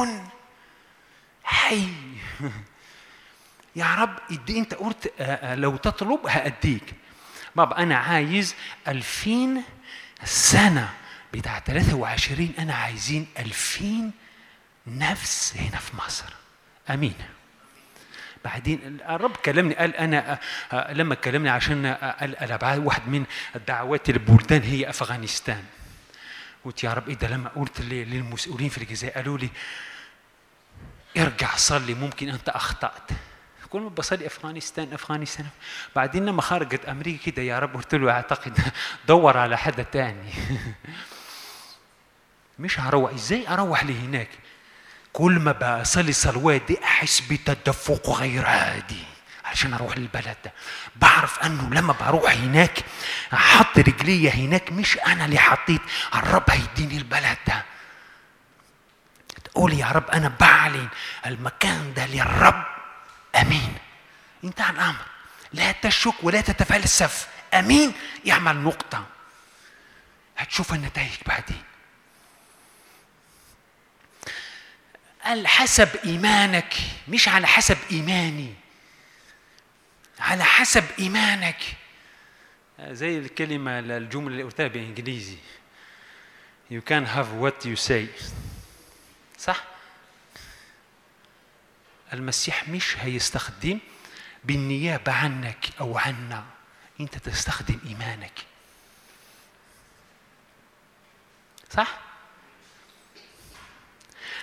حي. 1.44 1.88
يا 3.76 3.96
رب 3.96 4.20
إدي 4.32 4.60
أنت 4.60 4.74
قلت 4.74 5.14
لو 5.44 5.78
تطلب 5.78 6.28
هأديك. 6.28 6.94
بابا 7.56 7.78
أنا 7.78 7.98
عايز 7.98 8.56
ألفين 8.88 9.64
سنة. 10.24 10.94
بتاع 11.34 11.60
23 11.60 12.54
أنا 12.60 12.74
عايزين 12.76 13.28
ألفين 13.40 14.12
نفس 14.88 15.58
هنا 15.58 15.78
في 15.78 15.98
مصر. 15.98 16.34
أمين. 16.90 17.16
بعدين 18.46 18.98
الرب 19.10 19.36
كلمني 19.36 19.76
قال 19.76 19.96
أنا 19.96 20.32
آه، 20.34 20.40
آه، 20.76 20.94
لما 20.94 21.16
كلمني 21.16 21.50
عشان 21.50 21.86
آه، 21.86 22.58
قال 22.58 22.86
واحد 22.86 23.08
من 23.08 23.26
الدعوات 23.56 24.10
البلدان 24.10 24.62
هي 24.62 24.90
أفغانستان. 24.90 25.64
قلت 26.66 26.84
يا 26.84 26.94
رب 26.94 27.10
إيه 27.10 27.16
ده؟ 27.16 27.28
لما 27.28 27.50
قلت 27.50 27.82
للمسؤولين 27.82 28.70
في 28.70 28.78
الجزائر 28.78 29.14
قالوا 29.14 29.38
لي 29.38 29.50
ارجع 31.18 31.56
صلي 31.56 31.94
ممكن 31.94 32.30
أنت 32.30 32.50
أخطأت. 32.50 33.10
كل 33.70 33.82
ما 33.82 33.90
بصلي 33.90 34.28
أفغانستان 34.28 34.94
أفغانستان. 34.94 35.46
بعدين 35.96 36.26
لما 36.26 36.42
خرجت 36.42 36.86
أمريكا 36.86 37.32
كده 37.32 37.42
يا 37.42 37.60
رب 37.60 37.76
قلت 37.76 37.96
له 37.96 38.12
أعتقد 38.12 38.60
دور 39.08 39.38
على 39.38 39.58
حدا 39.58 39.84
تاني. 39.84 40.30
مش 42.60 42.80
هروح. 42.80 43.14
إزاي 43.14 43.48
أروح 43.48 43.84
لهناك؟ 43.84 44.30
كل 45.14 45.40
ما 45.40 45.52
بصلي 45.82 46.14
صلوات 46.14 46.62
دي 46.68 46.84
أحس 46.84 47.20
بتدفق 47.20 48.10
غير 48.10 48.46
عادي. 48.46 49.04
عشان 49.46 49.74
أروح 49.74 49.98
للبلد 49.98 50.38
ده. 50.46 50.54
بعرف 50.96 51.40
إنه 51.40 51.70
لما 51.70 51.94
بروح 51.94 52.32
هناك 52.32 52.84
أحط 53.34 53.78
رجلي 53.80 54.32
هناك 54.32 54.72
مش 54.72 54.98
أنا 54.98 55.26
اللي 55.26 55.40
حطيت 55.40 55.82
الرب 56.16 56.50
هيديني 56.50 56.98
البلد 56.98 57.38
ده. 57.48 57.66
تقول 59.44 59.74
يا 59.74 59.86
رب 59.86 60.10
أنا 60.10 60.28
بعلن 60.40 60.88
المكان 61.26 61.94
ده 61.94 62.06
للرب. 62.06 62.64
آمين. 63.36 63.74
انتهى 64.44 64.70
الأمر. 64.70 65.06
لا 65.54 65.72
تشك 65.72 66.24
ولا 66.24 66.42
تتفلسف. 66.42 67.28
آمين. 67.54 67.94
يعمل 68.26 68.58
نقطة. 68.58 69.06
هتشوف 70.38 70.74
النتائج 70.74 71.18
بعدين. 71.26 71.64
قال 75.24 75.48
حسب 75.48 75.96
إيمانك 76.06 76.74
مش 77.08 77.28
على 77.28 77.48
حسب 77.48 77.78
إيماني. 77.92 78.54
على 80.20 80.44
حسب 80.44 80.86
إيمانك. 81.00 81.64
زي 82.80 83.18
الكلمة 83.18 83.80
الجمله 83.80 84.28
اللي 84.28 84.44
قلتها 84.44 84.68
بالانجليزي 84.68 85.38
you 86.72 86.82
can 86.90 87.06
have 87.06 87.28
what 87.44 87.66
you 87.66 87.90
say. 87.90 88.06
صح؟ 89.38 89.64
المسيح 92.14 92.70
مش 92.70 92.98
هيستخدم 92.98 93.80
بالنيابة 94.44 95.12
عنك 95.12 95.70
أو 95.80 95.98
عنا. 95.98 96.46
أنت 97.00 97.18
تستخدم 97.18 97.80
إيمانك. 97.86 98.34
صح؟ 101.78 102.00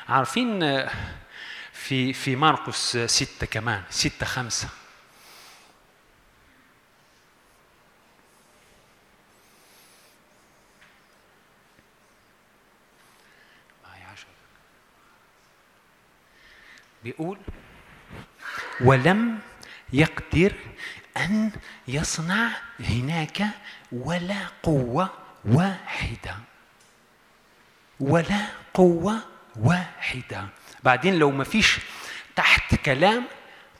عارفين 0.08 0.62
آه، 0.62 0.90
في 1.72 2.12
في 2.12 2.36
مرقس 2.36 2.96
آه، 2.96 3.06
ستة 3.06 3.46
كمان 3.46 3.82
ستة 3.90 4.26
خمسة 4.26 4.68
عشرة. 14.12 14.28
بيقول 17.04 17.38
ولم 18.80 19.38
يقدر 19.92 20.52
أن 21.16 21.50
يصنع 21.88 22.50
هناك 22.80 23.42
ولا 23.92 24.46
قوة 24.62 25.10
واحدة 25.44 26.36
ولا 28.00 28.46
قوة 28.74 29.18
واحدة. 29.60 30.48
بعدين 30.82 31.18
لو 31.18 31.30
ما 31.30 31.44
فيش 31.44 31.78
تحت 32.36 32.74
كلام 32.74 33.24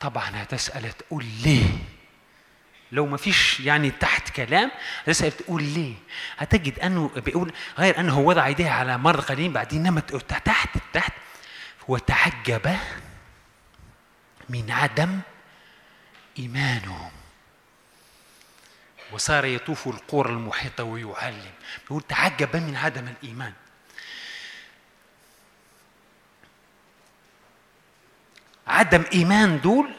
طبعا 0.00 0.42
هتسأل 0.42 0.92
تقول 0.92 1.24
ليه؟ 1.24 1.78
لو 2.92 3.06
ما 3.06 3.16
فيش 3.16 3.60
يعني 3.60 3.90
تحت 3.90 4.30
كلام 4.30 4.70
هتسأل 5.02 5.32
تقول 5.32 5.62
ليه؟ 5.62 5.94
هتجد 6.38 6.78
أنه 6.78 7.10
بيقول 7.16 7.52
غير 7.78 8.00
أنه 8.00 8.18
وضع 8.18 8.48
يديه 8.48 8.70
على 8.70 8.98
مرض 8.98 9.20
قليل 9.20 9.52
بعدين 9.52 10.06
تقول 10.06 10.20
تحت 10.20 10.68
تحت 10.92 11.12
وتعجب 11.88 12.76
من 14.48 14.70
عدم 14.70 15.20
إيمانهم 16.38 17.10
وصار 19.12 19.44
يطوف 19.44 19.88
القرى 19.88 20.30
المحيطة 20.30 20.84
ويعلم. 20.84 21.52
يقول 21.84 22.02
تعجب 22.02 22.56
من 22.56 22.76
عدم 22.76 23.09
الإيمان. 23.09 23.52
عدم 28.69 29.05
إيمان 29.12 29.61
دول 29.61 29.90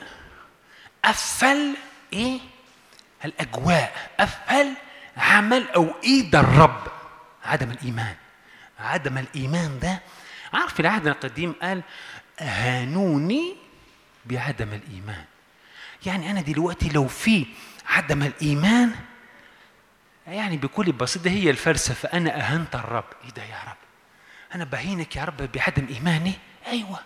قفل 1.06 1.76
إيه؟ 2.14 2.40
الأجواء 3.26 4.10
قفل 4.20 4.74
عمل 5.18 5.68
أو 5.76 5.96
إيد 6.04 6.36
الرب. 6.36 6.88
عدم 7.46 7.72
الإيمان. 7.72 8.16
عدم 8.80 9.18
الإيمان 9.18 9.80
ده 9.80 10.02
عارف 10.54 10.80
العهد 10.80 11.08
القديم 11.08 11.56
قال 11.62 11.82
هانوني 12.40 13.56
بعدم 14.26 14.74
الإيمان. 14.74 15.26
يعني 16.06 16.32
أنا 16.32 16.42
دلوقتي 16.42 16.90
لو 16.90 17.08
في 17.08 17.46
عدم 17.88 18.24
الإيمان 18.24 18.96
يعني 20.28 20.58
بكل 20.58 20.92
بساطه 20.92 21.30
هي 21.30 21.50
الفلسفة 21.50 22.10
أنا 22.18 22.40
أهنت 22.40 22.76
الرب. 22.76 23.06
إيه 23.24 23.30
ده 23.30 23.44
يا 23.44 23.64
رب؟ 23.68 23.78
أنا 24.56 24.64
بهينك 24.64 25.16
يا 25.16 25.24
رب 25.24 25.38
بعدم 25.52 25.88
إيماني؟ 25.88 26.34
أيوه. 26.68 27.00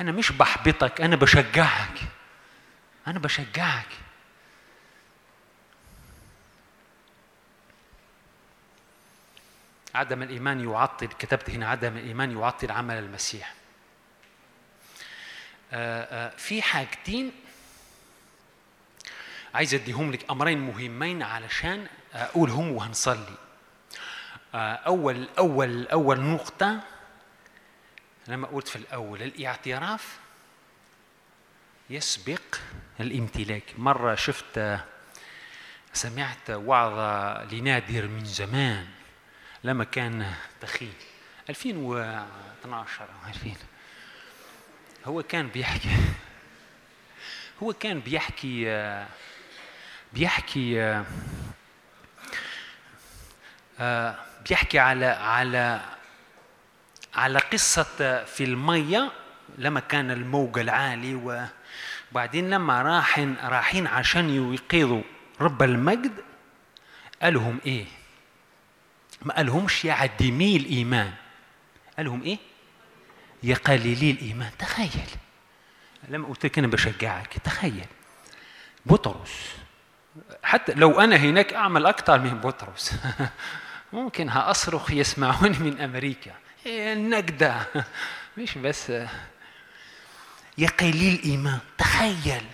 أنا 0.00 0.12
مش 0.12 0.32
بحبطك 0.32 1.00
أنا 1.00 1.16
بشجعك. 1.16 1.98
أنا 3.06 3.18
بشجعك. 3.18 3.88
عدم 9.94 10.22
الإيمان 10.22 10.60
يعطل 10.60 11.06
كتبت 11.06 11.50
هنا 11.50 11.68
عدم 11.68 11.96
الإيمان 11.96 12.38
يعطل 12.38 12.72
عمل 12.72 12.98
المسيح. 12.98 13.54
آه، 15.72 16.02
آه، 16.02 16.36
في 16.36 16.62
حاجتين 16.62 17.32
عايز 19.54 19.74
أديهم 19.74 20.12
لك 20.12 20.30
أمرين 20.30 20.58
مهمين 20.58 21.22
علشان 21.22 21.86
أقولهم 22.14 22.72
وهنصلي. 22.72 23.36
آه، 24.54 24.74
أول 24.74 25.28
أول 25.38 25.86
أول 25.86 26.20
نقطة 26.20 26.80
لما 28.28 28.46
قلت 28.46 28.68
في 28.68 28.76
الأول 28.76 29.22
الاعتراف 29.22 30.18
يسبق 31.90 32.40
الامتلاك. 33.00 33.64
مرة 33.78 34.14
شفت 34.14 34.80
سمعت 35.92 36.50
وعظة 36.50 37.44
لنادر 37.44 38.08
من 38.08 38.24
زمان 38.24 38.86
لما 39.64 39.84
كان 39.84 40.34
تخين 40.60 40.94
2012 41.50 43.04
أو 43.04 43.28
2000 43.28 43.56
هو 45.04 45.22
كان 45.22 45.48
بيحكي 45.48 45.96
هو 47.62 47.72
كان 47.72 48.00
بيحكي 48.00 48.64
بيحكي 50.12 50.82
آه، 53.80 54.16
بيحكي 54.48 54.78
على 54.78 55.06
على 55.06 55.80
على 57.14 57.38
قصة 57.38 58.24
في 58.24 58.44
المية 58.44 59.12
لما 59.58 59.80
كان 59.80 60.10
الموج 60.10 60.58
العالي 60.58 61.14
وبعدين 62.12 62.50
لما 62.50 62.82
راحين 62.82 63.36
رايحين 63.42 63.86
عشان 63.86 64.30
يوقظوا 64.30 65.02
رب 65.40 65.62
المجد 65.62 66.12
قالهم 67.22 67.58
إيه؟ 67.66 67.84
ما 69.22 69.34
قالهمش 69.34 69.84
يا 69.84 69.92
عديمي 69.92 70.56
الايمان 70.56 71.12
قالهم 71.96 72.22
إيه؟ 72.22 72.38
يا 73.42 73.54
قليلي 73.54 74.10
الايمان 74.10 74.50
تخيل. 74.58 75.08
لما 76.08 76.28
قلت 76.28 76.46
لك 76.46 76.58
أنا 76.58 76.66
بشجعك 76.66 77.38
تخيل. 77.44 77.86
بطرس. 78.86 79.56
حتى 80.42 80.72
لو 80.72 81.00
أنا 81.00 81.16
هناك 81.16 81.52
أعمل 81.52 81.86
أكثر 81.86 82.18
من 82.18 82.40
بطرس. 82.40 82.94
ممكن 83.92 84.28
هاصرخ 84.28 84.90
يسمعوني 84.90 85.58
من 85.58 85.80
أمريكا. 85.80 86.32
النجدة. 86.66 87.66
مش 88.38 88.58
بس. 88.58 88.90
يا 90.58 90.68
قليل 90.80 91.14
الإيمان 91.18 91.58
تخيل. 91.78 92.46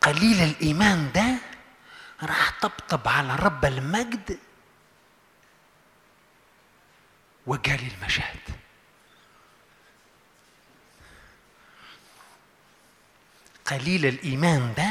قليل 0.00 0.42
الإيمان 0.42 1.12
ده 1.14 1.34
راح 2.22 2.60
طبطب 2.60 3.08
على 3.08 3.36
رب 3.36 3.64
المجد 3.64 4.38
وجالي 7.46 7.88
المشهد. 7.98 8.40
قليل 13.66 14.06
الإيمان 14.06 14.74
ده 14.76 14.88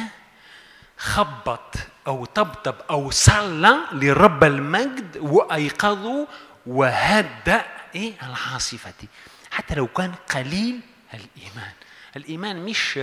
خبط 0.98 1.76
أو 2.07 2.26
طبطب 2.26 2.76
أو 2.90 3.11
صلى 3.11 3.78
لرب 3.91 4.44
المجد 4.44 5.18
وأيقظه 5.18 6.28
وهدأ 6.65 7.65
العاصفة 7.95 8.93
دي. 9.01 9.07
حتى 9.51 9.76
لو 9.76 9.88
كان 9.88 10.11
قليل 10.13 10.80
الإيمان. 11.13 11.72
الإيمان 12.15 12.65
مش 12.65 12.99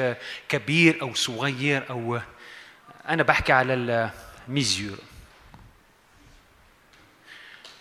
كبير 0.49 1.03
أو 1.03 1.15
صغير 1.15 1.91
أو 1.91 2.21
أنا 3.09 3.23
بحكي 3.23 3.53
على 3.53 3.75
ال 4.49 4.56
mesure 4.56 4.99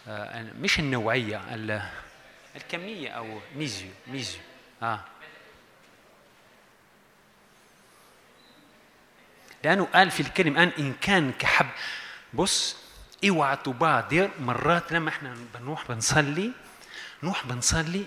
آه، 0.07 0.43
مش 0.59 0.79
النوعية 0.79 1.55
ال- 1.55 1.89
الكمية 2.55 3.09
أو 3.09 3.39
mesure 3.55 3.89
mesure 4.07 4.41
آه. 4.83 4.99
لأنه 9.63 9.85
قال 9.85 10.11
في 10.11 10.19
الكلمة 10.19 10.63
الآن 10.63 10.71
إن 10.79 10.93
كان 11.01 11.31
كحب. 11.39 11.67
بص 12.33 12.75
اوعى 13.29 13.55
تبادر 13.57 14.29
مرات 14.39 14.91
لما 14.91 15.09
إحنا 15.09 15.35
بنروح 15.53 15.87
بنصلي 15.91 16.51
نروح 17.23 17.45
بنصلي. 17.45 18.05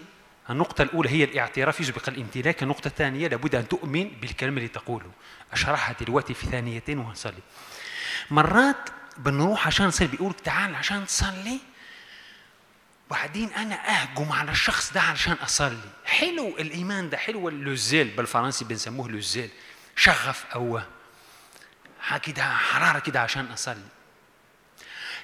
النقطة 0.50 0.82
الأولى 0.82 1.10
هي 1.10 1.24
الاعتراف 1.24 1.80
يسبق 1.80 2.08
الامتلاك، 2.08 2.62
النقطة 2.62 2.88
الثانية 2.88 3.28
لابد 3.28 3.54
أن 3.54 3.68
تؤمن 3.68 4.08
بالكلمة 4.08 4.56
اللي 4.56 4.68
تقوله. 4.68 5.10
أشرحها 5.52 5.96
دلوقتي 6.00 6.34
في 6.34 6.46
ثانيتين 6.46 6.98
وهنصلي. 6.98 7.42
مرات 8.30 8.90
بنروح 9.18 9.66
عشان 9.66 9.86
نصلي 9.86 10.08
بيقول 10.08 10.34
تعال 10.34 10.74
عشان 10.74 11.06
تصلي. 11.06 11.58
وبعدين 13.06 13.48
أنا 13.48 14.02
أهجم 14.02 14.32
على 14.32 14.50
الشخص 14.50 14.92
ده 14.92 15.00
علشان 15.00 15.32
أصلي. 15.32 15.90
حلو 16.04 16.48
الإيمان 16.58 17.10
ده 17.10 17.16
حلو. 17.16 17.48
اللوزيل 17.48 18.08
بالفرنسي 18.08 18.64
بنسموه 18.64 19.08
لوزيل. 19.08 19.50
شغف 19.96 20.44
أو 20.54 20.80
كده 22.22 22.54
حرارة 22.56 22.98
كده 22.98 23.20
عشان 23.20 23.46
أصلي. 23.46 23.88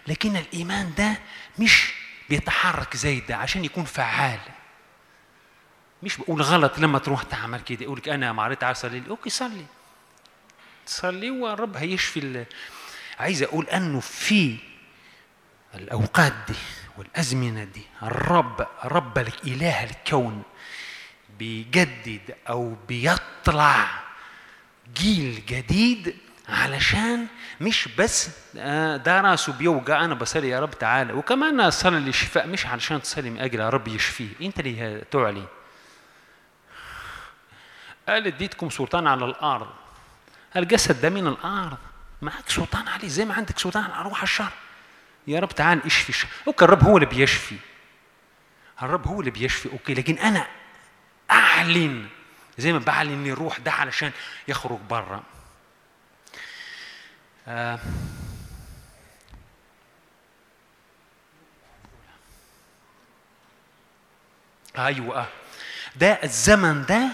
لكن 0.06 0.36
الإيمان 0.36 0.94
ده 0.98 1.18
مش 1.58 1.92
بيتحرك 2.28 2.96
زي 2.96 3.20
ده 3.20 3.36
عشان 3.36 3.64
يكون 3.64 3.84
فعال. 3.84 4.40
مش 6.02 6.16
بقول 6.16 6.42
غلط 6.42 6.78
لما 6.78 6.98
تروح 6.98 7.22
تعمل 7.22 7.60
كده 7.60 7.82
يقول 7.82 7.98
لك 7.98 8.08
أنا 8.08 8.32
مريت 8.32 8.64
عايز 8.64 8.78
أصلي. 8.78 9.02
أوكي 9.10 9.30
صلي. 9.30 9.66
صلي 10.86 11.30
والرب 11.30 11.76
هيشفي 11.76 12.20
ال... 12.20 12.46
عايز 13.18 13.42
أقول 13.42 13.66
أنه 13.68 14.00
في 14.00 14.56
الأوقات 15.74 16.32
دي 16.48 16.54
والأزمنة 16.98 17.64
دي 17.64 17.82
الرب 18.02 18.66
رب 18.84 19.18
الإله 19.18 19.84
الكون 19.84 20.42
بيجدد 21.38 22.34
أو 22.48 22.76
بيطلع 22.88 23.88
جيل 24.94 25.42
جديد 25.46 26.16
علشان 26.48 27.26
مش 27.60 27.88
بس 27.98 28.30
آه، 28.56 28.96
ده 28.96 29.20
راسه 29.20 29.52
بيوجع. 29.52 30.04
أنا 30.04 30.14
بصلي 30.14 30.48
يا 30.48 30.60
رب 30.60 30.70
تعالى. 30.70 31.12
وكمان 31.12 31.60
اصلي 31.60 32.00
للشفاء 32.00 32.46
مش 32.46 32.66
علشان 32.66 33.02
تصلي 33.02 33.30
من 33.30 33.38
أجل 33.40 33.60
يا 33.60 33.68
رب 33.68 33.88
يشفيه. 33.88 34.28
أنت 34.42 34.60
اللي 34.60 35.04
تعلي. 35.10 35.44
قال 38.08 38.26
اديتكم 38.26 38.70
سلطان 38.70 39.06
على 39.06 39.24
الأرض. 39.24 39.68
الجسد 40.56 41.00
ده 41.00 41.10
من 41.10 41.26
الأرض. 41.26 41.78
معك 42.22 42.48
سلطان 42.48 42.88
عليه. 42.88 43.08
زي 43.08 43.24
ما 43.24 43.34
عندك 43.34 43.58
سلطان 43.58 43.84
على 43.84 44.04
روح 44.04 44.22
الشر. 44.22 44.52
يا 45.26 45.40
رب 45.40 45.48
تعال 45.48 45.86
اشفي 45.86 46.26
أوكي 46.46 46.64
الرب 46.64 46.84
هو 46.84 46.96
اللي 46.96 47.06
بيشفي. 47.06 47.56
الرب 48.82 49.06
هو 49.06 49.20
اللي 49.20 49.30
بيشفي. 49.30 49.72
أوكي 49.72 49.94
لكن 49.94 50.18
أنا 50.18 50.46
أعلن. 51.30 52.06
زي 52.58 52.72
ما 52.72 52.78
بعلن 52.78 53.26
الروح 53.26 53.58
ده 53.58 53.72
علشان 53.72 54.10
يخرج 54.48 54.78
بره 54.90 55.22
آه. 57.48 57.78
أيوه. 64.78 65.26
ده 65.96 66.12
الزمن 66.24 66.86
ده 66.86 67.08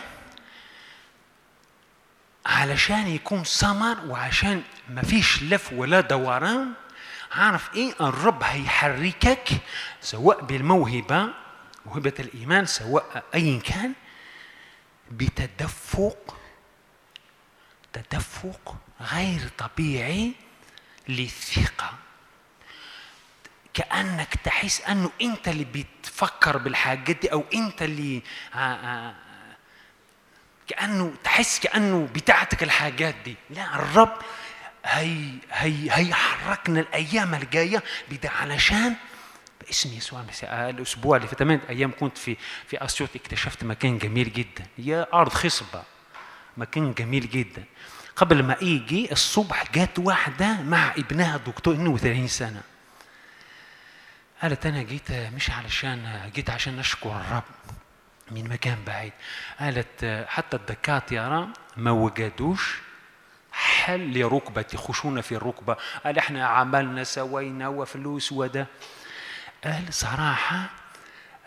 علشان 2.46 3.06
يكون 3.08 3.44
سمر 3.44 3.98
وعشان 4.06 4.62
ما 4.88 5.02
فيش 5.02 5.42
لف 5.42 5.72
ولا 5.72 6.00
دوران 6.00 6.72
عارف 7.32 7.74
إيه؟ 7.74 7.94
الرب 8.00 8.42
هيحركك 8.42 9.48
سواء 10.00 10.40
بالموهبة 10.40 11.28
موهبة 11.86 12.12
الإيمان 12.18 12.66
سواء 12.66 13.24
ايا 13.34 13.60
كان 13.60 13.92
بتدفق 15.10 16.36
تدفق 17.92 18.76
غير 19.02 19.40
طبيعي 19.58 20.32
للثقة. 21.08 21.94
كأنك 23.74 24.34
تحس 24.44 24.80
أنه 24.80 25.10
أنت 25.22 25.48
اللي 25.48 25.64
بتفكر 25.64 26.56
بالحاجات 26.58 27.16
دي 27.16 27.32
أو 27.32 27.44
أنت 27.54 27.82
اللي 27.82 28.22
آه، 28.54 28.58
آه، 28.58 29.14
كأنه 30.68 31.12
تحس 31.24 31.60
كأنه 31.60 32.08
بتاعتك 32.14 32.62
الحاجات 32.62 33.14
دي. 33.24 33.36
لا 33.50 33.74
الرب 33.74 34.18
هي 34.84 35.34
هي 35.50 35.88
هيحركنا 35.90 36.80
الأيام 36.80 37.34
الجاية 37.34 37.82
علشان 38.24 38.94
باسم 39.66 39.92
يسوع 39.96 40.20
المسيح. 40.20 40.50
آه، 40.50 40.70
الأسبوع 40.70 41.16
اللي 41.16 41.28
في 41.28 41.36
ثمان 41.36 41.60
أيام 41.68 41.92
كنت 42.00 42.18
في 42.18 42.36
في 42.68 42.84
أسيوط 42.84 43.10
اكتشفت 43.16 43.64
مكان 43.64 43.98
جميل 43.98 44.32
جدا. 44.32 44.66
هي 44.78 45.06
أرض 45.14 45.32
خصبة. 45.32 45.82
مكان 46.56 46.92
جميل 46.92 47.30
جدا. 47.30 47.64
قبل 48.16 48.42
ما 48.42 48.56
يجي 48.62 49.12
الصبح 49.12 49.72
جت 49.72 49.98
واحدة 49.98 50.60
مع 50.62 50.90
ابنها 50.98 51.36
دكتور 51.36 51.74
32 51.74 52.28
سنة. 52.28 52.62
قالت 54.42 54.66
أنا 54.66 54.82
جيت 54.82 55.12
مش 55.12 55.50
علشان 55.50 56.30
جيت 56.34 56.50
عشان 56.50 56.78
أشكر 56.78 57.16
الرب 57.20 57.42
من 58.30 58.48
مكان 58.48 58.78
بعيد. 58.86 59.12
قالت 59.60 60.24
حتى 60.28 60.56
الدكاترة 60.56 61.48
ما 61.76 61.90
وجدوش 61.90 62.78
حل 63.52 64.18
لركبتي 64.18 64.76
خشونة 64.76 65.20
في 65.20 65.34
الركبة. 65.34 65.76
قال 66.04 66.18
إحنا 66.18 66.46
عملنا 66.46 67.04
سوينا 67.04 67.68
وفلوس 67.68 68.32
وده. 68.32 68.66
قال 69.64 69.94
صراحة 69.94 70.70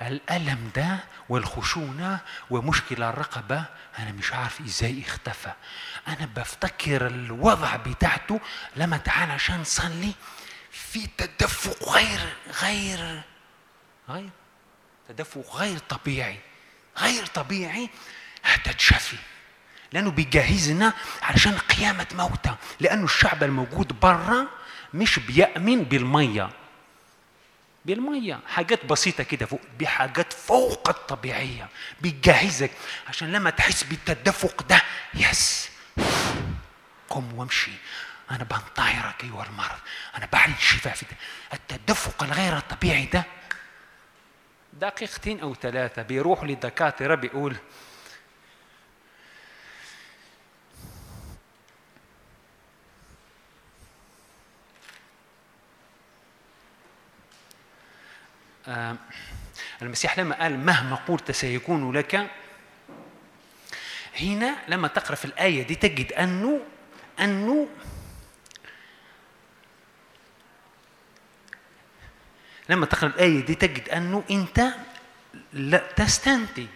الألم 0.01 0.71
ده 0.75 0.99
والخشونة 1.30 2.19
ومشكلة 2.49 3.10
الرقبة 3.10 3.65
أنا 3.99 4.11
مش 4.11 4.34
عارف 4.34 4.61
إزاي 4.61 5.02
اختفى. 5.02 5.52
أنا 6.07 6.26
بفتكر 6.35 7.07
الوضع 7.07 7.76
بتاعته 7.76 8.39
لما 8.76 8.97
تعال 8.97 9.31
عشان 9.31 9.61
نصلي 9.61 10.11
في 10.72 11.07
تدفق 11.18 11.89
غير 11.89 12.19
غير 12.61 13.22
غير 14.10 14.30
تدفق 15.10 15.56
غير 15.56 15.77
طبيعي 15.77 16.39
غير 16.97 17.26
طبيعي 17.26 17.89
هتتشفي. 18.43 19.18
لأنه 19.91 20.11
بيجهزنا 20.11 20.93
علشان 21.22 21.57
قيامة 21.57 22.07
موتى 22.14 22.56
لأنه 22.80 23.06
الشعب 23.06 23.43
الموجود 23.43 23.99
برا 23.99 24.47
مش 24.93 25.19
بيأمن 25.19 25.84
بالمية. 25.84 26.49
بالمية. 27.85 28.39
حاجات 28.47 28.85
بسيطة 28.85 29.23
كده 29.23 29.45
فوق 29.45 29.61
بحاجات 29.79 30.33
فوق 30.33 30.89
الطبيعية. 30.89 31.69
بيجهزك 32.01 32.71
عشان 33.07 33.31
لما 33.31 33.49
تحس 33.49 33.83
بالتدفق 33.83 34.63
ده 34.63 34.81
يس 35.13 35.69
قم 37.09 37.33
وامشي. 37.33 37.71
أنا 38.31 38.43
بنطهرك 38.43 39.23
أيها 39.23 39.45
المرض. 39.45 39.79
أنا 40.17 40.27
بعلن 40.33 40.53
شفاء 40.59 40.93
في 40.93 41.05
ده. 41.05 41.17
التدفق 41.53 42.23
الغير 42.23 42.57
الطبيعي 42.57 43.05
ده 43.05 43.23
دقيقتين 44.73 45.39
أو 45.39 45.55
ثلاثة 45.55 46.01
بيروح 46.01 46.43
للدكاترة 46.43 47.15
بيقول 47.15 47.55
المسيح 59.81 60.19
لما 60.19 60.41
قال 60.41 60.59
مهما 60.59 60.95
قلت 60.95 61.31
سيكون 61.31 61.91
لك 61.91 62.29
هنا 64.19 64.55
لما 64.67 64.87
تقرأ 64.87 65.15
في 65.15 65.25
الآية 65.25 65.63
دي 65.63 65.75
تجد 65.75 66.13
أنه 66.13 66.61
أنه 67.19 67.67
لما 72.69 72.85
تقرأ 72.85 73.07
الآية 73.09 73.45
دي 73.45 73.55
تجد 73.55 73.89
أنه 73.89 74.23
أنت 74.31 74.67
لا 75.53 75.77
تستنتج 75.77 76.67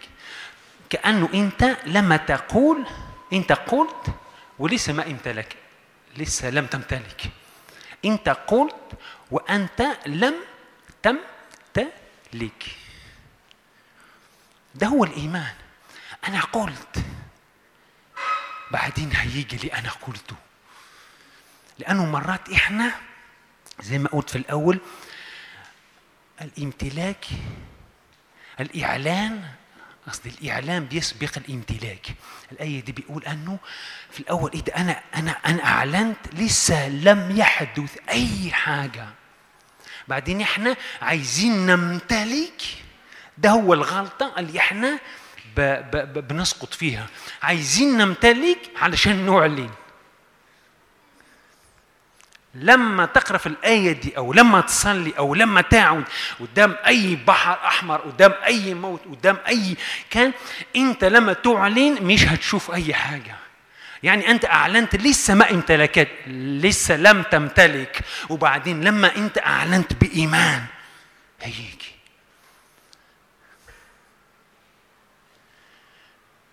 كأنه 0.90 1.28
أنت 1.34 1.76
لما 1.86 2.16
تقول 2.16 2.86
أنت 3.32 3.52
قلت 3.52 4.06
ولسه 4.58 4.92
ما 4.92 5.06
امتلك 5.06 5.56
لسه 6.16 6.50
لم 6.50 6.66
تمتلك. 6.66 7.22
أنت 8.04 8.28
قلت 8.28 8.74
وأنت 9.30 9.86
لم 10.06 10.34
تمتلك 12.32 12.64
ده 14.74 14.86
هو 14.86 15.04
الإيمان. 15.04 15.54
أنا 16.28 16.40
قلت. 16.40 17.04
بعدين 18.70 19.10
هيجي 19.16 19.56
اللي 19.56 19.72
أنا 19.74 19.90
قلته. 19.90 20.36
لأنه 21.78 22.06
مرات 22.06 22.48
إحنا 22.52 22.94
زي 23.80 23.98
ما 23.98 24.08
قلت 24.08 24.30
في 24.30 24.38
الأول 24.38 24.80
الامتلاك 26.40 27.26
الإعلان 28.60 29.48
قصدي 30.06 30.28
الاعلان 30.28 30.84
بيسبق 30.84 31.30
الامتلاك. 31.36 32.06
الآية 32.52 32.80
دي 32.80 32.92
بيقول 32.92 33.24
أنه 33.24 33.58
في 34.10 34.20
الأول 34.20 34.52
إيه 34.52 34.60
ده؟ 34.60 34.76
أنا 34.76 35.02
أنا 35.14 35.30
أنا 35.30 35.64
أعلنت 35.64 36.34
لسه 36.34 36.88
لم 36.88 37.36
يحدث 37.36 37.96
أي 38.08 38.52
حاجة. 38.52 39.08
بعدين 40.10 40.40
إحنا 40.40 40.76
عايزين 41.02 41.66
نمتلك 41.66 42.62
ده 43.38 43.50
هو 43.50 43.74
الغلطة 43.74 44.32
اللي 44.38 44.58
إحنا 44.58 44.98
ب 45.56 45.60
ب 45.90 46.28
بنسقط 46.28 46.74
فيها. 46.74 47.06
عايزين 47.42 47.98
نمتلك 47.98 48.58
علشان 48.76 49.26
نعلن. 49.26 49.70
لما 52.54 53.06
تقرأ 53.06 53.38
في 53.38 53.46
الآية 53.46 53.92
دي 53.92 54.16
أو 54.16 54.32
لما 54.32 54.60
تصلي 54.60 55.12
أو 55.18 55.34
لما 55.34 55.60
تعود 55.60 56.04
قدام 56.40 56.76
أي 56.86 57.16
بحر 57.26 57.52
أحمر 57.66 57.96
قدام 58.00 58.32
أي 58.46 58.74
موت 58.74 59.00
قدام 59.04 59.38
أي 59.48 59.76
كان 60.10 60.32
أنت 60.76 61.04
لما 61.04 61.32
تعلن 61.32 62.02
مش 62.02 62.24
هتشوف 62.24 62.70
أي 62.70 62.94
حاجة. 62.94 63.34
يعني 64.02 64.30
أنت 64.30 64.44
أعلنت 64.44 64.96
لسه 64.96 65.34
ما 65.34 65.50
امتلكت 65.50 66.08
لسه 66.26 66.96
لم 66.96 67.22
تمتلك. 67.22 68.00
وبعدين 68.28 68.84
لما 68.84 69.16
أنت 69.16 69.38
أعلنت 69.38 69.92
بإيمان 69.92 70.64
هيجي. 71.40 71.92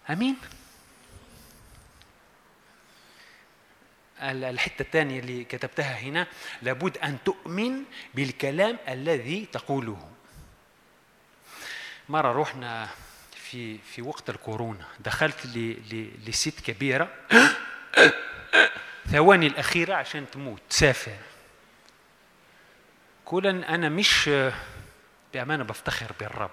أمين؟ 0.10 0.36
ال- 4.22 4.44
الحتة 4.44 4.82
الثانية 4.82 5.20
اللي 5.20 5.44
كتبتها 5.44 6.00
هنا 6.00 6.28
لابد 6.62 6.98
أن 6.98 7.18
تؤمن 7.26 7.84
بالكلام 8.14 8.78
الذي 8.88 9.46
تقوله. 9.52 10.10
مرة 12.10 12.42
رحنا 12.42 12.90
في 13.52 13.78
في 13.78 14.02
وقت 14.02 14.30
الكورونا. 14.30 14.86
دخلت 15.00 15.46
لست 16.28 16.60
كبيرة. 16.60 17.10
ثواني 19.12 19.48
الأخيرة 19.48 19.94
عشان 19.96 20.26
تموت. 20.32 20.62
تسافر 20.70 21.18
كولا 23.26 23.76
أنا 23.76 23.90
مش 23.90 24.30
بأمانة 25.34 25.64
بفتخر 25.64 26.12
بالرب. 26.20 26.52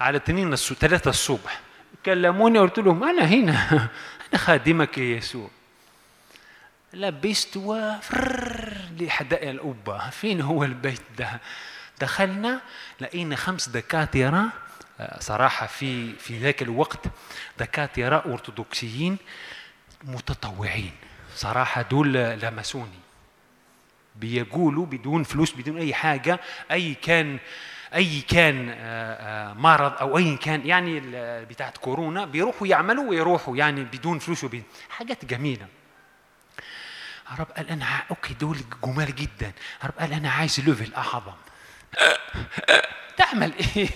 على 0.00 0.16
اثنين 0.16 0.56
الص- 0.56 0.72
ثلاثة 0.72 1.10
الصبح. 1.10 1.60
كلموني 2.06 2.58
قلت 2.58 2.78
لهم 2.78 3.04
أنا 3.04 3.24
هنا. 3.24 3.88
أنا 4.28 4.38
خادمك 4.38 4.98
يا 4.98 5.16
يسوع. 5.16 5.50
لبست 6.92 7.56
وفر 7.56 8.72
لحدائق 9.00 9.50
القبة. 9.50 10.10
فين 10.10 10.40
هو 10.40 10.64
البيت 10.64 11.02
ده؟ 11.18 11.40
دخلنا 12.00 12.60
لقينا 13.00 13.36
خمس 13.36 13.68
دكاترة 13.68 14.44
آه، 15.00 15.20
صراحة 15.20 15.66
في 15.66 16.12
في 16.12 16.38
ذاك 16.38 16.62
الوقت 16.62 17.00
دكاترة 17.58 18.16
أرثوذكسيين 18.26 19.16
متطوعين. 20.04 20.92
صراحة 21.34 21.82
دول 21.82 22.12
لمسوني. 22.12 22.98
بيقولوا 24.16 24.86
بدون 24.86 25.22
فلوس 25.24 25.52
بدون 25.52 25.78
أي 25.78 25.94
حاجة 25.94 26.40
أي 26.70 26.94
كان 26.94 27.38
أي 27.94 28.20
كان 28.20 28.68
آه، 28.68 28.74
آه، 28.80 29.52
مرض 29.52 29.92
أو 30.00 30.18
أي 30.18 30.36
كان 30.36 30.66
يعني 30.66 31.00
بتاعت 31.44 31.76
كورونا 31.76 32.24
بيروحوا 32.24 32.66
يعملوا 32.66 33.10
ويروحوا 33.10 33.56
يعني 33.56 33.84
بدون 33.84 34.18
فلوس 34.18 34.44
وبدون 34.44 34.62
حاجات 34.90 35.24
جميلة. 35.24 35.66
الرب 37.32 37.46
قال 37.56 37.68
أنا 37.70 38.02
okay 38.10 38.34
دول 38.34 38.58
جمال 38.84 39.14
جدا. 39.14 39.52
الرب 39.84 39.94
قال 39.98 40.12
أنا 40.12 40.30
عايز 40.30 40.60
level 40.60 40.94
أعظم. 40.94 41.32
تعمل 43.16 43.52
إيه؟ 43.76 43.88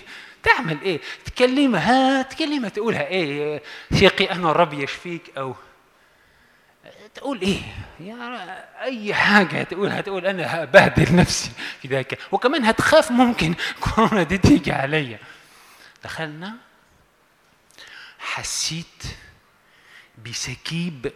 تعمل 0.42 0.80
إيه؟ 0.82 1.00
تكلمها 1.24 2.22
تكلمها 2.22 2.68
تقولها 2.68 3.06
إيه؟ 3.06 3.62
ثقي 3.94 4.30
أنا 4.30 4.50
الرب 4.50 4.72
يشفيك 4.72 5.38
أو 5.38 5.54
تقول 7.14 7.40
إيه؟ 7.40 7.62
يا 8.00 8.64
أي 8.82 9.14
حاجة 9.14 9.62
تقول 9.62 9.88
هتقول 9.88 10.26
أنا 10.26 10.62
هبهدل 10.62 11.16
نفسي 11.16 11.50
في 11.82 11.88
ذاك 11.88 12.18
وكمان 12.32 12.64
هتخاف 12.64 13.10
ممكن 13.10 13.54
كورونا 13.80 14.22
دي 14.22 14.38
تيجي 14.38 14.72
عليا. 14.72 15.18
دخلنا 16.04 16.54
حسيت 18.18 19.02
بسكيب 20.24 21.12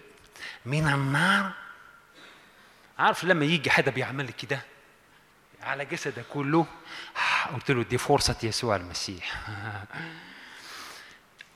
من 0.66 0.86
النار. 0.88 1.50
عارف 2.98 3.24
لما 3.24 3.44
يجي 3.44 3.70
حدا 3.70 3.90
بيعمل 3.90 4.28
كده؟ 4.30 4.60
على 5.64 5.84
جسدك 5.84 6.24
كله. 6.32 6.66
قلت 7.54 7.70
له 7.70 7.82
دي 7.82 7.98
فرصة 7.98 8.36
يسوع 8.42 8.76
المسيح. 8.76 9.34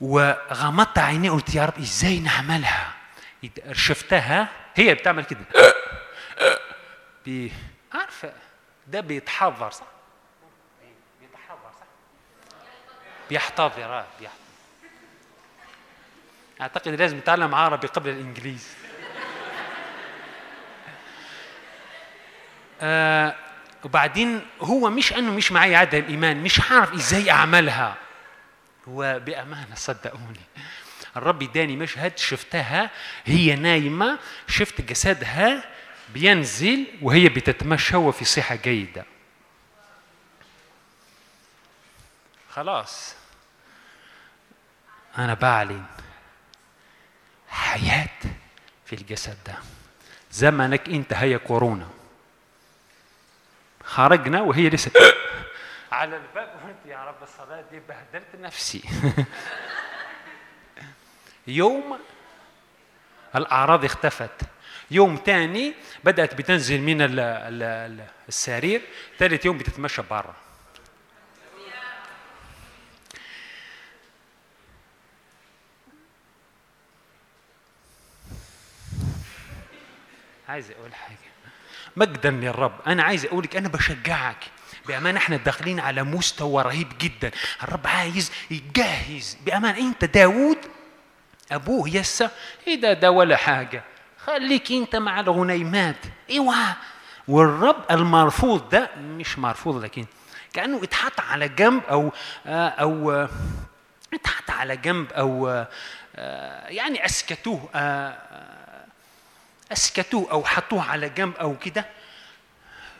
وغمضت 0.01 0.97
عيني 0.99 1.29
قلت 1.29 1.55
يا 1.55 1.65
رب 1.65 1.77
إزاي 1.79 2.19
نعملها؟ 2.19 2.93
شفتها 3.71 4.49
هي 4.75 4.93
بتعمل 4.93 5.25
كده. 5.25 5.39
بي 7.25 7.53
عارفة 7.93 8.33
ده 8.87 8.99
بيتحضر 9.01 9.71
صح؟ 9.71 9.85
بيتحضر 11.21 11.71
صح؟ 11.79 11.85
بيحتضر 13.29 13.83
آه، 13.85 14.05
بيحتضر. 14.19 14.39
أعتقد 16.61 16.87
لازم 16.87 17.17
نتعلم 17.17 17.55
عربي 17.55 17.87
قبل 17.87 18.09
الانجليزي 18.09 18.69
آه 22.81 23.35
وبعدين 23.83 24.41
هو 24.61 24.89
مش 24.89 25.13
أنه 25.13 25.31
مش 25.31 25.51
معي 25.51 25.75
عدم 25.75 25.97
الإيمان 25.99 26.43
مش 26.43 26.71
عارف 26.71 26.93
إزاي 26.93 27.31
أعملها. 27.31 27.97
هو 28.87 29.21
بأمانة 29.25 29.75
صدقوني 29.75 30.39
الرب 31.17 31.43
إداني 31.43 31.75
مشهد 31.75 32.17
شفتها 32.17 32.89
هي 33.25 33.55
نايمة 33.55 34.19
شفت 34.47 34.81
جسدها 34.81 35.63
بينزل 36.13 36.87
وهي 37.01 37.29
بتتمشى 37.29 37.95
وفي 37.95 38.25
صحة 38.25 38.55
جيدة. 38.55 39.05
خلاص. 42.51 43.15
أنا 45.17 45.33
بعلن 45.33 45.85
حياة 47.49 48.09
في 48.85 48.93
الجسد 48.93 49.37
ده. 49.47 49.55
زمنك 50.31 50.89
انتهى 50.89 51.31
يا 51.31 51.37
كورونا. 51.37 51.87
خرجنا 53.89 54.41
وهي 54.41 54.69
لسه. 54.69 54.91
على 55.91 56.17
الباب. 56.17 56.47
قلت 56.47 56.85
يا 56.85 57.05
رب 57.05 57.23
الصلاة 57.23 57.63
دي 57.71 57.79
بهدلت 57.79 58.35
نفسي. 58.35 58.83
يوم 61.47 61.99
الأعراض 63.35 63.85
اختفت. 63.85 64.41
يوم 64.91 65.17
تاني 65.17 65.73
بدأت 66.03 66.33
بتنزل 66.35 66.81
من 66.81 67.01
ال- 67.01 67.19
ال- 67.19 67.63
ال- 67.63 68.07
السرير. 68.27 68.81
ثالث 69.19 69.45
يوم 69.45 69.57
بتتمشى 69.57 70.01
برا. 70.09 70.35
عايز 80.49 80.71
أقول 80.71 80.95
حاجة. 80.95 81.28
مجدا 81.95 82.31
للرب 82.31 82.73
أنا 82.87 83.03
عايز 83.03 83.25
أقول 83.25 83.43
لك 83.43 83.55
أنا 83.55 83.67
بشجعك. 83.67 84.37
بامانه 84.87 85.17
إحنا 85.17 85.37
داخلين 85.37 85.79
على 85.79 86.03
مستوى 86.03 86.63
رهيب 86.63 86.87
جدا. 87.01 87.31
الرب 87.63 87.87
عايز 87.87 88.31
يجهز. 88.51 89.37
بامانه 89.45 89.77
أنت 89.77 90.05
داوود 90.05 90.57
أبوه 91.51 91.89
يسا؟ 91.89 92.31
إيه 92.67 92.81
ده 92.81 92.93
ده 92.93 93.11
ولا 93.11 93.35
حاجة. 93.37 93.83
خليك 94.25 94.71
أنت 94.71 94.95
مع 94.95 95.19
الغنيمات. 95.19 96.05
إيوه. 96.29 96.55
والرب 97.27 97.83
المرفوض 97.91 98.69
ده 98.69 98.89
مش 98.97 99.39
مرفوض 99.39 99.83
لكن 99.83 100.05
كأنه 100.53 100.83
اتحط 100.83 101.19
على 101.19 101.49
جنب 101.49 101.81
أو 101.89 102.11
آه، 102.45 102.67
أو 102.69 103.11
آه، 103.11 103.29
اتحط 104.13 104.49
على 104.51 104.77
جنب 104.77 105.11
أو 105.13 105.47
آه، 106.15 106.67
يعني 106.67 107.05
أسكتوه. 107.05 107.69
اسكتوه 109.71 110.31
أو 110.31 110.45
حطوه 110.45 110.83
على 110.83 111.09
جنب 111.09 111.35
أو 111.35 111.57
كده 111.57 111.85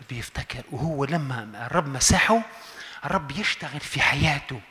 بيفتكر 0.10 0.64
وهو 0.72 1.06
لما 1.06 1.66
الرب 1.66 1.88
مسحه 1.88 2.41
الرب 3.06 3.32
يشتغل 3.32 3.80
في 3.80 4.02
حياته. 4.02 4.62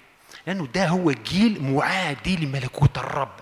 لأنه 0.49 0.66
ده 0.75 0.87
هو 0.89 1.12
جيل 1.12 1.62
معادي 1.62 2.37
لملكوت 2.37 2.99
الرب. 2.99 3.33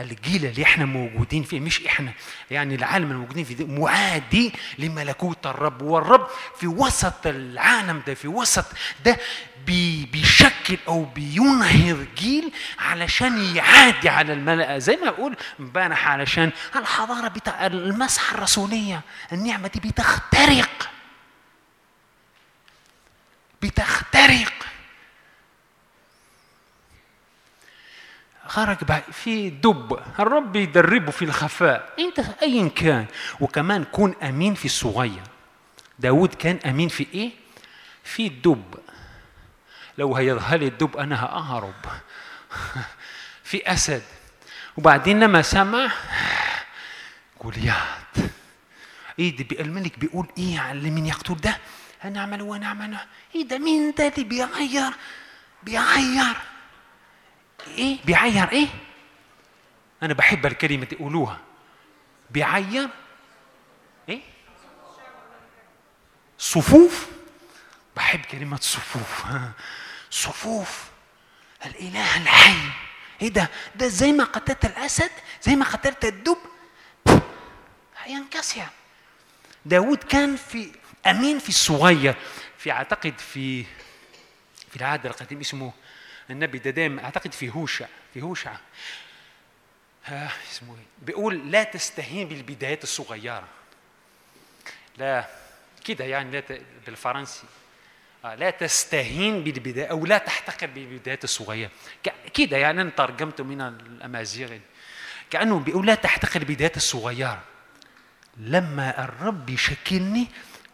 الجيل 0.00 0.46
اللي 0.46 0.62
إحنا 0.62 0.84
موجودين 0.84 1.42
فيه 1.42 1.60
مش 1.60 1.86
إحنا 1.86 2.12
يعني 2.50 2.74
العالم 2.74 3.10
الموجودين 3.10 3.44
فيه 3.44 3.54
ده 3.56 3.66
معادي 3.66 4.52
لملكوت 4.78 5.46
الرب. 5.46 5.82
والرب 5.82 6.26
في 6.58 6.66
وسط 6.66 7.26
العالم 7.26 8.02
ده 8.06 8.14
في 8.14 8.28
وسط 8.28 8.64
ده 9.04 9.18
بي 9.66 10.06
بيشكل 10.06 10.78
أو 10.88 11.04
بينهر 11.04 12.06
جيل 12.16 12.52
علشان 12.78 13.56
يعادي 13.56 14.08
على 14.08 14.32
الملأ. 14.32 14.78
زي 14.78 14.96
ما 14.96 15.08
أقول 15.08 15.36
امبارح 15.60 16.08
علشان 16.08 16.50
الحضارة 16.76 17.28
بتاع 17.28 17.66
المسحة 17.66 18.34
الرسولية 18.34 19.00
النعمة 19.32 19.68
دي 19.68 19.80
بتخترق. 19.88 20.90
بتخترق. 23.62 24.52
خرج 28.50 28.84
بقى 28.84 29.02
في 29.12 29.50
دب. 29.50 30.00
الرب 30.18 30.56
يدربه 30.56 31.10
في 31.10 31.24
الخفاء. 31.24 31.94
إنت 31.98 32.18
ايا 32.42 32.68
كان. 32.68 33.06
وكمان 33.40 33.84
كون 33.84 34.14
أمين 34.22 34.54
في 34.54 34.64
الصغير. 34.64 35.22
داود 35.98 36.34
كان 36.34 36.58
أمين 36.66 36.88
في 36.88 37.06
إيه؟ 37.14 37.30
في 38.04 38.26
الدب. 38.26 38.74
لو 39.98 40.16
هيظهر 40.16 40.58
لي 40.58 40.66
الدب 40.66 40.96
أنا 40.96 41.24
هأهرب. 41.24 41.84
في 43.50 43.72
أسد. 43.72 44.02
وبعدين 44.76 45.20
لما 45.20 45.42
سمع 45.42 45.92
جوليات 47.42 48.16
إيه 49.18 49.36
ده؟ 49.36 49.60
الملك 49.60 49.98
بيقول 49.98 50.26
إيه 50.38 50.60
على 50.60 50.90
من 50.90 51.06
يقتل 51.06 51.36
ده؟ 51.36 51.58
هنعمل 52.00 52.42
ونعمل 52.42 52.96
إيه 53.34 53.48
ده؟ 53.48 53.58
مين 53.58 53.94
ده 53.98 54.08
اللي 54.08 54.24
بيغير؟ 54.24 54.92
بيغير. 55.62 56.36
إيه؟ 57.66 57.98
بيعير 58.04 58.52
إيه؟ 58.52 58.68
أنا 60.02 60.14
بحب 60.14 60.46
الكلمة 60.46 60.84
تقولوها 60.84 61.40
بيعير 62.30 62.88
إيه؟ 64.08 64.20
صفوف. 66.38 67.06
بحب 67.96 68.20
كلمة 68.20 68.58
صفوف. 68.60 69.24
صفوف. 70.10 70.84
الإله 71.66 72.16
الحي. 72.22 72.70
إيه 73.22 73.28
ده؟ 73.28 73.50
ده 73.74 73.88
زي 73.88 74.12
ما 74.12 74.24
قتلت 74.24 74.64
الأسد 74.64 75.10
زي 75.42 75.56
ما 75.56 75.64
قتلت 75.64 76.04
الدب. 76.04 76.38
هينكسر. 78.04 78.66
داود 79.66 79.98
كان 79.98 80.36
في 80.36 80.72
أمين 81.06 81.38
في 81.38 81.48
الصغير 81.48 82.14
في 82.58 82.70
أعتقد 82.72 83.18
في 83.18 83.64
في 84.70 84.76
العهد 84.76 85.06
القديم 85.06 85.40
اسمه 85.40 85.72
النبي 86.30 86.58
ده 86.58 86.70
دايما 86.70 87.04
أعتقد 87.04 87.32
في 87.32 87.50
هوشع 87.54 87.86
في 88.14 88.22
هوشع 88.22 88.52
آه 90.08 90.30
اسمه 90.52 90.74
إيه؟ 90.74 90.84
بيقول 91.06 91.50
لا 91.52 91.62
تستهين 91.62 92.28
بالبدايات 92.28 92.82
الصغيرة. 92.82 93.48
لا 94.98 95.28
كده 95.84 96.04
يعني 96.04 96.30
لا 96.30 96.40
ت... 96.40 96.60
بالفرنسي. 96.86 97.42
آه 98.24 98.34
لا 98.34 98.50
تستهين 98.50 99.44
بالبداية 99.44 99.86
أو 99.86 100.06
لا 100.06 100.18
تحتقر 100.18 100.66
بالبدايات 100.66 101.24
الصغيرة. 101.24 101.70
ك- 102.04 102.12
كده 102.34 102.56
يعني 102.56 102.80
أنا 102.80 102.90
ترجمته 102.90 103.44
من 103.44 103.60
الأمازيغ 103.60 104.58
كأنه 105.30 105.58
بيقول 105.58 105.86
لا 105.86 105.94
تحتقر 105.94 106.40
البدايات 106.40 106.76
الصغيرة. 106.76 107.42
لما 108.36 109.04
الرب 109.04 109.50
يشكلني 109.50 110.26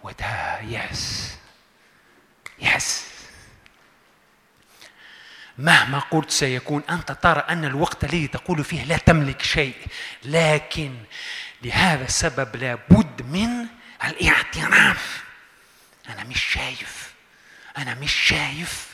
وده 0.03 0.61
يس 0.61 1.37
يس 2.59 3.07
مهما 5.59 5.99
قلت 5.99 6.31
سيكون 6.31 6.83
أنت 6.91 7.13
ترى 7.13 7.41
أن 7.41 7.65
الوقت 7.65 8.05
الذي 8.05 8.27
تقول 8.27 8.65
فيه 8.65 8.85
لا 8.85 8.97
تملك 8.97 9.43
شيء. 9.43 9.75
لكن 10.25 10.95
لهذا 11.63 12.05
السبب 12.05 12.57
لابد 12.57 13.23
من 13.23 13.67
الاعتراف. 14.05 15.25
أنا 16.09 16.25
مش 16.25 16.43
شايف. 16.43 17.13
أنا 17.79 17.95
مش 17.95 18.13
شايف 18.13 18.87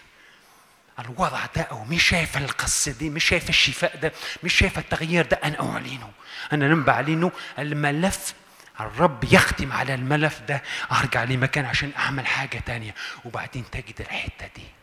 الوضع 0.99 1.47
ده 1.57 1.63
أو 1.63 1.85
مش 1.85 2.09
شايف 2.09 2.37
القصة 2.37 2.93
دي 2.93 3.11
مش 3.11 3.25
شايف 3.25 3.49
الشفاء 3.49 3.97
ده 3.97 4.13
مش 4.43 4.55
شايف 4.55 4.79
التغيير 4.79 5.27
ده 5.27 5.41
أنا 5.45 5.73
أعلنه. 5.73 6.11
أنا 6.53 6.65
لما 6.65 6.85
بعلنه 6.85 7.33
الملف 7.59 8.35
الرب 8.81 9.25
يختم 9.25 9.73
على 9.73 9.95
الملف 9.95 10.41
ده. 10.49 10.63
أرجع 10.93 11.25
لمكان 11.25 11.65
عشان 11.65 11.93
أعمل 11.99 12.27
حاجة 12.27 12.59
تانية. 12.67 12.95
وبعدين 13.25 13.65
تجد 13.73 14.01
الحتة 14.01 14.47
دي. 14.57 14.82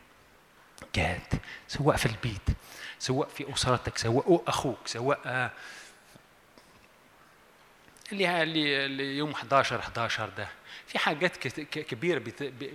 جات 0.96 1.34
سواء 1.68 1.96
في 1.98 2.06
البيت 2.06 2.42
سواء 3.00 3.28
في 3.30 3.54
أسرتك 3.54 3.98
سواء 3.98 4.44
أخوك 4.48 4.88
سواء 4.88 5.20
آه، 5.26 5.52
اللي 8.12 8.86
اللي 8.86 9.18
يوم 9.18 9.32
11 9.32 9.80
11 9.80 10.30
ده 10.38 10.48
في 10.88 11.00
حاجات 11.00 11.38
كبيرة 11.78 12.20
بت... 12.20 12.44
ب- 12.44 12.74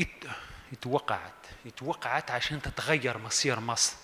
ات... 0.00 0.24
اتوقعت 0.72 1.32
اتوقعت 1.66 2.30
عشان 2.30 2.62
تتغير 2.62 3.18
مصير 3.18 3.60
مصر 3.60 3.96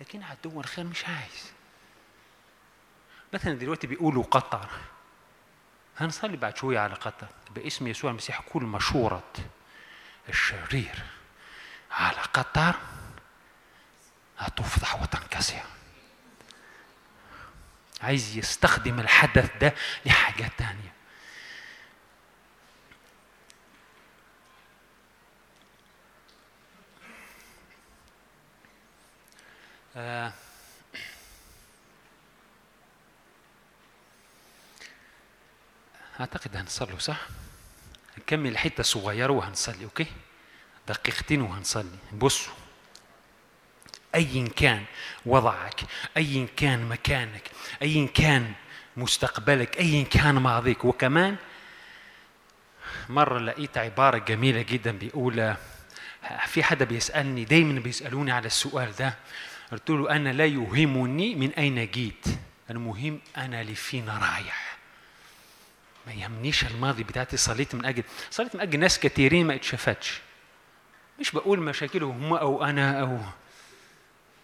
لكن 0.00 0.22
عدو 0.22 0.60
الخير 0.60 0.84
مش 0.84 1.04
عايز. 1.04 1.52
مثلا 3.32 3.54
دلوقتي 3.54 3.86
بيقولوا 3.86 4.22
قطر 4.24 4.68
هنصلي 5.96 6.36
بعد 6.36 6.56
شوية 6.56 6.78
على 6.78 6.94
قطر 6.94 7.26
باسم 7.54 7.86
يسوع 7.86 8.10
المسيح 8.10 8.40
كل 8.40 8.62
مشورة. 8.62 9.22
الشرير 10.28 11.02
على 11.90 12.16
قطر 12.16 12.74
هتفضح 14.38 15.02
وتنكسر 15.02 15.62
عايز 18.02 18.36
يستخدم 18.36 19.00
الحدث 19.00 19.50
ده 19.60 19.74
لحاجات 20.06 20.50
تانية 20.58 20.92
آه 29.96 30.32
أعتقد 36.20 36.56
هنصلي 36.56 36.98
صح؟ 36.98 37.20
نكمل 38.26 38.58
حتة 38.58 38.82
صغيرة 38.82 39.32
وهنصلي 39.32 39.84
أوكي؟ 39.84 40.06
دقيقتين 40.88 41.42
وهنصلي. 41.42 41.98
بصوا 42.12 42.52
أيا 44.14 44.48
كان 44.48 44.84
وضعك 45.26 45.80
أيا 46.16 46.46
كان 46.56 46.88
مكانك 46.88 47.42
أيا 47.82 48.06
كان 48.06 48.52
مستقبلك 48.96 49.78
أيا 49.78 50.02
كان 50.04 50.34
ماضيك. 50.34 50.84
وكمان 50.84 51.36
مرة 53.08 53.38
لقيت 53.38 53.78
عبارة 53.78 54.18
جميلة 54.18 54.62
جدا 54.62 54.90
بيقول 54.90 55.54
في 56.46 56.62
حدا 56.62 56.84
بيسألني 56.84 57.44
دايما 57.44 57.80
بيسألوني 57.80 58.32
على 58.32 58.46
السؤال 58.46 58.96
ده. 58.96 59.14
قلت 59.72 59.90
له 59.90 60.10
أنا 60.10 60.32
لا 60.32 60.46
يهمني 60.46 61.34
من 61.34 61.50
أين 61.50 61.90
جيت 61.90 62.26
المهم 62.70 63.20
أنا 63.36 63.62
لفين 63.62 64.08
رايح. 64.08 64.65
ما 66.06 66.12
يهمنيش 66.12 66.64
الماضي 66.64 67.02
بتاعتي 67.04 67.36
صليت 67.36 67.74
من 67.74 67.84
أجل 67.84 68.02
صليت 68.30 68.54
من 68.54 68.60
أجل 68.60 68.78
ناس 68.80 68.98
كثيرين 68.98 69.46
ما 69.46 69.54
اتشافتش. 69.54 70.20
مش 71.20 71.30
بقول 71.30 71.60
مشاكلهم 71.60 72.24
هم 72.24 72.32
أو 72.34 72.64
أنا 72.64 73.00
أو 73.00 73.18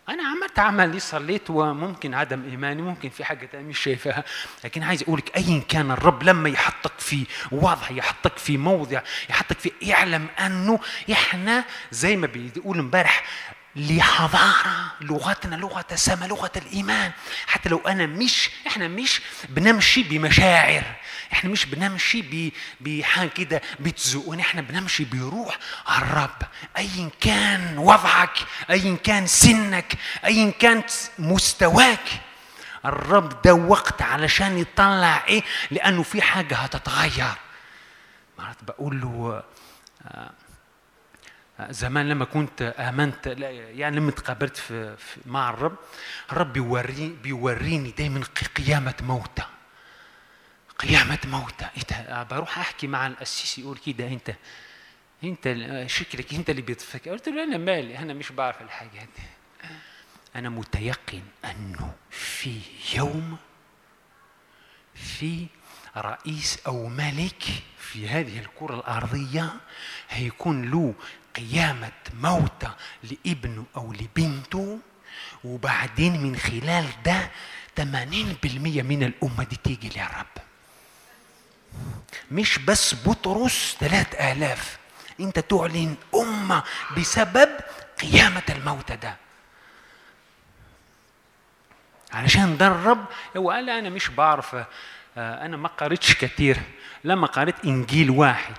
أنا 0.09 0.23
عملت 0.29 0.59
عملي 0.59 1.01
صليت 1.01 1.51
وممكن 1.51 2.15
عدم 2.15 2.45
إيماني 2.51 2.83
ممكن 2.83 3.09
في 3.09 3.25
حاجة 3.25 3.47
تانية 3.47 3.69
مش 3.69 3.79
شايفها. 3.79 4.25
لكن 4.65 4.83
عايز 4.83 5.03
أقول 5.03 5.19
لك 5.19 5.37
ايا 5.37 5.61
كان 5.69 5.91
الرب 5.91 6.23
لما 6.23 6.49
يحطك 6.49 6.93
في 6.99 7.27
وضع 7.53 7.91
يحطك 7.91 8.39
في 8.39 8.57
موضع 8.57 9.03
يحطك 9.31 9.59
في 9.59 9.95
اعلم 9.95 10.27
أنه 10.41 10.81
إحنا 11.13 11.65
زي 11.91 12.17
ما 12.17 12.27
بيقول 12.27 12.79
امبارح 12.79 13.25
لحضارة 13.77 14.93
لغتنا 15.01 15.57
لغة 15.57 15.85
السماء 15.93 16.29
لغة 16.29 16.53
الإيمان. 16.57 17.13
حتى 17.47 17.69
لو 17.69 17.79
أنا 17.79 18.07
مش 18.07 18.51
إحنا 18.67 18.89
مش 18.89 19.21
بنمشي 19.49 20.03
بمشاعر. 20.03 20.83
إحنا 21.33 21.51
مش 21.51 21.65
بنمشي 21.67 22.53
بحاجة 22.81 23.29
كده 23.29 23.63
بتزقنا. 23.81 24.41
إحنا 24.43 24.61
بنمشي 24.61 25.05
بروح. 25.05 25.59
الرب 25.99 26.43
أيا 26.77 27.11
كان 27.21 27.79
وضعك 27.79 28.39
أيا 28.71 28.97
كان 29.05 29.27
سنك 29.27 29.99
أيا 30.25 30.51
كان 30.51 30.83
مستواك 31.19 32.21
الرب 32.85 33.43
ده 33.43 33.55
وقت 33.55 34.03
علشان 34.03 34.59
يطلع 34.59 35.25
إيه؟ 35.29 35.43
لأنه 35.71 36.03
في 36.03 36.23
حاجة 36.23 36.57
هتتغير. 36.57 37.35
مرات 38.39 38.57
بقول 38.63 39.01
له 39.01 39.43
زمان 41.71 42.09
لما 42.09 42.25
كنت 42.25 42.63
آمنت 42.79 43.27
يعني 43.27 43.97
لما 43.97 44.11
تقابلت 44.11 44.57
في, 44.57 44.97
مع 45.27 45.51
الرب 45.51 45.77
الرب 46.33 46.53
بيوريني 46.53 47.09
بيوريني 47.23 47.91
دايما 47.91 48.21
قيامة 48.57 48.95
موتى. 49.03 49.43
قيامة 50.79 51.19
موتى. 51.25 51.69
إيه 51.77 51.83
ده؟ 51.91 52.23
بروح 52.23 52.59
أحكي 52.59 52.87
مع 52.87 53.07
القسيس 53.07 53.59
يقول 53.59 53.79
كده 53.79 54.09
أنت 54.09 54.35
أنت 55.25 55.57
شكلك 55.87 56.35
أنت 56.35 56.51
اللي 56.51 56.63
بتفكر. 56.63 57.11
قلت 57.11 57.29
له 57.29 57.45
أنا 57.45 57.57
مالي 57.57 57.99
أنا 57.99 58.15
مش 58.15 58.33
بعرف 58.33 58.63
الحاجات 58.63 59.09
دي. 59.17 59.69
أنا 60.37 60.49
متيقن 60.49 61.23
أنه 61.45 61.95
في 62.11 62.61
يوم 62.95 63.37
في 64.95 65.47
رئيس 65.97 66.59
أو 66.67 66.87
ملك 66.87 67.43
في 67.79 68.09
هذه 68.09 68.39
الكرة 68.41 68.75
الأرضية 68.75 69.51
هيكون 70.11 70.71
له 70.71 70.95
قيامة 71.37 71.93
موتى 72.21 72.71
لابنه 73.03 73.65
أو 73.77 73.93
لبنته 73.93 74.79
وبعدين 75.45 76.23
من 76.23 76.37
خلال 76.37 76.87
ده 77.05 77.31
80% 77.81 77.83
من 78.65 79.03
الأمة 79.03 79.45
دي 79.45 79.57
تيجي 79.65 79.89
للرب 79.89 80.27
مش 82.31 82.59
بس 82.59 82.95
بطرس 83.09 83.77
ثلاث 83.81 84.15
آلاف 84.21 84.79
انت 85.21 85.39
تعلن 85.39 85.97
أمة 86.15 86.63
بسبب 86.97 87.49
قيامة 88.03 88.43
الموتى 88.51 88.97
ده. 88.97 89.17
علشان 92.13 92.57
ده 92.57 92.67
الرب 92.67 93.05
هو 93.37 93.51
قال 93.51 93.71
أنا 93.71 93.89
مش 93.91 94.09
بعرف 94.09 94.55
آه، 94.55 94.67
أنا 95.47 95.57
ما 95.57 95.69
قريتش 95.69 96.13
كتير. 96.15 96.59
لما 97.05 97.27
قريت 97.27 97.65
إنجيل 97.65 98.11
واحد 98.11 98.55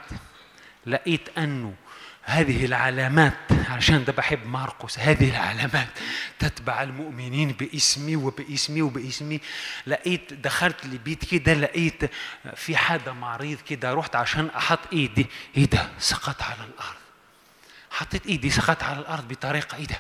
لقيت 0.86 1.38
أنه 1.38 1.74
هذه 2.26 2.66
العلامات 2.66 3.34
علشان 3.70 4.06
ده 4.06 4.14
بحب 4.14 4.46
مرقس 4.46 5.00
هذه 5.00 5.30
العلامات 5.30 5.88
تتبع 6.40 6.84
المؤمنين 6.84 7.52
باسمي 7.52 8.16
وباسمي 8.16 8.82
وباسمي. 8.82 9.40
لقيت 9.88 10.34
دخلت 10.34 10.86
لبيت 10.86 11.26
كده 11.26 11.54
لقيت 11.54 12.12
في 12.56 12.78
حدا 12.78 13.12
مريض 13.14 13.58
كده 13.70 13.94
رحت 13.94 14.16
عشان 14.16 14.50
أحط 14.58 14.80
إيدي. 14.94 15.26
إيه 15.58 15.66
ده؟ 15.66 15.90
سقط 16.00 16.42
على 16.42 16.64
الأرض. 16.74 16.98
حطيت 17.92 18.26
إيدي 18.28 18.50
سقط 18.50 18.84
على 18.84 19.00
الأرض 19.00 19.28
بطريقة 19.28 19.78
إيه 19.78 19.86
ده؟ 19.88 20.00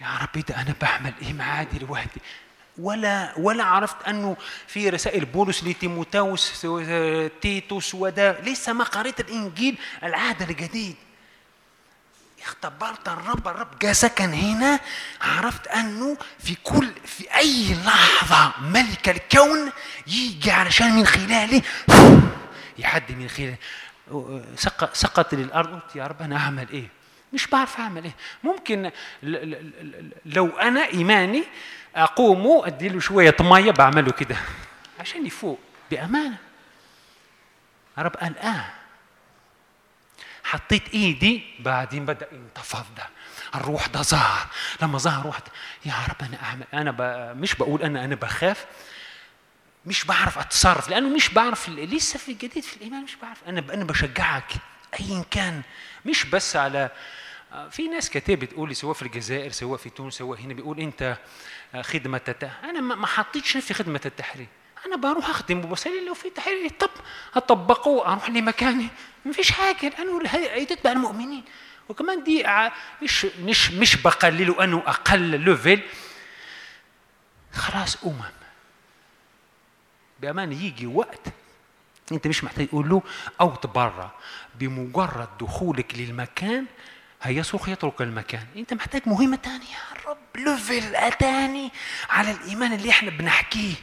يا 0.00 0.18
رب 0.22 0.28
إيه 0.36 0.42
ده 0.42 0.60
أنا 0.60 0.74
بعمل 0.80 1.12
إيه 1.22 1.32
معاه 1.32 1.64
دلوقتي؟ 1.64 2.20
ولا 2.78 3.34
ولا 3.38 3.64
عرفت 3.64 4.02
أنه 4.08 4.36
في 4.66 4.88
رسائل 4.90 5.24
بولس 5.24 5.64
لتيموتاوس 5.64 6.66
تيتوس 7.40 7.94
وده 7.94 8.40
لسه 8.40 8.72
ما 8.72 8.84
قريت 8.84 9.20
الإنجيل 9.20 9.78
العهد 10.02 10.50
الجديد. 10.50 10.96
اختبرت 12.48 13.08
الرب 13.08 13.48
الرب 13.48 13.78
جاء 13.78 13.92
سكن 13.92 14.32
هنا 14.32 14.80
عرفت 15.20 15.66
أنه 15.66 16.16
في 16.38 16.54
كل 16.54 16.88
في 17.04 17.36
أي 17.36 17.74
لحظة 17.74 18.52
ملك 18.60 19.08
الكون 19.08 19.72
يجي 20.06 20.50
علشان 20.50 20.96
من 20.96 21.06
خلالي 21.06 21.62
يحدي 22.78 23.14
من 23.14 23.28
خلال 23.28 23.56
سقط 24.92 25.34
للأرض 25.34 25.80
قلت 25.80 25.96
يا 25.96 26.06
رب 26.06 26.22
أنا 26.22 26.36
أعمل 26.36 26.68
إيه؟ 26.68 26.88
مش 27.32 27.46
بعرف 27.46 27.80
أعمل 27.80 28.04
إيه. 28.04 28.14
ممكن 28.44 28.90
لو 30.26 30.46
أنا 30.58 30.86
إيماني 30.86 31.44
أقوم 31.96 32.62
أديله 32.64 33.00
شوية 33.00 33.36
مية 33.40 33.70
بعمله 33.70 34.12
كده 34.12 34.36
عشان 35.00 35.26
يفوق 35.26 35.58
بأمانة. 35.90 36.36
رب 37.98 38.16
قال 38.16 38.38
آه 38.38 38.64
حطيت 40.48 40.94
ايدي 40.94 41.42
بعدين 41.60 42.06
بدأ 42.06 42.28
ينتفض 42.32 42.86
ده 42.96 43.08
الروح 43.54 43.86
ده 43.86 44.02
ظهر. 44.02 44.46
لما 44.82 44.98
ظهر 44.98 45.26
رحت 45.28 45.42
يا 45.84 45.94
رب 46.08 46.28
أنا 46.28 46.42
أعمل 46.42 46.64
أنا 46.74 46.90
ب... 46.90 47.02
مش 47.36 47.54
بقول 47.54 47.82
أنا 47.82 48.04
أنا 48.04 48.14
بخاف. 48.14 48.66
مش 49.86 50.04
بعرف 50.04 50.38
أتصرف 50.38 50.88
لأنه 50.88 51.08
مش 51.08 51.28
بعرف 51.28 51.68
لسه 51.68 52.18
في 52.18 52.32
جديد 52.32 52.62
في 52.62 52.76
الإيمان 52.76 53.02
مش 53.04 53.16
بعرف. 53.22 53.38
أنا 53.48 53.64
أنا 53.74 53.84
بشجعك 53.84 54.52
ايا 55.00 55.24
كان. 55.30 55.62
مش 56.06 56.24
بس 56.24 56.56
على 56.56 56.90
في 57.70 57.88
ناس 57.88 58.10
كتير 58.10 58.36
بتقول 58.38 58.76
سواء 58.76 58.94
في 58.94 59.02
الجزائر 59.02 59.50
سواء 59.52 59.78
في 59.78 59.90
تونس 59.90 60.14
سواء 60.14 60.40
هنا 60.40 60.54
بيقول 60.54 60.80
أنت 60.80 61.16
خدمة 61.80 62.20
التح... 62.28 62.50
أنا 62.64 62.80
ما 62.80 63.06
حطيتش 63.06 63.56
في 63.56 63.74
خدمة 63.74 64.00
التحرير. 64.06 64.46
أنا 64.86 64.96
بروح 64.96 65.30
أخدم 65.30 65.58
وبصلي 65.64 66.06
لو 66.06 66.14
في 66.14 66.30
تحرير 66.30 66.70
طب 66.70 66.90
أطبقه 67.36 68.12
أروح 68.12 68.30
لمكاني. 68.30 68.88
ما 69.28 69.34
فيش 69.34 69.50
حاجة 69.50 69.88
لأنه 69.88 70.64
تتبع 70.64 70.92
المؤمنين. 70.92 71.44
وكمان 71.88 72.24
دي 72.24 72.44
مش 73.02 73.24
مش 73.24 73.70
مش 73.70 73.96
بقلله 73.96 74.64
انه 74.64 74.82
أقل 74.86 75.40
level 75.40 75.80
خلاص 77.52 78.04
أمم. 78.04 78.20
بأمان 80.20 80.52
يجي 80.52 80.86
وقت 80.86 81.20
أنت 82.12 82.26
مش 82.26 82.44
محتاج 82.44 82.68
تقول 82.68 82.88
له 82.88 83.02
أو 83.40 83.54
تبرع 83.54 84.10
بمجرد 84.54 85.28
دخولك 85.40 85.94
للمكان 85.94 86.66
هيصرخ 87.22 87.68
يترك 87.68 88.02
المكان. 88.02 88.46
أنت 88.56 88.74
محتاج 88.74 89.02
مهمة 89.06 89.36
تانية. 89.36 89.66
يا 89.66 90.10
رب 90.10 90.36
level 90.36 91.10
تاني 91.18 91.70
على 92.10 92.30
الإيمان 92.30 92.72
اللي 92.72 92.90
إحنا 92.90 93.10
بنحكيه. 93.10 93.74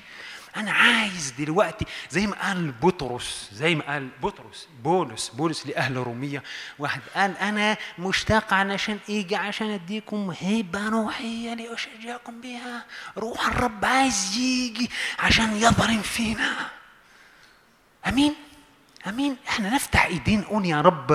أنا 0.55 0.71
عايز 0.71 1.33
دلوقتي 1.37 1.85
زي 2.09 2.27
ما 2.27 2.47
قال 2.47 2.71
بطرس 2.71 3.49
زي 3.53 3.75
ما 3.75 3.83
قال 3.83 4.09
بطرس 4.23 4.67
بولس 4.83 5.29
بولس 5.29 5.67
لأهل 5.67 5.97
رومية. 5.97 6.43
واحد 6.79 7.01
قال 7.15 7.37
أنا 7.37 7.77
مشتاق 7.99 8.53
علشان 8.53 8.99
أجي 9.09 9.35
عشان 9.35 9.69
أديكم 9.69 10.35
هبه 10.41 10.89
روحية 10.89 11.53
لأشجعكم 11.53 12.41
بها 12.41 12.85
روح 13.17 13.47
الرب 13.47 13.85
عايز 13.85 14.37
يجي 14.37 14.89
عشان 15.19 15.55
يضرب 15.55 16.01
فينا. 16.01 16.69
أمين؟ 18.07 18.35
أمين؟ 19.07 19.37
إحنا 19.47 19.69
نفتح 19.69 20.05
إيدين 20.05 20.39
نقول 20.39 20.65
يا 20.65 20.81
رب. 20.81 21.11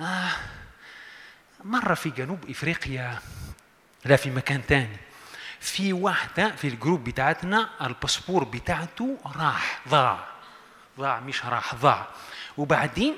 آه 0.00 0.30
مرة 1.64 1.94
في 1.94 2.10
جنوب 2.10 2.50
إفريقيا 2.50 3.18
لا 4.04 4.16
في 4.16 4.30
مكان 4.30 4.66
تاني. 4.66 4.96
في 5.66 5.92
واحدة 5.92 6.56
في 6.56 6.68
ال 6.68 6.74
group 6.74 7.04
بتاعتنا 7.04 7.68
الباسبور 7.86 8.44
بتاعته 8.44 9.18
راح 9.36 9.80
ضاع. 9.88 10.18
ضاع 10.98 11.20
مش 11.20 11.44
راح 11.44 11.74
ضاع. 11.74 12.06
وبعدين 12.56 13.14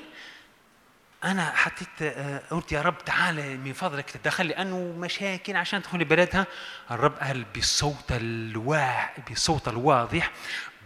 أنا 1.23 1.51
حطيت 1.55 2.01
آه، 2.01 2.41
قلت 2.51 2.71
يا 2.71 2.81
رب 2.81 2.97
تعالى 3.05 3.57
من 3.57 3.73
فضلك 3.73 4.09
تدخل 4.11 4.47
لأنه 4.47 4.77
مشاكل 4.97 5.55
عشان 5.55 5.81
تدخل 5.81 6.05
بلدها 6.05 6.47
الرب 6.91 7.13
قال 7.19 7.43
بالصوت 7.43 8.11
الواح 8.11 9.15
بالصوت 9.27 9.67
الواضح 9.67 10.31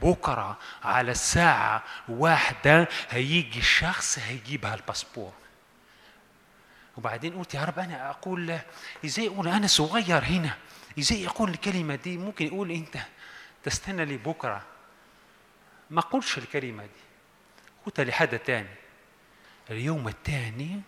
بكرة 0.02 0.58
على 0.84 1.12
الساعة 1.12 1.84
واحدة 2.10 2.88
هيجي 3.10 3.60
الشخص 3.60 4.20
هيجيبها 4.20 4.76
الباسبور. 4.76 5.34
وبعدين 6.98 7.38
قلت 7.38 7.54
يا 7.54 7.64
رب 7.64 7.80
أنا 7.80 8.10
أقول 8.10 8.60
إزاي 9.06 9.28
أقول؟ 9.28 9.48
أنا 9.48 9.68
صغير 9.68 10.24
هنا. 10.24 10.54
إزاي 11.00 11.28
أقول 11.28 11.50
الكلمة 11.50 11.96
دي؟ 11.96 12.18
ممكن 12.18 12.46
يقول 12.46 12.72
أنت 12.72 12.98
تستنى 13.64 14.06
لي 14.06 14.18
بكرة. 14.18 14.62
ما 15.90 16.02
قلتش 16.02 16.38
الكلمة 16.38 16.84
دي. 16.84 17.04
قلت 17.86 18.00
لحد 18.00 18.40
تاني. 18.40 18.70
اليوم 19.70 20.08
الثاني 20.08 20.82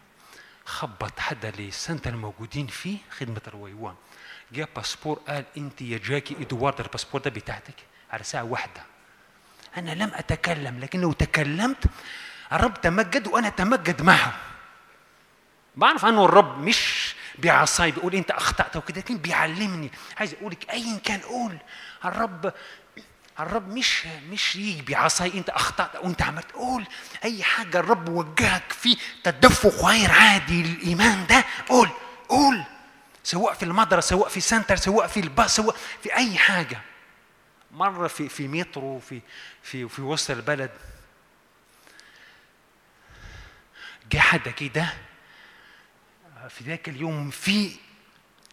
خبط 0.66 1.20
حدا 1.20 1.52
للسنة 1.52 2.02
الموجودين 2.06 2.68
فيه 2.68 2.98
خدمة 3.18 3.42
الرويوان. 3.48 3.96
جاء 4.52 4.70
باسبور 4.76 5.20
قال 5.28 5.46
أنت 5.58 5.82
يا 5.82 5.98
جاكي 5.98 6.36
ادوارد 6.42 6.82
الباسبور 6.82 7.22
ده 7.22 7.30
بتاعتك 7.30 7.76
على 8.12 8.24
ساعة 8.24 8.44
واحدة. 8.44 8.84
أنا 9.78 9.92
لم 9.92 10.12
أتكلم 10.14 10.80
لكن 10.80 11.02
لو 11.02 11.12
تكلمت. 11.14 11.86
الرب 12.54 12.82
تمجد 12.82 13.28
وأنا 13.28 13.48
أتمجد 13.48 14.02
معه. 14.02 14.38
بعرف 15.76 16.06
أنه 16.06 16.26
الرب 16.26 16.60
مش 16.60 17.05
بعصاي 17.40 17.92
بيقول 17.92 18.16
انت 18.16 18.32
اخطأت 18.32 18.76
وكده. 18.76 18.98
لكن 19.02 19.18
بيعلمني. 19.18 19.92
عايز 20.18 20.34
أقول 20.34 20.52
لك 20.52 20.70
ايا 20.70 20.98
كان 21.04 21.20
قول. 21.20 21.58
الرب 22.06 22.54
الرب 23.40 23.68
مش 23.74 24.06
مش 24.06 24.56
يجي 24.56 24.82
بعصاي 24.82 25.34
انت 25.34 25.50
اخطأت 25.50 25.96
وانت 26.04 26.22
عملت. 26.22 26.52
قول 26.52 26.88
اي 27.24 27.44
حاجة 27.44 27.80
الرب 27.80 28.10
وجهك 28.10 28.72
في 28.72 28.98
تدفق 29.24 29.86
غير 29.86 30.12
عادي 30.12 30.64
للإيمان 30.64 31.28
ده 31.28 31.46
قول. 31.70 31.90
قول. 32.30 32.64
سواء 33.24 33.54
في 33.54 33.64
المدرسة 33.64 34.08
سواء 34.10 34.30
في 34.30 34.40
سنتر 34.42 34.76
سواء 34.76 35.08
في 35.08 35.20
الباص 35.20 35.56
سواء 35.56 35.76
في 36.04 36.16
أي 36.16 36.38
حاجة. 36.38 36.82
مرة 37.72 38.08
في 38.08 38.30
في 38.30 38.48
مترو 38.48 39.00
في 39.00 39.22
في 39.64 39.90
في 39.90 40.02
وسط 40.02 40.32
البلد 40.32 40.72
جه 44.12 44.18
حد 44.20 44.50
كده 44.50 44.94
في 46.50 46.64
ذاك 46.64 46.90
اليوم 46.90 47.30
في 47.30 47.72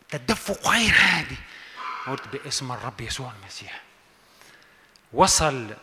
تدفق 0.09 0.69
غير 0.69 0.95
عادي 0.95 1.37
قلت 2.07 2.29
باسم 2.29 2.73
الرب 2.73 3.01
يسوع 3.01 3.33
المسيح 3.41 3.83
وصل 5.13 5.75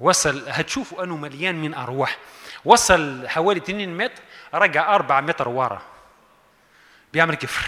وصل 0.00 0.48
هتشوفوا 0.48 1.04
انه 1.04 1.16
مليان 1.16 1.54
من 1.54 1.74
ارواح 1.74 2.18
وصل 2.64 3.28
حوالي 3.28 3.60
2 3.60 3.96
متر 3.96 4.22
رجع 4.54 4.94
4 4.94 5.20
متر 5.20 5.48
ورا 5.48 5.82
بيعمل 7.12 7.34
كيف 7.34 7.60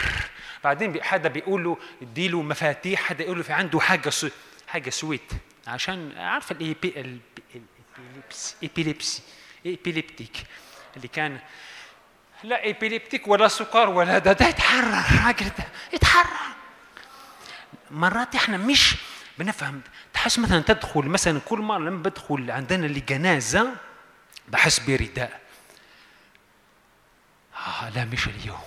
بعدين 0.65 1.03
حدا 1.03 1.29
بيقول 1.29 1.65
له 1.65 1.79
اديله 2.03 2.43
مفاتيح 2.43 3.01
حدا 3.01 3.25
يقول 3.25 3.37
له 3.37 3.43
في 3.43 3.53
عنده 3.53 3.81
حاجة 3.81 4.11
so 4.11 4.29
حاجة 4.69 4.91
sweet 4.91 5.33
عشان 5.67 6.19
عارف 6.19 6.53
ال 6.53 6.62
epi 6.62 6.89
ال 6.89 7.07
epilepsy 7.07 8.57
epilepsy 8.63 9.23
epileptic 9.67 10.37
اللي 10.97 11.09
كان 11.09 11.39
لا 12.45 12.63
epileptic 12.65 13.29
ولا 13.29 13.49
سكر 13.49 13.89
ولا 13.89 14.19
ده 14.19 14.33
ده 14.33 14.49
يتحرر 14.49 15.27
راجل 15.27 15.47
ده 15.59 15.65
يتحرر. 15.93 16.47
مرات 17.91 18.35
إحنا 18.35 18.57
مش 18.57 18.95
بنفهم 19.39 19.81
تحس 20.15 20.39
مثلا 20.39 20.61
تدخل 20.63 21.01
مثلا 21.03 21.41
كل 21.41 21.59
مرة 21.59 21.79
لما 21.79 22.03
بدخل 22.03 22.51
عندنا 22.51 22.87
لجنازه 22.87 23.73
بحس 24.49 24.79
برداء. 24.79 25.41
آه 27.67 27.89
لا 27.89 28.05
مش 28.05 28.27
اليوم. 28.27 28.59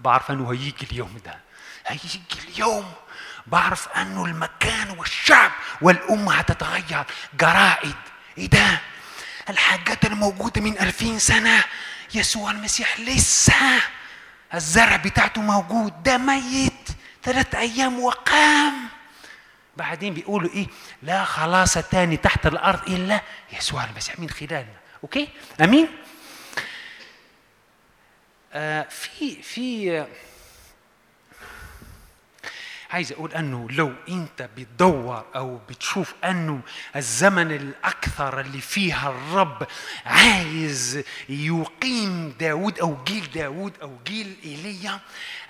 بعرف 0.00 0.30
أنه 0.30 0.52
هيجي 0.52 0.86
اليوم 0.92 1.20
ده. 1.24 1.38
هيجي 1.86 2.20
اليوم. 2.48 2.92
بعرف 3.46 3.88
أنه 3.88 4.24
المكان 4.24 4.90
والشعب 4.90 5.50
والأمة 5.80 6.34
هتتغير. 6.34 7.04
جرائد. 7.34 7.94
إيه 8.38 8.46
ده؟ 8.48 8.80
الحاجات 9.50 10.04
الموجودة 10.04 10.60
من 10.60 10.78
ألفين 10.78 11.18
سنة. 11.18 11.64
يسوع 12.16 12.50
المسيح 12.50 13.00
لسه 13.00 13.82
الزرع 14.54 14.96
بتاعته 14.96 15.40
موجود 15.40 16.02
ده 16.02 16.18
ميت 16.18 16.88
ثلاث 17.22 17.54
أيام 17.54 18.00
وقام. 18.00 18.74
بعدين 19.76 20.14
بيقولوا 20.14 20.50
إيه؟ 20.50 20.66
لا 21.02 21.24
خلاص 21.24 21.74
تاني 21.74 22.16
تحت 22.16 22.46
الأرض 22.46 22.88
إلا 22.90 23.20
يسوع 23.52 23.84
المسيح 23.84 24.18
من 24.18 24.30
خلالنا. 24.30 24.76
أوكي؟ 25.02 25.28
آمين؟ 25.60 25.88
آه 28.52 28.82
في 28.82 29.42
في 29.42 29.98
آه، 29.98 30.06
عايز 32.94 33.12
أقول 33.12 33.32
أنه 33.32 33.68
لو 33.70 33.92
أنت 34.08 34.42
بتدور 34.56 35.24
أو 35.36 35.60
بتشوف 35.68 36.14
أنه 36.24 36.60
الزمن 36.96 37.52
الأكثر 37.52 38.40
اللي 38.40 38.60
فيها 38.60 39.08
الرب 39.10 39.66
عايز 40.06 41.02
يقيم 41.28 42.34
داود 42.40 42.78
أو 42.78 43.04
جيل 43.04 43.30
داود 43.30 43.72
أو 43.82 43.98
جيل 44.06 44.36
إيليا 44.44 45.00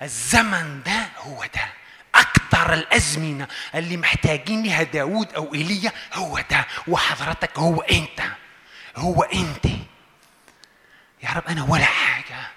الزمن 0.01 0.83
ده 0.83 1.09
هو 1.17 1.45
ده. 1.55 1.69
أكثر 2.15 2.73
الأزمنة 2.73 3.47
اللي 3.75 3.97
محتاجين 3.97 4.63
لها 4.63 4.83
داود 4.83 5.33
أو 5.33 5.53
إيليا 5.53 5.91
هو 6.13 6.39
ده. 6.51 6.67
وحضرتك 6.87 7.59
هو 7.59 7.81
أنت. 7.81 8.21
هو 8.95 9.23
أنت. 9.23 9.65
يا 11.23 11.29
رب 11.35 11.43
أنا 11.47 11.63
ولا 11.63 11.85
حاجة. 11.85 12.47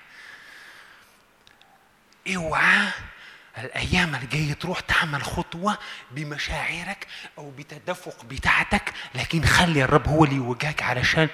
اوعى 2.37 2.89
الأيام 3.61 4.15
الجاية 4.15 4.53
تروح 4.53 4.81
تعمل 4.81 5.23
خطوة 5.23 5.79
بمشاعرك 6.11 7.07
أو 7.39 7.51
بتدفق 7.51 8.25
بتاعتك 8.25 8.93
لكن 9.15 9.45
خلي 9.45 9.85
الرب 9.85 10.09
هو 10.09 10.25
اللي 10.25 10.37
يوجهك 10.37 10.83
علشان 10.83 11.29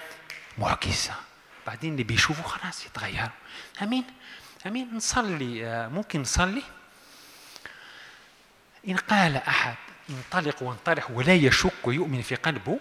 معجزة. 0.59 1.15
بعدين 1.67 1.93
اللي 1.93 2.03
بيشوفوا 2.05 2.45
خلاص 2.45 2.87
يتغيروا 2.87 3.29
آمين. 3.83 4.05
آمين. 4.67 4.95
نصلي. 4.97 5.67
آه، 5.67 5.89
ممكن 5.89 6.21
نصلي؟ 6.21 6.63
إن 8.89 8.97
قال 8.97 9.37
أحد 9.37 9.75
انطلق 10.11 10.63
وانطرح 10.63 11.11
ولا 11.11 11.35
يشك 11.35 11.73
ويؤمن 11.87 12.23
في 12.23 12.35
قلبه 12.35 12.79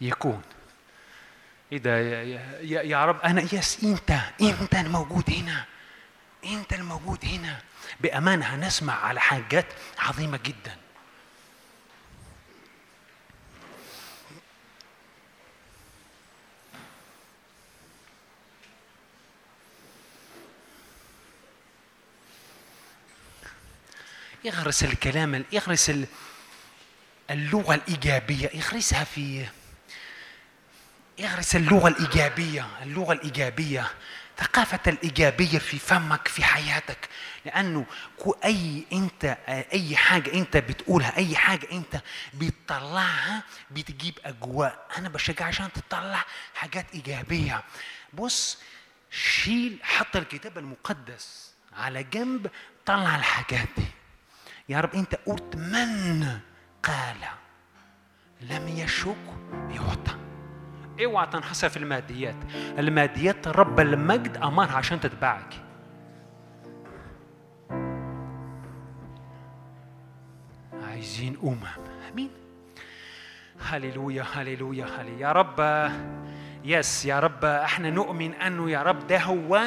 يكون. 0.00 0.42
يا, 1.72 1.80
يا- 2.60 2.82
يا 2.82 3.04
رب 3.04 3.20
أنا 3.20 3.42
يس 3.52 3.84
أنت 3.84 4.18
أنت 4.40 4.74
الموجود 4.74 5.30
هنا. 5.30 5.64
أنت 6.44 6.72
الموجود 6.72 7.24
هنا. 7.24 7.60
بأمانة 8.00 8.44
هنسمع 8.46 8.94
على 9.04 9.20
حاجات 9.20 9.66
عظيمة 9.98 10.38
جدا. 10.44 10.76
يغرس 24.44 24.84
الكلام 24.84 25.44
يغرس 25.52 25.90
ال- 25.90 26.06
اللغة 27.30 27.74
الإيجابية. 27.74 28.50
يغرسها 28.54 29.04
في 29.04 29.46
يغرس 31.18 31.56
اللغة 31.56 31.88
الإيجابية. 31.88 32.66
اللغة 32.82 33.12
الإيجابية. 33.12 33.90
ثقافة 34.38 34.80
الإيجابية 34.86 35.58
في 35.58 35.78
فمك 35.78 36.28
في 36.28 36.44
حياتك. 36.44 37.08
لأنه 37.44 37.86
أي 38.44 38.84
أنت 38.92 39.24
أي 39.48 39.96
حاجة 39.96 40.32
أنت 40.32 40.56
بتقولها 40.56 41.16
أي 41.16 41.36
حاجة 41.36 41.68
أنت 41.72 42.00
بتطلعها 42.34 43.42
بتجيب 43.70 44.18
أجواء. 44.24 44.86
أنا 44.98 45.08
بشجع 45.08 45.46
عشان 45.46 45.68
تطلع 45.72 46.24
حاجات 46.54 46.86
إيجابية. 46.94 47.62
بص 48.12 48.58
شيل 49.10 49.78
حط 49.82 50.16
الكتاب 50.16 50.58
المقدس 50.58 51.52
على 51.72 52.02
جنب 52.02 52.50
طلع 52.86 53.16
الحاجات 53.16 53.68
دي. 53.76 53.86
يا 54.68 54.80
رب 54.80 54.94
أنت 54.94 55.14
قلت 55.26 55.56
من 55.56 56.40
قال 56.82 57.16
لم 58.40 58.68
يشك 58.68 59.16
يعطى. 59.70 60.16
اوعى 61.04 61.26
تنحصر 61.26 61.68
في 61.68 61.76
الماديات. 61.76 62.36
الماديات 62.78 63.48
رب 63.48 63.80
المجد 63.80 64.36
أمرها 64.36 64.76
عشان 64.76 65.00
تتبعك. 65.00 65.54
عايزين 70.88 71.36
أمم. 71.44 71.58
آمين. 72.12 72.30
هللويا 73.60 74.24
هللويا 74.34 74.84
هللويا 74.84 75.18
يا 75.20 75.32
رب. 75.32 75.90
يس 76.64 77.06
يا 77.06 77.20
رب 77.20 77.44
إحنا 77.44 77.90
نؤمن 77.90 78.34
أنه 78.34 78.70
يا 78.70 78.82
رب 78.82 79.06
ده 79.06 79.18
هو 79.18 79.62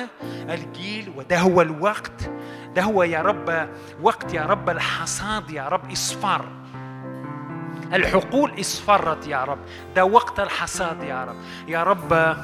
الجيل 0.50 1.14
وده 1.16 1.40
هو 1.40 1.62
الوقت. 1.62 2.32
ده 2.76 2.82
هو 2.82 3.04
يا 3.04 3.22
رب 3.22 3.70
وقت 4.02 4.34
يا 4.34 4.42
رب 4.46 4.70
الحصاد 4.70 5.50
يا 5.50 5.68
رب 5.68 5.92
إصفار. 5.92 6.59
الحقول 7.94 8.60
إصفرت 8.60 9.28
يا 9.28 9.44
رب. 9.44 9.60
ده 9.96 10.06
وقت 10.06 10.40
الحصاد 10.40 11.04
يا 11.04 11.26
رب. 11.26 11.36
يا 11.68 11.84
رب 11.84 12.38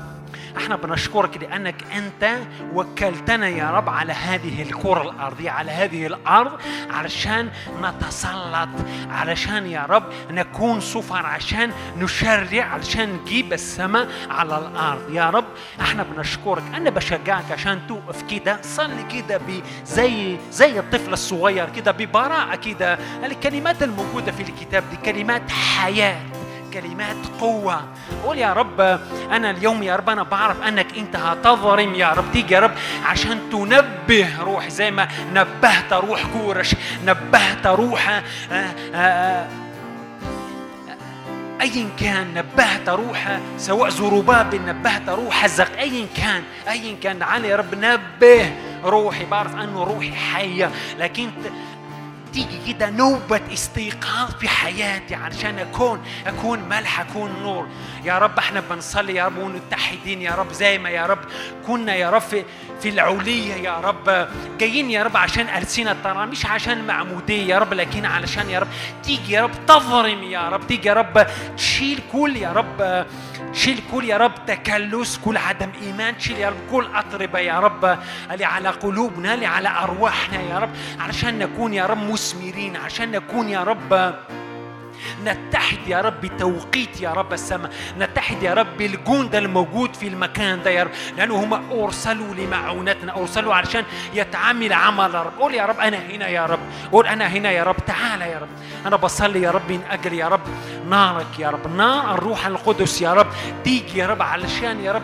إحنا 0.58 0.76
بنشكرك 0.76 1.38
لانك 1.38 1.76
انت 1.96 2.38
وكلتنا 2.74 3.48
يا 3.48 3.72
رب 3.72 3.90
على 3.90 4.14
هذه 4.14 4.62
الكرة 4.62 5.02
الأرضية 5.02 5.50
على 5.52 5.72
هذه 5.72 6.06
الأرض 6.08 6.52
علشان 6.92 7.50
نتسلط 7.82 8.70
علشان 9.10 9.66
يا 9.68 9.86
رب 9.90 10.04
نكون 10.32 10.82
سفر 10.82 11.26
عشان 11.26 11.72
نشرع 11.98 12.64
علشان 12.64 13.14
نجيب 13.14 13.54
السماء 13.54 14.08
على 14.30 14.58
الأرض. 14.58 15.10
يا 15.14 15.30
رب 15.30 15.46
إحنا 15.82 16.04
بنشكرك. 16.04 16.64
أنا 16.76 16.90
بشجعك 16.90 17.52
عشان 17.52 17.88
توقف 17.88 18.22
كده 18.22 18.60
صلي 18.62 19.04
كده 19.04 19.42
زي 19.86 20.38
زي 20.52 20.80
الطفل 20.80 21.14
الصغير 21.14 21.70
كده 21.70 21.92
ببراءة 21.92 22.56
كده. 22.56 22.98
الكلمات 23.26 23.84
الموجودة 23.84 24.32
في 24.32 24.44
الكتاب 24.44 24.84
دي 24.92 25.12
كلمات 25.12 25.52
حياة. 25.52 26.22
كلمات 26.82 27.16
قوة. 27.42 27.84
قول 28.24 28.38
يا 28.38 28.54
رب 28.54 28.82
أنا 29.32 29.50
اليوم 29.50 29.84
يا 29.84 29.96
رب 29.96 30.10
أنا 30.10 30.24
بعرف 30.24 30.62
أنك 30.62 30.98
أنت 30.98 31.16
هتظرم 31.16 31.96
يا 31.96 32.08
رب. 32.14 32.26
تيجي 32.34 32.54
يا 32.54 32.60
رب 32.60 32.72
عشان 33.06 33.40
تنبه 33.52 34.42
روح 34.44 34.68
زي 34.70 34.92
ما 34.92 35.08
نبهت 35.34 35.94
روح 35.94 36.24
كورش 36.34 36.76
نبهت 37.06 37.68
روح 37.68 38.10
آه، 38.10 38.24
آه، 38.52 38.96
آه، 38.96 39.48
ايا 41.62 41.88
كان 42.00 42.34
نبهت 42.34 42.90
روح 42.90 43.40
سواء 43.58 43.90
زروباب 43.90 44.56
نبهت 44.56 45.10
روح 45.10 45.48
زق 45.48 45.78
ايا 45.80 46.06
كان 46.18 46.44
ايا 46.70 46.96
كان. 47.04 47.20
تعال 47.20 47.46
يا 47.46 47.56
رب 47.56 47.76
نبه 47.76 48.52
روحي 48.84 49.26
بعرف 49.26 49.56
أنه 49.56 49.84
روحي 49.84 50.12
حية. 50.12 50.72
لكن 51.00 51.30
تيجي 52.36 52.74
كده 52.74 52.90
نوبة 52.90 53.42
استيقاظ 53.54 54.32
في 54.40 54.48
حياتي 54.50 55.16
علشان 55.16 55.60
أكون 55.60 56.02
أكون 56.28 56.60
ملح 56.60 57.00
أكون 57.00 57.32
نور. 57.44 57.68
يا 58.04 58.18
رب 58.18 58.38
إحنا 58.38 58.60
بنصلي 58.70 59.16
يا 59.16 59.26
رب 59.26 59.38
ونتحدين 59.38 60.22
يا 60.22 60.32
رب 60.36 60.52
زي 60.54 60.78
ما 60.78 60.90
يا 60.90 61.06
رب 61.06 61.20
كنا 61.68 61.96
يا 61.96 62.10
رب 62.10 62.22
في, 62.22 62.90
العلية 62.90 63.54
يا 63.54 63.78
رب. 63.80 64.28
جايين 64.60 64.92
يا 64.92 65.04
رب 65.04 65.18
عشان 65.18 65.48
ألسنة 65.50 65.96
ترى 66.04 66.26
مش 66.26 66.46
عشان 66.46 66.88
معمودية 66.88 67.54
يا 67.54 67.60
رب 67.60 67.74
لكن 67.74 68.06
علشان 68.06 68.50
يا 68.50 68.60
رب 68.60 68.68
تيجي 69.04 69.34
يا 69.34 69.42
رب 69.42 69.66
تظرم 69.68 70.24
يا 70.24 70.50
رب 70.50 70.68
تيجي 70.68 70.88
يا 70.90 70.94
رب 70.94 71.28
تشيل 71.58 72.00
كل 72.12 72.36
يا 72.38 72.52
رب 72.52 73.06
شيل 73.54 73.82
كل 73.92 74.06
يا 74.06 74.18
رب 74.18 74.46
تكلس 74.48 75.18
كل 75.26 75.38
عدم 75.38 75.70
إيمان 75.82 76.20
شيل 76.20 76.38
يا 76.38 76.50
رب 76.50 76.58
كل 76.72 76.88
اطربه 76.96 77.40
يا 77.40 77.60
رب. 77.60 77.98
اللي 78.32 78.46
على 78.46 78.70
قلوبنا 78.70 79.34
اللي 79.34 79.46
على 79.46 79.70
أرواحنا 79.70 80.42
يا 80.42 80.60
رب. 80.60 80.70
علشان 81.00 81.40
نكون 81.40 81.74
يا 81.74 81.86
رب 81.86 82.12
مثمرين 82.12 82.76
عشان 82.76 83.12
نكون 83.12 83.50
يا 83.50 83.64
رب 83.64 84.16
نتحد 85.26 85.78
يا 85.88 86.02
رب 86.02 86.22
بتوقيت 86.22 87.02
يا 87.02 87.10
رب 87.10 87.34
السماء 87.34 87.72
نتحد 88.00 88.44
يا 88.44 88.54
رب 88.54 88.78
بالجند 88.78 89.36
الموجود 89.36 89.96
في 89.96 90.08
المكان 90.08 90.64
ده 90.64 90.72
يا 90.72 90.84
رب 90.84 90.92
لأنه 91.18 91.36
هم 91.44 91.54
أرسلوا 91.84 92.34
لمعونتنا 92.36 93.16
أرسلوا 93.18 93.54
علشان 93.54 93.84
يتعامل 94.14 94.74
عمل 94.74 95.14
يا 95.16 95.22
رب 95.24 95.34
قول 95.40 95.54
يا 95.54 95.66
رب 95.66 95.80
أنا 95.80 95.98
هنا 95.98 96.28
يا 96.28 96.46
رب 96.46 96.60
قول 96.92 97.08
أنا 97.08 97.28
هنا 97.28 97.52
يا 97.52 97.64
رب 97.64 97.76
تعالى 97.86 98.26
يا 98.32 98.40
رب 98.40 98.48
أنا 98.86 98.96
بصلي 98.96 99.42
يا 99.42 99.52
رب 99.52 99.72
من 99.72 99.82
أجل 99.92 100.14
يا 100.14 100.28
رب 100.28 100.42
نارك 100.90 101.40
يا 101.40 101.50
رب 101.50 101.76
نار 101.76 102.14
الروح 102.14 102.46
القدس 102.48 103.02
يا 103.02 103.14
رب 103.14 103.28
تيجي 103.64 104.00
يا 104.00 104.08
رب 104.08 104.22
علشان 104.22 104.80
يا 104.84 104.92
رب 104.92 105.04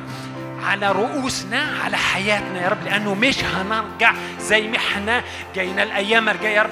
على 0.65 0.91
رؤوسنا 0.91 1.67
على 1.85 1.97
حياتنا 1.97 2.61
يا 2.63 2.69
رب 2.69 2.83
لأنه 2.85 3.13
مش 3.13 3.43
هنرجع 3.43 4.13
زي 4.39 4.67
ما 4.67 4.77
إحنا 4.77 5.23
جاينا 5.55 5.83
الأيام 5.83 6.29
الجاية 6.29 6.55
يا 6.55 6.61
رب 6.63 6.69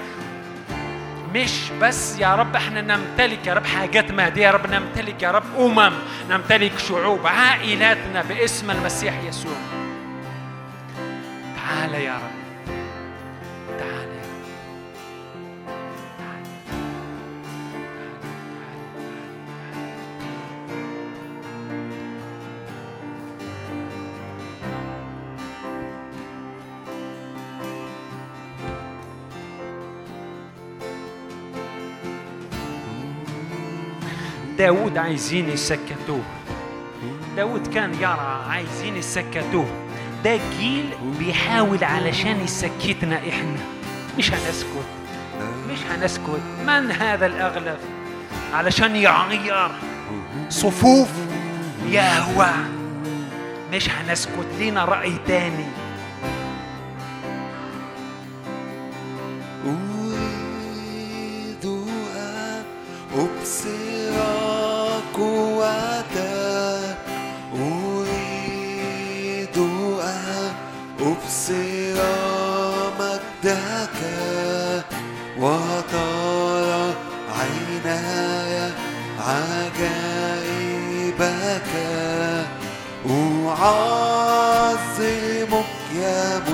مش 1.36 1.72
بس 1.82 2.20
يا 2.20 2.36
رب 2.36 2.56
إحنا 2.56 2.82
نمتلك 2.82 3.48
يا 3.48 3.54
رب 3.54 3.66
حاجات 3.66 4.12
مادية 4.12 4.42
يا 4.46 4.52
رب 4.52 4.68
نمتلك 4.72 5.24
يا 5.24 5.32
رب 5.32 5.44
أمم 5.60 5.92
نمتلك 6.30 6.80
شعوب 6.80 7.28
عائلاتنا 7.28 8.22
باسم 8.22 8.72
المسيح 8.72 9.14
يسوع. 9.28 9.58
تعال 11.56 11.94
يا 11.94 12.14
رب 12.14 12.40
تعال. 13.80 14.09
داود 34.60 34.98
عايزين 34.98 35.50
يسكتوه. 35.50 36.24
داود 37.36 37.68
كان 37.68 37.94
يرى 37.94 38.46
عايزين 38.50 38.98
يسكتوه. 38.98 39.66
ده 40.24 40.40
جيل 40.60 40.90
بيحاول 41.20 41.84
علشان 41.84 42.42
يسكتنا 42.44 43.18
إحنا. 43.30 43.58
مش 44.18 44.32
هنسكت. 44.32 44.86
مش 45.70 45.80
هنسكت. 45.92 46.42
من 46.68 46.92
هذا 46.92 47.26
الأغلب؟ 47.26 47.78
علشان 48.54 48.96
يغير 48.96 49.72
صفوف 50.50 51.10
يهوى. 51.90 52.52
مش 53.74 53.90
هنسكت. 53.90 54.48
لينا 54.58 54.86
رأي 54.86 55.14
تاني. 55.28 55.66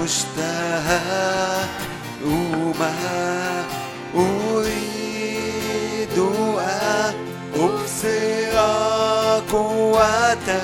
مشتهى 0.06 1.02
أمة 2.26 2.94
أريد 4.16 6.18
أبصر 7.56 8.56
قوتك 9.52 10.60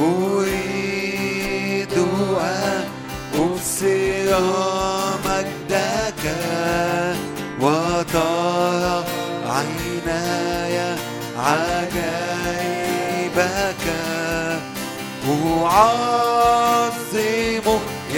أريد 0.00 1.94
أبصر 3.34 4.30
مجدك 5.26 6.22
وترى 7.60 8.96
عيناي 9.46 10.76
عجائبك 11.38 12.66
أعظمك 15.66 17.65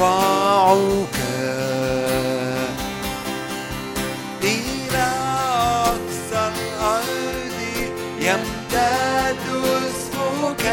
وأرفعك 0.00 1.18
إلى 4.42 5.08
أقصى 5.84 6.42
الأرض 6.56 7.58
يمتد 8.20 9.44
اسمك. 9.64 10.64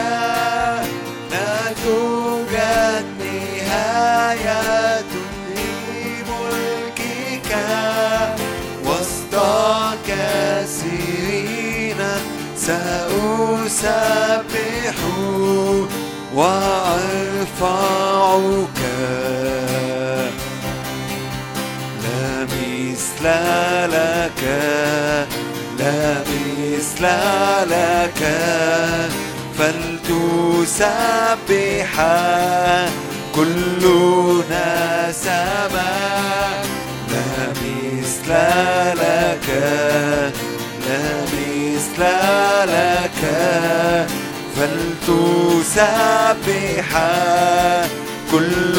لا 1.31 1.55
توجد 1.85 3.05
نهاية 3.19 5.01
لملكك. 6.27 7.51
وسط 8.85 9.33
كثيرين 10.07 12.01
سأسبح 12.57 13.87
وأرفعك 17.43 18.79
لا 22.03 22.43
مثل 22.43 23.25
لك 23.91 24.43
لا 25.79 25.99
مثل 26.21 27.03
لك. 27.69 28.21
فلتسبح 29.57 30.71
كلنا 33.35 35.11
سماء 35.11 36.65
لا 37.09 37.27
مثل 37.51 38.29
لك 38.99 39.47
لا 40.87 41.05
مثل 41.33 42.01
لك. 42.71 43.21
فلتسبح 44.63 45.83
كل 48.31 48.75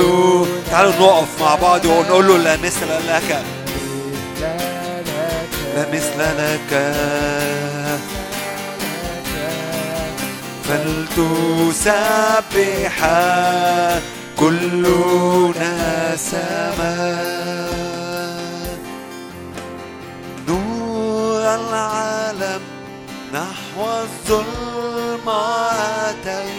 تعالوا 0.70 0.93
نقف 0.93 1.40
مع 1.40 1.55
بعض 1.55 1.85
ونقول 1.85 2.27
له 2.28 2.39
لا 2.39 2.56
مثل 2.56 2.89
لك. 3.09 3.43
لا 5.77 5.86
مثل 5.93 6.19
لك. 6.19 6.73
فلتسبح 10.65 11.86
كلنا 14.39 16.16
سماء 16.16 17.65
نور 20.48 21.43
العالم 21.55 22.61
نحو 23.35 23.81
الظلم 24.02 24.93
mata. 25.24 26.53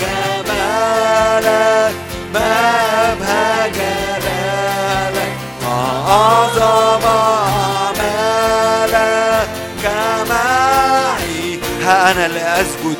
جمالك 0.00 1.94
ما 2.34 2.50
أبهى 3.12 3.70
جلالك 3.70 5.32
أعظم 5.66 7.02
أعمالك 8.92 10.28
معي 10.30 11.58
ها 11.84 12.12
أنا 12.12 12.28
لأسجد 12.28 12.96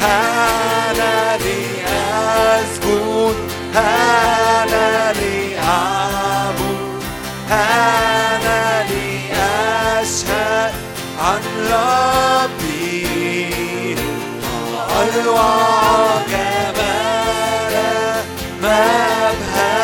ها 0.00 0.90
أنا 0.90 1.36
لأسجد 1.36 3.36
ها 3.74 4.64
أنا 4.64 5.12
لأعبد 5.12 7.02
ها 7.50 8.36
أنا 8.36 8.84
لأشهد 8.90 10.72
عن 11.20 11.40
ربي. 11.72 12.65
ما 18.62 18.76
أروع 19.30 19.75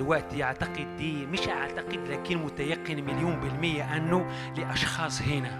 دلوقتي 0.00 0.42
أعتقد 0.44 0.96
دي 0.98 1.26
مش 1.26 1.48
أعتقد 1.48 2.08
لكن 2.08 2.38
متيقن 2.38 3.04
مليون 3.04 3.40
بالمية 3.40 3.96
أنه 3.96 4.30
لأشخاص 4.56 5.22
هنا 5.22 5.58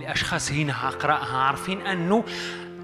لأشخاص 0.00 0.52
هنا 0.52 0.72
هقرأها 0.88 1.36
عارفين 1.38 1.86
أنه 1.86 2.24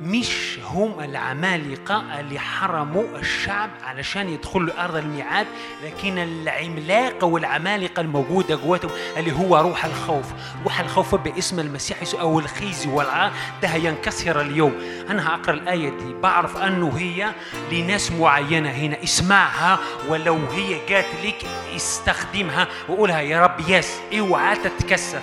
مش 0.03 0.59
هم 0.65 1.01
العمالقة 1.01 2.20
اللي 2.20 2.39
حرموا 2.39 3.19
الشعب 3.19 3.70
علشان 3.85 4.29
يدخلوا 4.29 4.85
أرض 4.85 4.97
الميعاد 4.97 5.47
لكن 5.85 6.19
العملاقة 6.19 7.27
والعمالقة 7.27 8.01
الموجودة 8.01 8.57
جواتهم 8.57 8.91
اللي 9.16 9.33
هو 9.33 9.57
روح 9.57 9.85
الخوف. 9.85 10.25
روح 10.65 10.81
الخوف 10.81 11.15
باسم 11.15 11.61
المسيح 11.61 12.03
يسوع 12.03 12.20
أو 12.20 12.39
الخزي 12.39 12.89
والعار 12.91 13.33
ده 13.62 13.69
هينكسر 13.69 14.41
اليوم. 14.41 14.75
أنا 15.11 15.29
هقرأ 15.35 15.55
الآية 15.55 15.89
دي. 15.91 16.15
بعرف 16.23 16.57
أنه 16.57 16.93
هي 16.99 17.33
لناس 17.73 18.12
معينة 18.12 18.70
هنا. 18.70 19.03
اسمعها 19.05 19.79
ولو 20.09 20.39
هي 20.53 20.87
جات 20.89 21.07
لك 21.25 21.45
استخدمها 21.77 22.66
وقولها 22.89 23.20
يا 23.20 23.43
رب 23.43 23.61
يس 23.69 24.01
اوعى 24.19 24.57
تتكسف. 24.57 25.23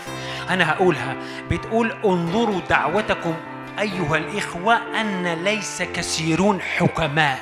أنا 0.50 0.72
هقولها. 0.72 1.16
بتقول 1.52 1.92
انظروا 2.06 2.62
دعوتكم 2.70 3.34
أيها 3.80 4.18
الإخوة 4.18 5.02
أن 5.02 5.28
ليس 5.44 5.82
كثيرون 5.82 6.62
حكماء. 6.62 7.40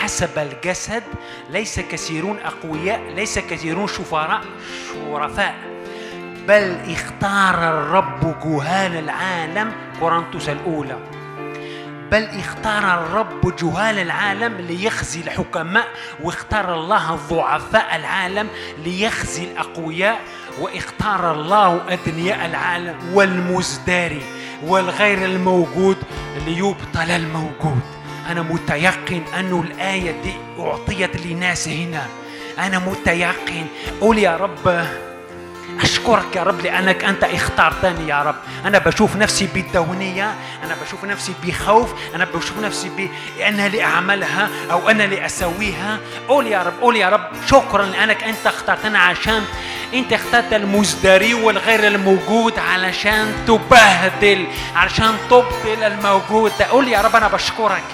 حسب 0.00 0.38
الجسد 0.38 1.02
ليس 1.50 1.80
كثيرون 1.80 2.38
أقوياء 2.38 3.00
ليس 3.14 3.38
كثيرون 3.38 3.86
شفراء 3.86 4.40
شرفاء. 4.94 5.54
بل 6.48 6.76
اختار 6.92 7.54
الرب 7.70 8.40
جهال 8.44 8.96
العالم 8.96 9.72
كورنثوس 10.00 10.48
الأولى. 10.48 10.98
بل 12.10 12.24
اختار 12.24 13.02
الرب 13.02 13.56
جهال 13.56 13.98
العالم 13.98 14.56
ليخزي 14.56 15.20
الحكماء 15.20 15.88
واختار 16.22 16.74
الله 16.74 17.14
ضعفاء 17.30 17.96
العالم 17.96 18.48
ليخزي 18.84 19.44
الأقوياء 19.44 20.20
واختار 20.60 21.32
الله 21.32 21.80
أدنياء 21.88 22.46
العالم 22.46 22.96
والمزدري 23.14 24.22
والغير 24.66 25.24
الموجود 25.24 25.96
ليبطل 26.46 27.10
الموجود. 27.10 27.80
أنا 28.30 28.42
متيقن 28.42 29.22
أن 29.38 29.60
الآية 29.60 30.22
دي 30.22 30.32
أعطيت 30.58 31.26
لناس 31.26 31.68
هنا. 31.68 32.06
أنا 32.58 32.78
متيقن. 32.78 33.66
قول 34.00 34.18
يا 34.18 34.36
رب 34.36 34.86
أشكرك 35.82 36.36
يا 36.36 36.42
رب 36.42 36.60
لأنك 36.60 37.04
أنت 37.04 37.24
اخترتني 37.24 38.08
يا 38.08 38.22
رب. 38.22 38.34
أنا 38.64 38.78
بشوف 38.78 39.16
نفسي 39.16 39.46
بالدونية 39.54 40.34
أنا 40.64 40.76
بشوف 40.84 41.04
نفسي 41.04 41.32
بخوف 41.44 41.90
أنا 42.14 42.24
بشوف 42.34 42.58
نفسي 42.58 43.10
بأنا 43.38 43.66
اللي 43.66 43.82
أعملها 43.84 44.48
أو 44.70 44.88
أنا 44.90 45.04
اللي 45.04 45.26
أسويها 45.26 45.98
قول 46.28 46.46
يا 46.46 46.62
رب 46.62 46.72
قول 46.80 46.96
يا 46.96 47.08
رب 47.08 47.20
شكرا 47.46 47.84
لأنك 47.86 48.24
أنت 48.24 48.46
اخترتنا 48.46 48.98
عشان 48.98 49.44
أنت 49.94 50.12
اخترت 50.12 50.52
المزدري 50.52 51.34
والغير 51.34 51.86
الموجود 51.86 52.58
علشان 52.58 53.32
تبهدل 53.46 54.46
علشان 54.76 55.14
تبطل 55.30 55.82
الموجود. 55.82 56.52
قول 56.70 56.88
يا 56.88 57.00
رب 57.00 57.16
أنا 57.16 57.28
بشكرك 57.28 57.84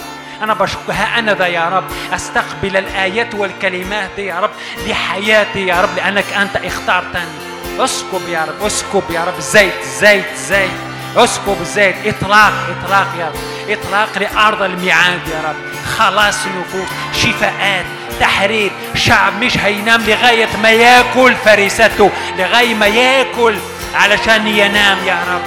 أنا 0.42 0.54
بشكر 0.54 0.92
ها 0.92 1.18
أنا 1.18 1.34
ذا 1.34 1.46
يا 1.46 1.68
رب 1.68 1.84
أستقبل 2.14 2.76
الآيات 2.76 3.34
والكلمات 3.34 4.18
يا 4.18 4.40
رب 4.40 4.50
لحياتي 4.86 5.66
يا 5.66 5.80
رب 5.80 5.96
لأنك 5.96 6.32
أنت 6.32 6.56
اخترتني. 6.56 7.53
اسكب 7.80 8.28
يا 8.28 8.44
رب 8.48 8.66
اسكب 8.66 9.02
يا 9.10 9.24
رب. 9.24 9.40
زيت 9.40 9.72
زيت 10.00 10.36
زيت. 10.36 10.70
اسكب 11.16 11.62
زيت. 11.62 11.96
إطلاق 12.06 12.52
إطلاق 12.84 13.06
يا 13.18 13.26
رب. 13.26 13.34
إطلاق 13.78 14.08
لأرض 14.18 14.62
الميعاد 14.62 15.20
يا 15.28 15.48
رب. 15.48 15.56
خلاص 15.98 16.36
نفوس 16.46 16.88
شفاءات 17.22 17.84
تحرير. 18.20 18.70
شعب 18.94 19.32
مش 19.42 19.58
هينام 19.58 20.02
لغاية 20.06 20.48
ما 20.62 20.70
ياكل 20.70 21.34
فريسته. 21.44 22.10
لغاية 22.38 22.74
ما 22.74 22.86
ياكل 22.86 23.54
علشان 23.94 24.46
ينام 24.46 24.98
يا 25.06 25.18
رب. 25.34 25.42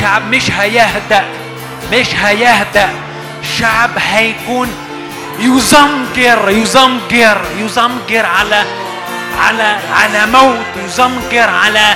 شعب 0.00 0.26
مش 0.30 0.50
هيهدأ. 0.50 1.24
مش 1.92 2.14
هيهدأ. 2.14 2.90
شعب 3.58 3.90
هيكون 3.98 4.68
يزمجر 5.38 6.50
يزمجر 6.50 7.40
يزمجر 7.58 8.26
على 8.26 8.64
على 9.38 9.76
على 9.92 10.26
موت 10.26 10.84
يزمجر 10.84 11.50
على 11.50 11.94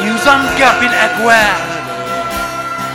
يزمجر 0.00 0.72
في 0.80 0.86
الأجواء 0.86 1.70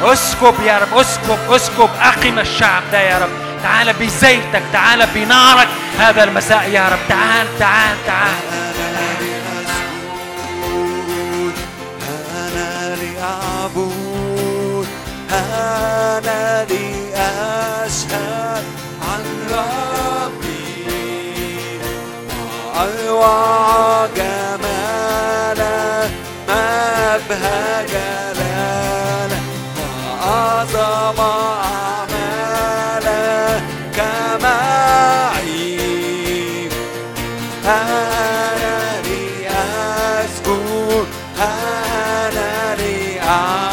اسكب 0.04 0.56
يا 0.66 0.78
رب 0.78 0.98
اسكب 0.98 1.40
اسكب. 1.52 1.90
أقم 2.02 2.40
الشعب 2.40 2.84
ده 2.92 3.00
يا 3.00 3.18
رب. 3.18 3.30
تعال 3.64 3.94
بزيتك 3.94 4.64
تعال 4.74 5.08
بنارك. 5.16 5.68
هذا 6.00 6.24
المساء 6.24 6.70
يا 6.70 6.90
رب. 6.90 7.00
تعال 7.10 7.48
تعال 7.60 7.98
تعال. 8.08 8.34
أنا 12.38 12.96
لأعبد 12.96 14.86
أنا 15.32 16.66
لأشهد 16.70 18.64
عن 19.02 19.24
ربي 19.52 19.85
أروع 22.76 24.06
جمالا 24.16 26.08
ما 26.48 27.16
أبهى 27.16 27.86
جلالا 27.86 29.38
وأعظم 29.78 31.20
أعمالا 32.00 33.60
كمعي 33.96 35.80
أنا 37.66 39.02
لأسجد 39.02 41.08
أنا 41.40 42.76
لأعبد 42.76 43.65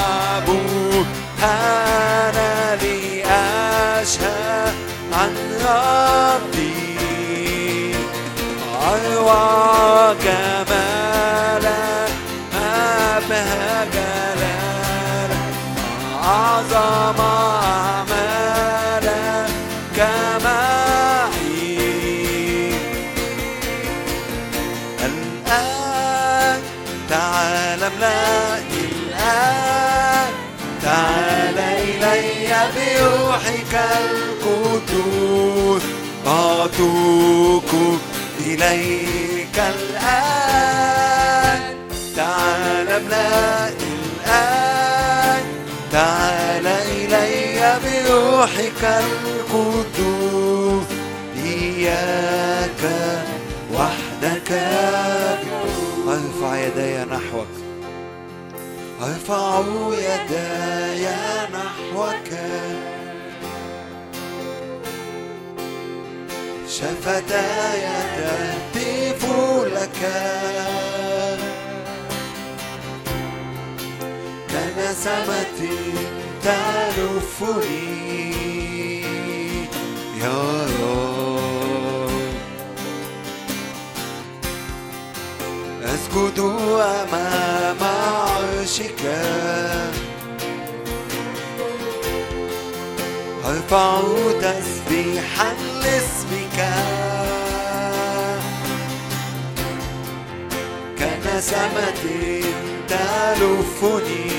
أعطوك 36.63 37.73
إليك 38.41 39.59
الآن. 39.59 41.61
تعال 42.17 42.89
املأني 42.89 43.93
الآن. 44.27 45.45
تعال 45.93 46.67
إلي 46.67 47.79
بروحك 47.85 48.85
القدوس. 48.85 50.87
إياك 51.45 52.83
وحدك. 53.75 54.51
ارفع 56.09 56.57
يدي 56.57 57.05
نحوك. 57.05 57.53
ارفع 59.03 59.63
يدي 59.93 61.09
نحوك. 61.53 62.31
شفتاي 66.83 67.85
تهتف 68.17 69.23
لك 69.75 70.01
كنسمة 74.51 75.61
تلفني 76.43 77.93
يا 80.21 80.43
رب. 80.81 82.11
أسجد 85.85 86.39
أمام 86.39 87.83
عرشك 87.83 89.03
أرفع 93.73 94.03
تسبيحا 94.41 95.55
لاسمك 95.83 96.59
كنسمة 100.99 102.03
تلفني 102.89 104.33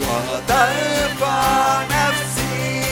وترفع 0.00 1.82
نفسي 1.82 2.82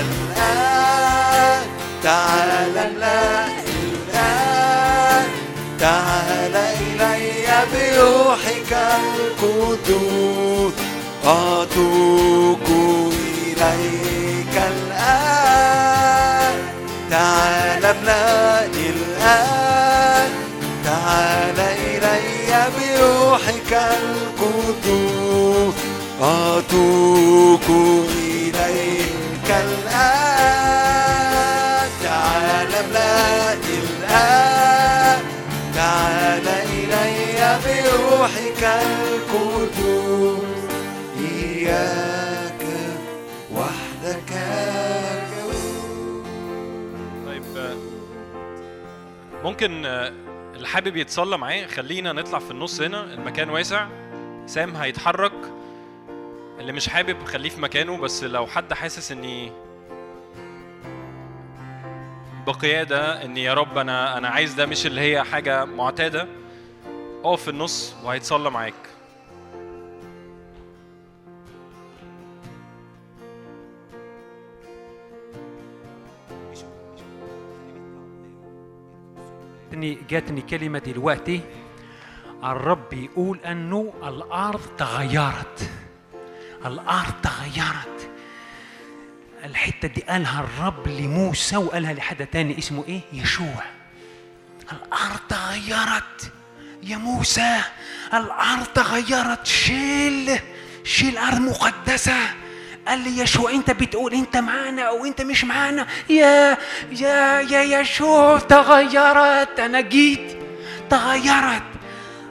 الآن 0.00 1.66
تعال 2.02 2.71
أتوق 11.24 12.68
إليك 13.46 14.56
الآن 14.56 16.56
تعال 17.10 17.84
املأني 17.84 18.90
الآن 18.90 20.30
تعال 20.84 21.58
إلي 21.60 22.64
بروحك 22.76 23.72
القدوس 23.72 25.74
أتوق 26.22 27.66
إليك 28.18 29.48
الآن 29.48 30.68
تعال 32.02 32.74
املأني 32.74 33.74
الآن 33.78 35.18
تعال 35.74 36.46
إلي 36.48 37.58
بروحك 37.64 38.62
القدوس 38.62 39.11
ممكن 49.44 49.86
آه، 49.86 50.12
اللي 50.54 50.66
حابب 50.68 50.96
يتصلى 50.96 51.38
معاه 51.38 51.66
خلينا 51.66 52.12
نطلع 52.12 52.38
في 52.38 52.50
النص 52.50 52.80
هنا 52.80 53.04
المكان 53.14 53.50
واسع. 53.50 53.88
سام 54.46 54.76
هيتحرك. 54.76 55.32
اللي 56.58 56.72
مش 56.72 56.88
حابب 56.88 57.24
خليه 57.24 57.48
في 57.48 57.60
مكانه 57.60 57.96
بس 57.98 58.24
لو 58.24 58.46
حد 58.46 58.72
حاسس 58.72 59.12
إني 59.12 59.52
بقيادة 62.46 63.24
اني 63.24 63.42
يا 63.42 63.54
رب 63.54 63.78
أنا 63.78 64.18
أنا 64.18 64.28
عايز 64.28 64.54
ده 64.54 64.66
مش 64.66 64.86
اللي 64.86 65.00
هي 65.00 65.22
حاجة 65.24 65.64
معتادة 65.64 66.28
اقف 67.24 67.42
في 67.42 67.48
النص 67.50 67.94
وهيتصلى 68.04 68.50
معاك. 68.50 68.74
جاتني 79.72 79.98
جاتني 80.10 80.40
كلمة 80.40 80.78
دلوقتي 80.78 81.40
الرب 82.44 82.88
بيقول 82.90 83.38
أنه 83.38 83.92
الأرض 84.04 84.60
تغيرت. 84.78 85.70
الأرض 86.66 87.12
تغيرت. 87.22 88.10
الحتة 89.44 89.88
دي 89.88 90.00
قالها 90.00 90.40
الرب 90.40 90.88
لموسى 90.88 91.56
وقالها 91.56 91.92
لحد 91.92 92.26
تاني 92.26 92.58
اسمه 92.58 92.84
إيه؟ 92.88 93.00
يشوع. 93.12 93.64
الأرض 94.72 95.20
تغيرت. 95.28 96.32
يا 96.82 96.96
موسى 96.96 97.60
الأرض 98.14 98.66
تغيرت. 98.74 99.46
شيل 99.46 100.38
شيل 100.84 101.18
أرض 101.18 101.40
مقدسة. 101.40 102.16
قال 102.88 102.98
لي 102.98 103.18
يشوع 103.18 103.50
أنت 103.50 103.70
بتقول 103.70 104.14
أنت 104.14 104.36
معانا 104.36 104.82
أو 104.82 105.04
أنت 105.04 105.22
مش 105.22 105.44
معانا? 105.44 105.86
يا 106.10 106.58
يا 106.90 107.40
يا 107.40 107.80
يشوع 107.80 108.38
تغيرت 108.38 109.60
أنا 109.60 109.80
جيت 109.80 110.36
تغيرت. 110.90 111.62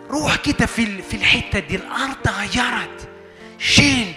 روح 0.09 0.35
كده 0.35 0.65
في 0.65 1.01
في 1.01 1.13
الحتة 1.17 1.59
دي 1.59 1.75
الأرض 1.75 2.15
تغيرت. 2.23 3.09
شيل 3.59 4.13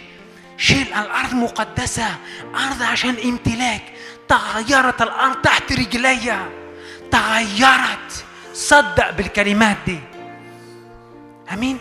شيل 0.59 0.86
الأرض 0.93 1.35
مقدسة 1.35 2.16
أرض 2.55 2.82
عشان 2.82 3.16
امتلاك. 3.24 3.82
تغيرت 4.28 5.02
الأرض 5.02 5.36
تحت 5.36 5.73
رجليا 5.73 6.48
تغيرت. 7.11 8.24
صدق 8.55 9.11
بالكلمات 9.11 9.77
دي. 9.86 9.98
آمين 11.52 11.78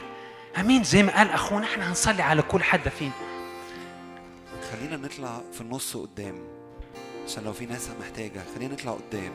آمين. 0.60 0.84
زي 0.84 1.04
ما 1.04 1.18
قال 1.18 1.30
أخونا 1.30 1.66
إحنا 1.66 1.90
هنصلي 1.90 2.24
على 2.24 2.42
كل 2.42 2.64
حد 2.64 2.90
فينا 3.00 3.12
خلينا 4.74 4.98
نطلع 4.98 5.42
في 5.54 5.62
النص 5.62 5.98
قدام 5.98 6.36
عشان 7.26 7.44
لو 7.44 7.54
في 7.54 7.66
ناس 7.66 7.90
محتاجة 8.00 8.44
خلينا 8.56 8.74
نطلع 8.74 8.92
قدام. 8.92 9.32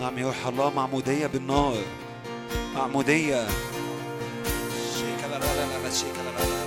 نعم 0.00 0.18
روح 0.18 0.46
الله 0.46 0.70
معمودية 0.74 1.26
بالنار. 1.26 1.76
معمودية. 2.74 3.48
شيكا 4.94 5.26
لا 5.26 5.38
لا 5.38 5.54
لا 5.54 5.66
لا 5.66 5.88
لا 5.88 6.38
لا. 6.38 6.65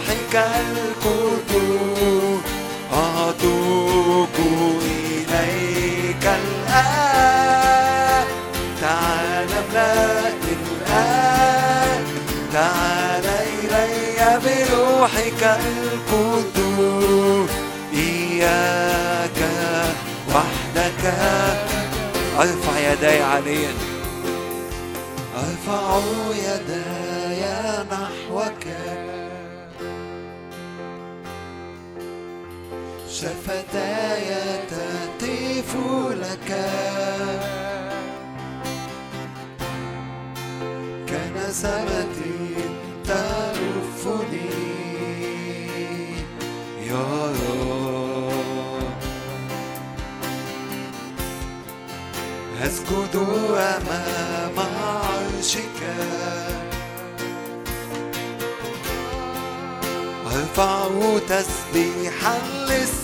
بروحك 0.00 0.34
القدوس 0.34 2.40
أتوب 2.92 4.36
إليك 4.82 6.24
الآن. 6.24 8.26
تعال 8.80 9.52
املأ 9.52 10.28
الآن. 10.28 12.04
تعال 12.52 13.26
إلي 13.62 14.40
بروحك 14.44 15.42
القدوس 16.12 17.50
إياك 17.94 19.40
وحدك. 20.28 21.04
أرفع 22.38 22.78
يدي 22.78 23.22
عليا. 23.22 23.72
أرفع 25.36 26.00
يدي 26.34 26.90
نحوك 27.90 28.49
شفتاي 33.20 34.28
تهتف 34.70 35.76
لك. 36.10 36.50
كنسمتي 41.08 42.54
تلفني 43.04 44.50
يا 46.88 47.08
رب. 47.26 48.30
أسجد 52.62 53.16
أمام 53.56 54.56
عرشك. 54.58 55.80
أرفع 60.26 60.88
تسبيحا 61.28 62.38
لاسمك 62.68 62.99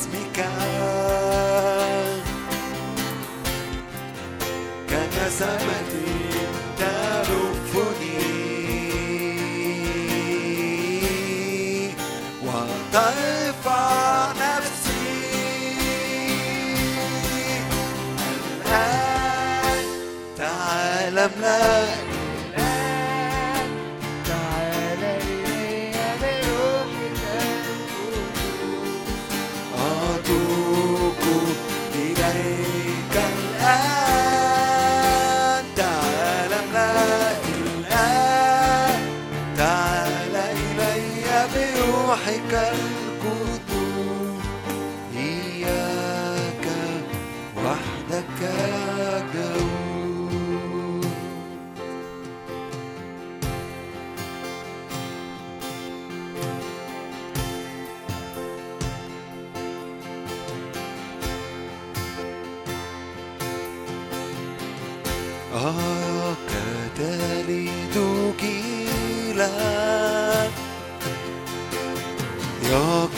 كنسمة 5.38 5.76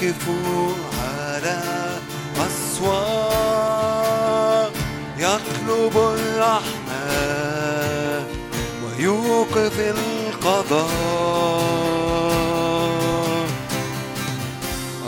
يقف 0.02 0.24
على 1.02 1.60
أسوار 2.46 3.90
يطلب 5.18 5.96
الرحمة 5.96 7.02
ويوقف 8.84 9.76
القضاء. 9.80 10.88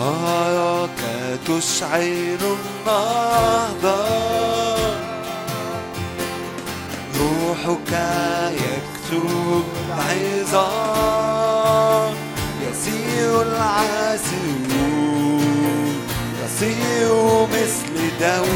أراك 0.01 1.01
تشعل 1.47 2.39
النهضة. 2.43 4.01
روحك 7.21 7.93
يكتب 8.53 9.65
عظام. 9.91 11.11
يسير 12.71 13.43
العاسرون 13.43 14.60
يصير 16.61 17.47
مثل 17.53 17.97
داوود 18.21 18.51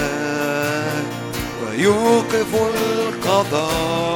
ويوقف 1.64 2.52
القضاء. 2.76 4.10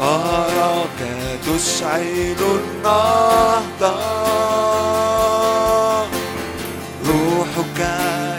أراك 0.00 1.21
تشعل 1.46 2.40
النهضة 2.40 3.94
روحك 7.06 7.80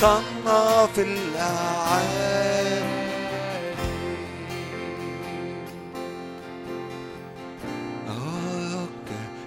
يصنع 0.03 0.85
في 0.85 1.01
الأعالي. 1.01 2.83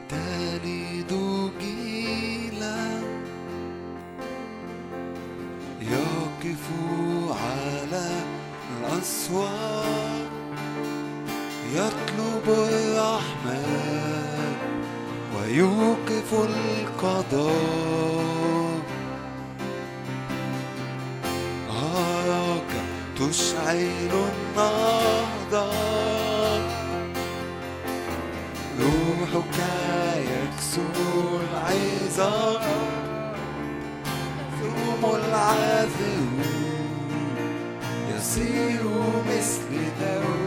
تلد 0.09 1.12
جيلا. 1.61 3.01
يقف 5.81 6.65
على 7.31 8.07
الأسوار 8.81 10.27
يطلب 11.74 12.47
الرحمن 12.49 13.77
ويوقف 15.37 16.31
القضاء. 16.33 18.26
تشعل 23.16 24.10
النهضة. 24.12 25.70
روحك 28.80 29.59
يكسو 30.16 30.82
العظام 31.40 32.62
ثم 34.60 35.05
العاذر 35.05 36.26
يصير 38.16 38.82
مثل 39.28 39.70
داود 40.01 40.45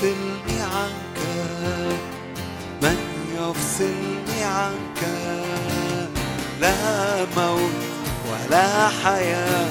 يفصلني 0.00 0.60
عنك. 0.62 1.18
من 2.82 2.96
يفصلني 3.36 4.44
عنك؟ 4.44 5.02
لا 6.60 7.24
موت 7.36 7.80
ولا 8.30 8.88
حياة 8.88 9.68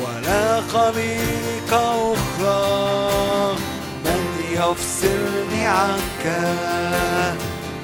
ولا 0.00 0.60
خليقة 0.60 2.14
أخرى. 2.14 3.56
من 4.04 4.22
يفصلني 4.52 5.66
عنك؟ 5.66 6.26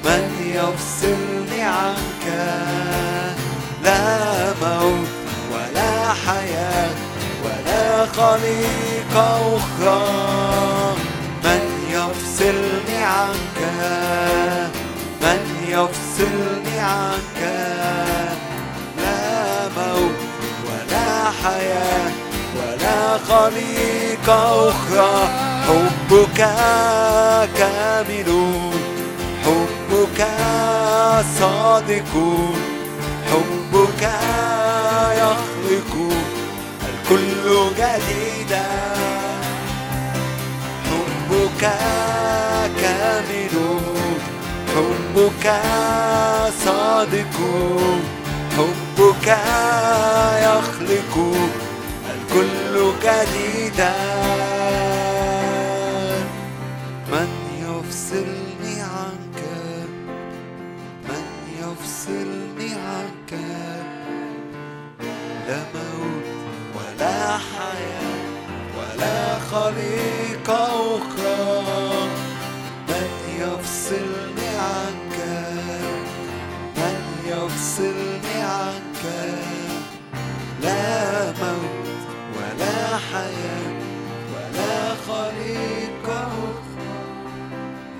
من 0.05 0.23
يفصلني 0.55 1.61
عنك؟ 1.61 2.25
لا 3.83 4.53
موت 4.61 5.07
ولا 5.53 6.13
حياة 6.13 6.89
ولا 7.43 8.05
خليقة 8.05 9.57
أخرى. 9.57 10.88
يفصلني 12.39 13.03
عنك. 13.03 13.59
من 15.21 15.41
يفصلني 15.67 16.79
عنك؟ 16.79 17.41
لا 18.97 19.67
موت 19.77 20.19
ولا 20.65 21.31
حياة 21.43 22.11
ولا 22.55 23.17
خليقة 23.17 24.69
أخرى. 24.69 25.29
حبك 25.67 26.37
كامل 27.57 28.29
حبك 29.45 30.27
صادق 31.39 32.13
حبك 33.31 34.09
يخلق. 35.11 35.93
الكل 36.89 37.69
جديدا 37.77 38.65
حبك 41.59 42.71
كامل 42.81 43.55
حبك 44.75 45.45
صادق 46.65 47.35
حبك 48.57 49.27
يخلق 50.43 51.13
الكل 52.11 52.75
جديدا. 53.03 53.93
من 57.11 57.29
يفصلني 57.59 58.81
عنك؟ 58.81 59.41
من 61.09 61.25
يفصلني 61.59 62.71
عنك؟ 62.73 63.31
لا 65.47 65.59
موت 65.73 66.25
ولا 66.75 67.37
حياة 67.37 68.19
ولا 68.77 69.39
خليقة 69.51 70.63
أخرى. 70.97 71.18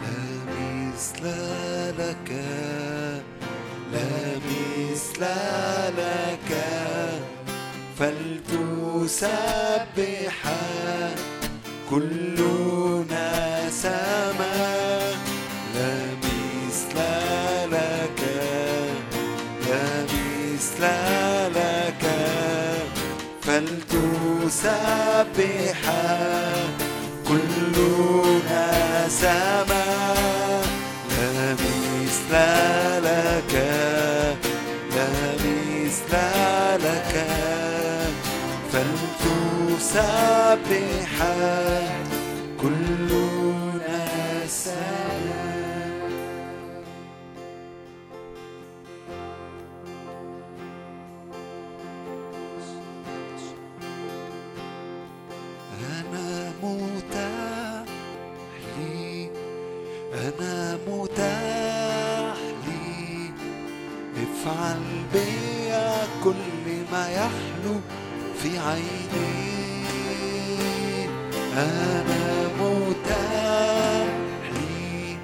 لا 0.04 0.30
مثل 0.50 1.24
لك. 2.00 2.30
لا 3.94 4.14
مثل 4.48 5.22
لك. 5.98 6.52
فلتسبح. 8.00 9.20
كلنا 11.90 13.30
سما. 13.70 14.60
لا 15.76 15.94
مثل 16.24 16.98
لك. 17.72 18.22
لا 19.68 19.86
مثل 20.04 20.84
لك. 21.56 22.04
فلتسبح. 23.42 24.60
كلنا 27.80 29.08
سما 29.10 29.86
لا 31.10 31.54
مثل 31.54 32.34
لك 33.04 33.54
لا 34.96 35.10
مثل 35.44 36.14
لك. 36.84 37.14
فلتسبح 38.72 40.30
افعل 64.50 64.82
بيا 65.14 66.08
كل 66.24 66.86
ما 66.92 67.10
يحلو 67.10 67.76
في 68.42 68.60
عيني. 68.60 69.50
أنا 71.58 72.48
متاح 72.60 74.08
لي 74.54 75.18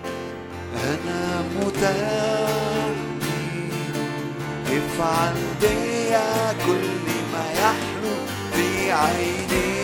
أنا 0.84 1.42
متاح 1.60 2.96
لي 3.22 4.78
افعل 4.78 5.36
بيا 5.62 6.54
كل 6.68 7.06
ما 7.34 7.46
يحلو 7.54 8.16
في 8.54 8.92
عيني. 8.92 9.76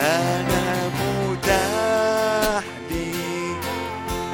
أنا 0.00 0.64
متاح 1.00 2.64
لي 2.90 3.12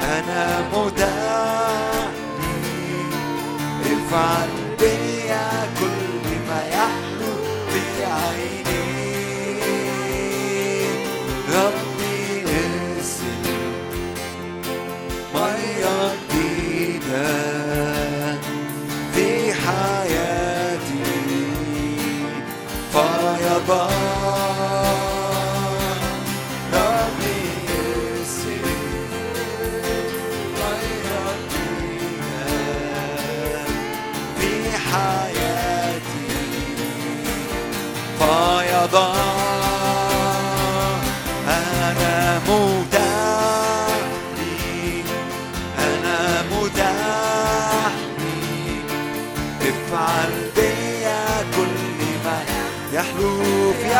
أنا 0.03 0.43
متاح 0.73 1.40
افعل 4.13 5.20
في 53.73 53.93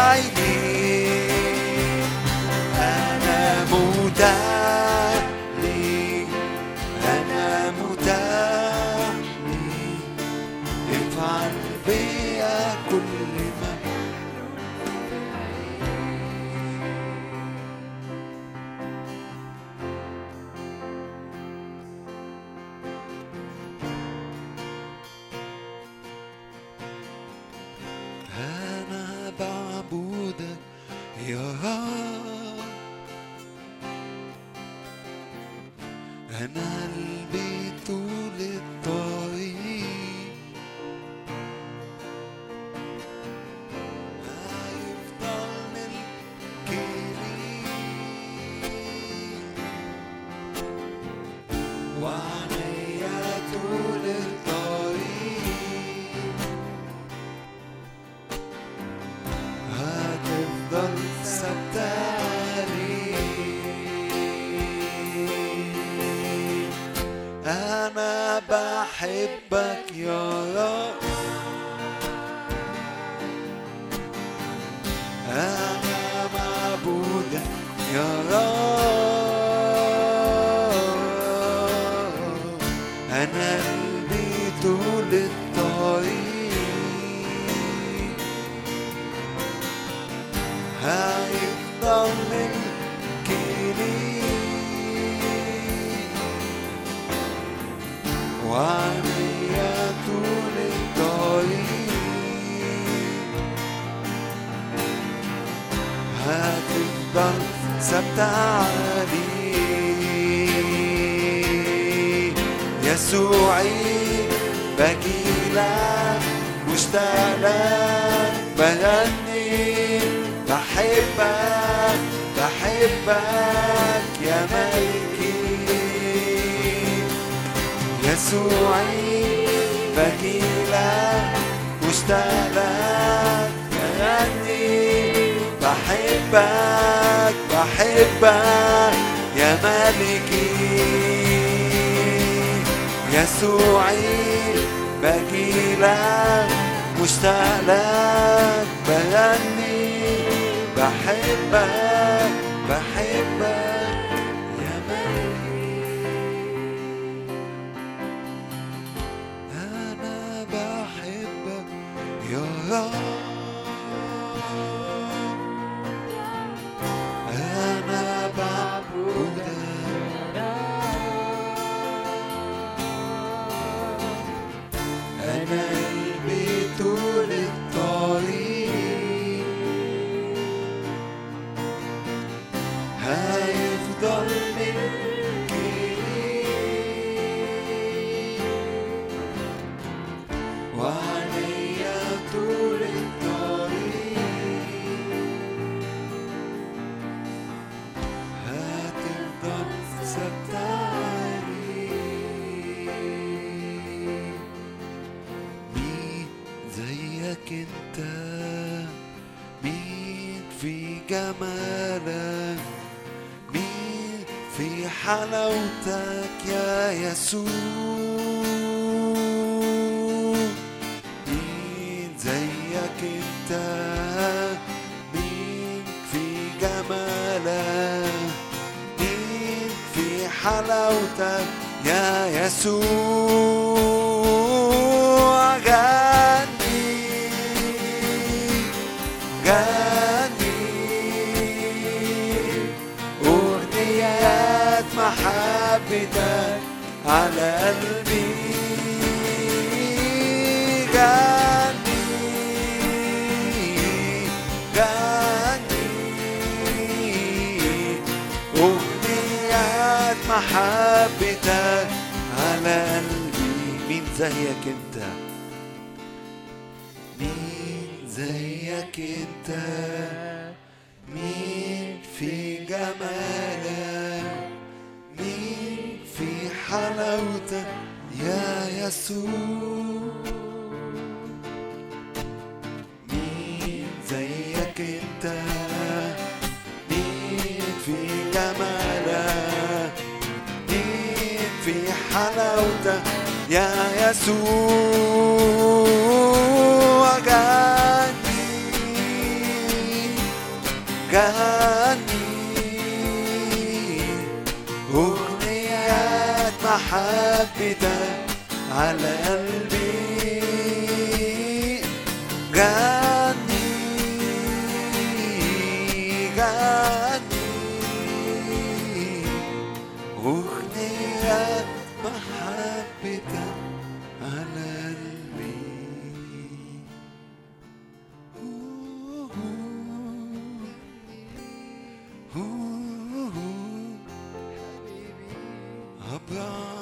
أبا 336.29 336.80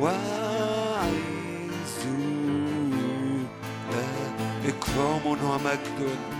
وعز 0.00 1.08
إكرام 4.68 5.26
ومجد. 5.26 6.37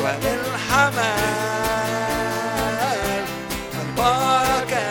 وللحمام 0.00 0.94
البركة 3.82 4.90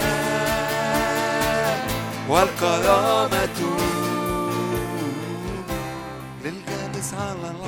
والكرامة 2.30 3.60
للجالس 6.44 7.14
على 7.14 7.52
العرش 7.52 7.59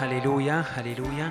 هللويا 0.00 0.64
هللويا 0.74 1.30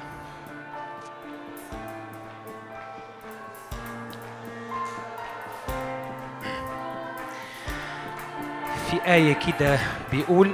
في 8.91 9.05
آية 9.05 9.33
كده 9.33 9.79
بيقول 10.11 10.51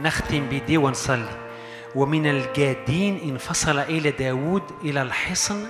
نختم 0.00 0.46
بدي 0.46 0.76
ونصلي 0.76 1.48
ومن 1.94 2.26
الجادين 2.26 3.30
انفصل 3.30 3.78
إلى 3.78 4.10
داود 4.10 4.62
إلى 4.84 5.02
الحصن. 5.02 5.66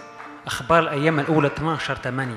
أخبار 0.46 0.78
الأيام 0.78 1.20
الأولى 1.20 1.46
12 1.46 1.94
8 1.94 2.34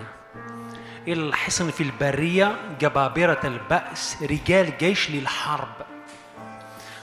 إلى 1.08 1.22
الحصن 1.22 1.72
في 1.72 1.84
البرية 1.84 2.56
جبابرة 2.80 3.40
البأس 3.44 4.18
رجال 4.24 4.78
جيش 4.78 5.12
للحرب. 5.12 5.91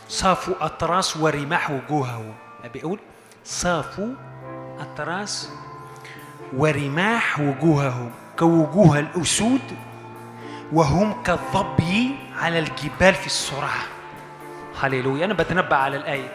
صافوا 0.09 0.55
أطراس 0.61 1.17
ورماح 1.17 1.71
وجوههم 1.71 2.35
بيقول 2.75 2.99
صافوا 3.45 4.15
أطراس 4.79 5.51
ورماح 6.57 7.41
وجوههم 7.41 8.11
كوجوه 8.39 8.99
الأسود 8.99 9.61
وهم 10.73 11.23
كالظبي 11.23 12.17
على 12.37 12.59
الجبال 12.59 13.15
في 13.15 13.27
الصراع. 13.27 13.77
هللويا 14.81 15.25
أنا 15.25 15.35
بتنبأ 15.35 15.77
على 15.77 15.97
الآية. 15.97 16.33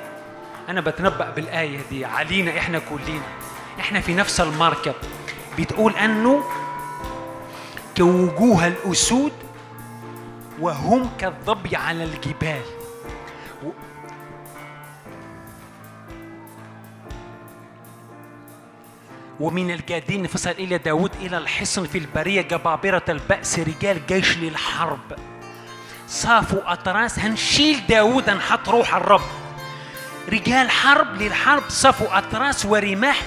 أنا 0.69 0.81
بتنبأ 0.81 1.29
بالآية 1.29 1.79
دي. 1.89 2.05
علينا 2.05 2.57
إحنا 2.57 2.79
كلنا. 2.79 3.21
إحنا 3.79 4.01
في 4.01 4.13
نفس 4.13 4.41
المركب. 4.41 4.93
بتقول 5.59 5.95
أنه 5.95 6.43
كوجوه 7.97 8.67
الأسود 8.67 9.31
وهم 10.59 11.09
كالظبي 11.19 11.75
على 11.75 12.03
الجبال. 12.03 12.61
ومن 19.39 19.71
الجادين 19.71 20.27
فصل 20.27 20.49
إلى 20.49 20.77
داود 20.77 21.11
إلى 21.21 21.37
الحصن 21.37 21.85
في 21.85 21.97
البرية 21.97 22.41
جبابرة 22.41 23.03
البأس 23.09 23.59
رجال 23.59 24.05
جيش 24.07 24.37
للحرب. 24.37 24.99
صافوا 26.07 26.73
أطراس 26.73 27.19
هنشيل 27.19 27.79
داود 27.89 28.29
هنحط 28.29 28.69
روح 28.69 28.95
الرب. 28.95 29.21
رجال 30.29 30.69
حرب 30.69 31.21
للحرب 31.21 31.63
صفوا 31.69 32.17
أطراس 32.17 32.65
ورماح. 32.65 33.21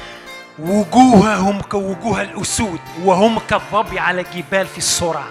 وجوههم 0.59 1.61
كوجوه 1.61 2.23
الأسود 2.23 2.81
وهم 3.05 3.39
كالظبي 3.39 3.99
على 3.99 4.25
جبال 4.35 4.67
في 4.67 4.79
الصرع 4.79 5.25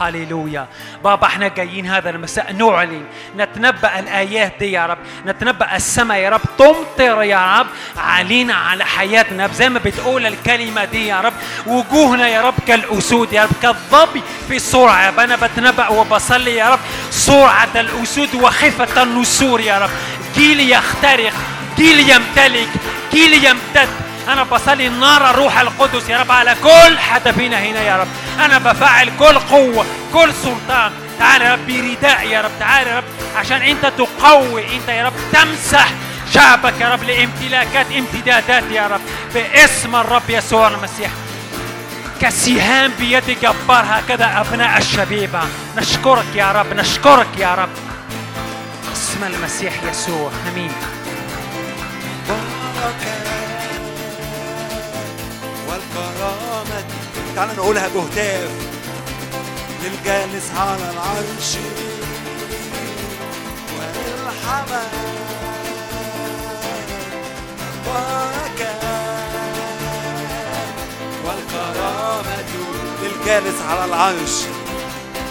هللويا 0.00 0.66
بابا 1.04 1.26
إحنا 1.26 1.48
جايين 1.48 1.86
هذا 1.86 2.10
المساء 2.10 2.52
نعلن. 2.52 3.04
نتنبأ 3.36 3.98
الآيات 3.98 4.52
دي 4.60 4.72
يا 4.72 4.86
رب. 4.86 4.98
نتنبأ 5.26 5.76
السماء 5.76 6.18
يا 6.18 6.30
رب. 6.30 6.40
تمطر 6.58 7.22
يا 7.22 7.58
رب. 7.58 7.66
علينا 7.96 8.54
على 8.54 8.84
حياتنا 8.84 9.48
زي 9.48 9.68
ما 9.68 9.78
بتقول 9.78 10.26
الكلمة 10.26 10.84
دي 10.84 11.06
يا 11.06 11.20
رب. 11.20 11.32
وجوهنا 11.66 12.28
يا 12.28 12.42
رب 12.42 12.54
كالأسود 12.66 13.32
يا 13.32 13.44
رب. 13.44 13.50
كالظبي 13.62 14.22
في 14.48 14.56
السرعة 14.56 15.04
يا 15.04 15.10
رب 15.10 15.20
أنا 15.20 15.36
بتنبأ 15.36 15.88
وبصلي 15.88 16.56
يا 16.56 16.70
رب. 16.70 16.80
سرعة 17.10 17.68
الأسود 17.76 18.34
وخفة 18.34 19.02
النسور 19.02 19.60
يا 19.60 19.78
رب. 19.78 19.90
جيل 20.34 20.60
يخترق. 20.72 21.32
جيل 21.76 22.10
يمتلك. 22.10 22.68
جيل 23.12 23.44
يمتد. 23.44 23.88
أنا 24.28 24.42
بصلي 24.42 24.86
النار 24.86 25.30
الروح 25.30 25.58
القدس 25.58 26.08
يا 26.08 26.20
رب 26.20 26.32
على 26.32 26.56
كل 26.62 26.98
حد 26.98 27.30
فينا 27.30 27.58
هنا 27.58 27.82
يا 27.82 27.96
رب. 27.96 28.08
أنا 28.44 28.58
بفعل 28.58 29.10
كل 29.18 29.38
قوة 29.38 29.86
كل 30.12 30.32
سلطان. 30.42 30.92
تعال 31.18 31.42
يا 31.42 31.52
رب 31.52 31.66
برداء 31.66 32.26
يا 32.26 32.40
رب 32.40 32.50
تعال 32.60 32.86
يا 32.86 32.96
رب 32.96 33.04
عشان 33.36 33.62
أنت 33.62 33.86
تقوي 33.86 34.76
أنت 34.76 34.88
يا 34.88 35.06
رب 35.06 35.12
تمسح 35.32 35.88
شعبك 36.34 36.80
يا 36.80 36.88
رب 36.88 37.02
لامتلاكات 37.02 37.86
امتدادات 37.92 38.64
يا 38.70 38.86
رب. 38.86 39.00
باسم 39.34 39.96
الرب 39.96 40.30
يسوع 40.30 40.68
المسيح. 40.68 41.10
كسهام 42.20 42.90
بيد 42.98 43.38
جبار 43.42 43.84
هكذا 43.88 44.40
أبناء 44.40 44.78
الشبيبة. 44.78 45.40
نشكرك 45.76 46.26
يا 46.34 46.52
رب 46.52 46.72
نشكرك 46.72 47.28
يا 47.38 47.54
رب. 47.54 47.70
اسم 48.92 49.24
المسيح 49.24 49.72
يسوع 49.90 50.30
آمين. 50.52 50.72
تعال 57.42 57.56
نقولها 57.56 57.88
بهتاف 57.88 58.50
للجالس 59.82 60.50
على 60.56 60.90
العرش. 60.90 61.56
والحمام. 63.78 64.90
والكرامة. 71.24 72.44
للجالس 73.02 73.60
على 73.68 73.84
العرش. 73.84 74.36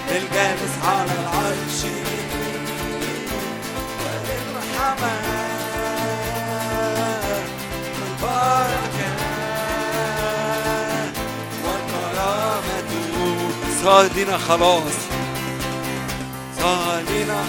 للجالس 0.10 0.74
على 0.84 1.12
العرش. 1.12 2.01
صار 13.84 14.04
خلاص. 14.38 14.98
صار 16.60 17.02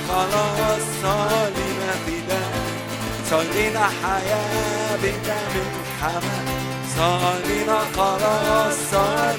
خلاص 0.08 0.82
صار 1.02 1.50
لنا 1.56 1.92
فداء 2.06 2.52
صار 3.30 3.44
حياة 4.02 4.96
بدم 4.96 5.54
الحمام 5.82 6.46
صار 6.96 7.40
لنا 7.48 7.78
خلاص 7.96 8.74
صار 8.92 9.36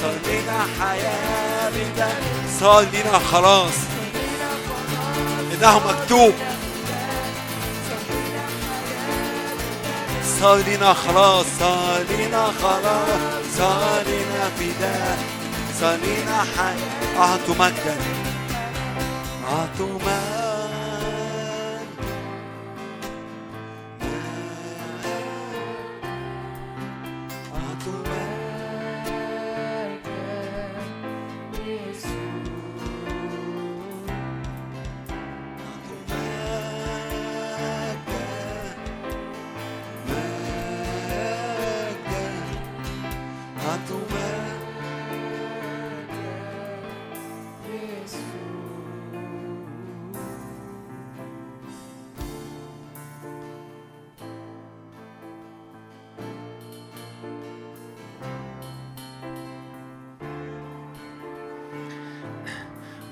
صار 0.00 0.18
لنا 0.26 0.60
حياة 0.80 1.70
بدم 1.70 2.22
صار 2.60 2.82
خلاص. 3.32 3.78
إنه 5.54 5.78
مكتوب 5.78 6.34
صار 10.40 10.58
لنا 10.58 10.94
خلاص 10.94 11.46
صار 11.60 12.02
لنا 12.18 12.46
خلاص 12.62 13.44
صار 13.58 14.04
لنا 14.06 14.50
فداء 14.58 15.18
صار 15.80 15.96
لنا 15.96 16.44
حياة 16.56 17.18
أعطوا 17.18 17.54
مجدا 17.54 17.96
أعطوا 19.48 19.94
مجدا 19.94 20.47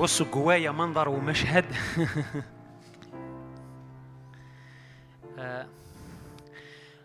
بصوا 0.06 0.26
جوايا 0.26 0.70
منظر 0.70 1.08
ومشهد. 1.08 1.64
آه، 5.38 5.68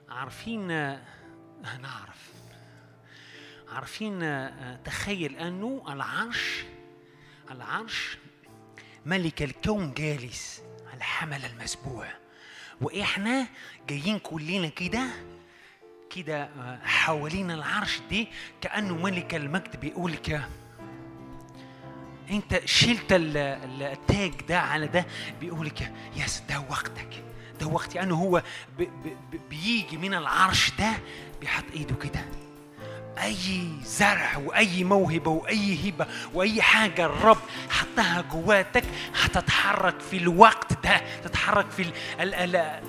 عارفين 0.10 0.72
آه، 0.72 1.02
نعرف. 1.82 2.32
عارفين 3.70 4.24
آه، 4.24 4.76
تخيل 4.76 5.36
أنه 5.36 5.84
العرش 5.88 6.64
العرش 7.52 8.18
ملك 9.06 9.42
الكون 9.42 9.94
جالس 9.94 10.62
على 10.88 10.98
الحمل 10.98 11.46
المسبوع. 11.46 12.08
وإحنا 12.82 13.48
جايين 13.90 14.20
كلنا 14.20 14.68
كده 14.68 15.08
كده 16.10 16.50
حوالين 16.84 17.52
العرش 17.52 18.00
دي 18.10 18.28
كأنه 18.62 18.96
ملك 18.96 19.36
المجد 19.36 19.80
بيقول 19.80 20.16
كده 20.16 20.61
انت 22.32 22.62
شلت 22.66 23.12
ال- 23.14 23.38
ال- 23.38 23.84
التاج 23.84 24.32
ده 24.50 24.60
على 24.60 24.88
ده 24.88 25.06
بيقول 25.40 25.66
لك 25.66 25.92
يس 26.16 26.44
ده 26.50 26.64
وقتك. 26.70 27.24
ده 27.60 27.68
وقتي. 27.68 28.02
انه 28.04 28.16
هو 28.16 28.42
بيجي 29.50 29.98
من 29.98 30.14
العرش 30.14 30.72
ده 30.80 30.92
بيحط 31.42 31.64
إيده 31.74 31.96
كده. 31.96 32.26
أي 33.24 33.68
زرع 33.84 34.38
وأي 34.38 34.84
موهبة 34.84 35.32
وأي 35.32 35.90
هبة 35.90 36.08
وأي 36.34 36.62
حاجة 36.62 37.06
الرب 37.06 37.38
حطها 37.70 38.22
جواتك 38.32 38.84
هتتحرك 39.24 40.00
في 40.00 40.18
الوقت 40.18 40.84
ده. 40.84 41.02
تتحرك 41.24 41.70
في 41.72 41.82
ال 41.82 41.94
ال 42.34 42.56
ال 42.56 42.84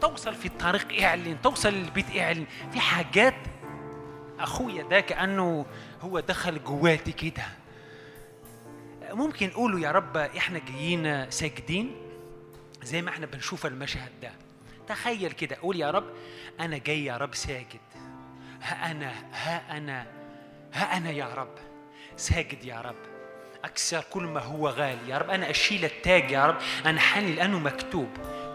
توصل 0.00 0.34
في 0.34 0.46
الطريق 0.48 1.02
إعلن 1.04 1.36
توصل 1.42 1.68
للبيت 1.68 2.16
إعلن. 2.16 2.44
في 2.72 2.80
حاجات 2.80 3.34
أخويا 4.40 4.82
ده 4.82 5.00
كأنه 5.00 5.66
هو 6.02 6.20
دخل 6.20 6.64
جواتي 6.64 7.12
كده. 7.12 7.44
ممكن 9.10 9.46
نقوله 9.48 9.80
يا 9.80 9.90
رب 9.90 10.16
إحنا 10.16 10.58
جايين 10.58 11.30
ساجدين 11.30 11.96
زي 12.82 13.02
ما 13.02 13.10
إحنا 13.10 13.26
بنشوف 13.26 13.66
المشهد 13.66 14.12
ده. 14.22 14.32
تخيل 14.88 15.32
كده 15.32 15.56
قول 15.56 15.80
يا 15.80 15.90
رب 15.90 16.04
أنا 16.60 16.78
جاي 16.78 17.04
يا 17.04 17.16
رب 17.16 17.34
ساجد. 17.34 17.80
ها 18.62 18.90
أنا 18.90 19.12
ها 19.32 19.76
أنا 19.76 20.06
ها 20.72 20.96
أنا 20.96 21.10
يا 21.10 21.34
رب. 21.34 21.54
ساجد 22.16 22.64
يا 22.64 22.80
رب. 22.80 22.96
أكسر 23.64 24.04
كل 24.10 24.22
ما 24.22 24.40
هو 24.40 24.68
غالي. 24.68 25.08
يا 25.08 25.18
رب 25.18 25.30
أنا 25.30 25.50
أشيل 25.50 25.84
التاج 25.84 26.30
يا 26.30 26.46
رب. 26.46 26.56
أنا 26.86 27.00
حني 27.00 27.32
لأنه 27.32 27.58
مكتوب. 27.58 28.08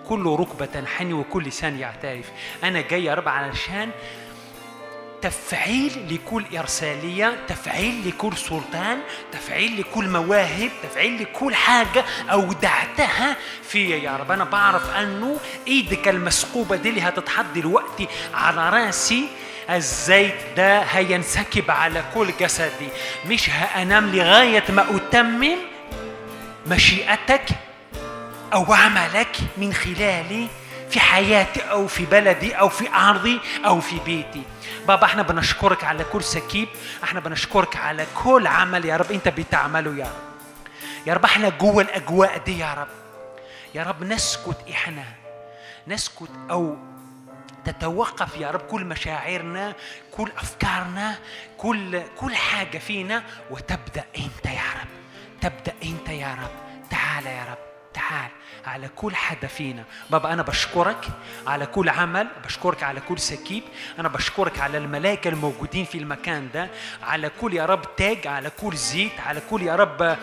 كل 0.08 0.26
ركبة 0.40 0.66
تنحني 0.66 1.14
وكل 1.14 1.44
لسان 1.44 1.80
يعترف. 1.80 2.32
أنا 2.64 2.82
جاي 2.82 3.04
يا 3.04 3.14
رب 3.14 3.28
علشان 3.28 3.92
تفعيل 5.24 5.92
لكل 6.16 6.44
إرسالية 6.58 7.38
تفعيل 7.48 8.08
لكل 8.08 8.38
سلطان 8.38 9.00
تفعيل 9.32 9.80
لكل 9.80 10.10
مواهب 10.10 10.70
تفعيل 10.84 11.22
لكل 11.22 11.56
حاجة 11.56 12.06
أودعتها 12.32 13.36
فيا. 13.70 13.96
يا 13.98 14.18
رب 14.18 14.32
أنا 14.32 14.44
بعرف 14.44 14.96
أنه 14.96 15.38
إيدك 15.68 16.08
المسقوبة 16.08 16.76
دي 16.76 16.90
اللي 16.90 17.02
هتتحط 17.02 17.46
دلوقتي 17.56 18.08
على 18.34 18.70
رأسي 18.70 19.28
الزيت 19.70 20.36
ده 20.58 20.80
هينسكب 20.82 21.72
على 21.72 22.04
كل 22.14 22.32
جسدي. 22.40 22.88
مش 23.26 23.50
هأنام 23.50 24.16
لغاية 24.16 24.64
ما 24.70 24.86
أتمم 24.96 25.58
مشيئتك 26.68 27.46
أو 28.54 28.74
عملك 28.74 29.38
من 29.58 29.74
خلالي. 29.74 30.48
في 30.94 31.00
حياتي 31.00 31.62
أو 31.62 31.88
في 31.88 32.06
بلدي 32.06 32.54
أو 32.54 32.70
في 32.70 32.90
أرضي 32.94 33.40
أو 33.66 33.82
في 33.82 34.00
بيتي. 34.00 34.44
بابا 34.88 35.06
إحنا 35.06 35.22
بنشكرك 35.22 35.84
على 35.84 36.04
كل 36.04 36.24
سكيب. 36.24 36.68
إحنا 37.04 37.20
بنشكرك 37.20 37.78
على 37.78 38.08
كل 38.24 38.48
عمل 38.48 38.86
يا 38.86 38.98
رب 38.98 39.12
انت 39.12 39.28
بتعمله 39.28 39.96
يا 39.96 40.06
رب. 40.06 40.34
يا 41.08 41.14
رب 41.14 41.26
إحنا 41.26 41.50
جوه 41.50 41.82
الأجواء 41.82 42.38
دي 42.38 42.60
يا 42.60 42.74
رب. 42.74 42.88
يا 43.76 43.84
رب 43.84 44.04
نسكت 44.04 44.58
إحنا. 44.72 45.04
نسكت 45.88 46.30
أو 46.52 46.78
تتوقف 47.66 48.38
يا 48.38 48.52
رب 48.52 48.62
كل 48.62 48.86
مشاعرنا 48.86 49.76
كل 50.12 50.32
أفكارنا 50.38 51.16
كل 51.58 52.02
كل 52.18 52.36
حاجة 52.36 52.78
فينا 52.78 53.24
وتبدأ 53.52 54.06
أنت 54.18 54.46
يا 54.46 54.72
رب. 54.82 54.90
تبدأ 55.42 55.74
أنت 55.84 56.10
يا 56.10 56.38
رب. 56.42 56.90
تعال 56.90 57.26
يا 57.26 57.44
رب. 57.52 57.73
تعال 57.94 58.32
على 58.66 58.88
كل 58.96 59.16
حدا 59.16 59.48
فينا. 59.48 59.84
بابا 60.10 60.34
أنا 60.34 60.42
بشكرك 60.42 61.08
على 61.48 61.66
كل 61.66 61.90
عمل 61.90 62.28
بشكرك 62.46 62.84
على 62.84 63.02
كل 63.02 63.20
سكيب. 63.20 63.64
أنا 64.00 64.08
بشكرك 64.08 64.60
على 64.60 64.78
الملائكة 64.78 65.28
الموجودين 65.28 65.86
في 65.86 65.98
المكان 65.98 66.50
ده. 66.54 66.70
على 67.04 67.30
كل 67.42 67.54
يا 67.54 67.66
رب 67.66 67.96
تاج 67.96 68.28
على 68.28 68.50
كل 68.50 68.76
زيت 68.76 69.20
على 69.20 69.42
كل 69.50 69.62
يا 69.62 69.76
رب 69.76 70.18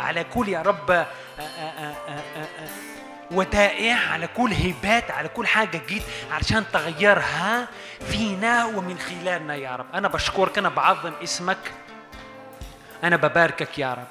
على 0.00 0.24
كل 0.24 0.48
يا 0.48 0.62
رب 0.62 0.90
آآ 0.90 1.06
آآ 1.38 1.94
آآ 2.08 2.68
ودائع 3.30 3.96
على 3.96 4.26
كل 4.26 4.52
هبات 4.52 5.10
على 5.10 5.28
كل 5.28 5.46
حاجة 5.46 5.80
جيت 5.88 6.02
علشان 6.30 6.64
تغيرها 6.72 7.68
فينا 8.10 8.64
ومن 8.64 8.98
خلالنا 8.98 9.54
يا 9.54 9.76
رب. 9.76 9.86
أنا 9.94 10.08
بشكرك 10.08 10.58
أنا 10.58 10.68
بعظم 10.68 11.12
اسمك. 11.22 11.72
أنا 13.04 13.16
بباركك 13.16 13.78
يا 13.78 13.94
رب 13.94 14.06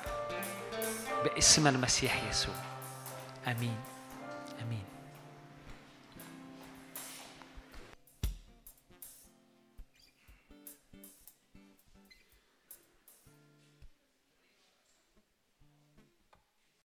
باسم 1.23 1.67
المسيح 1.67 2.15
يسوع. 2.29 2.55
امين 3.47 3.53
امين 3.57 3.92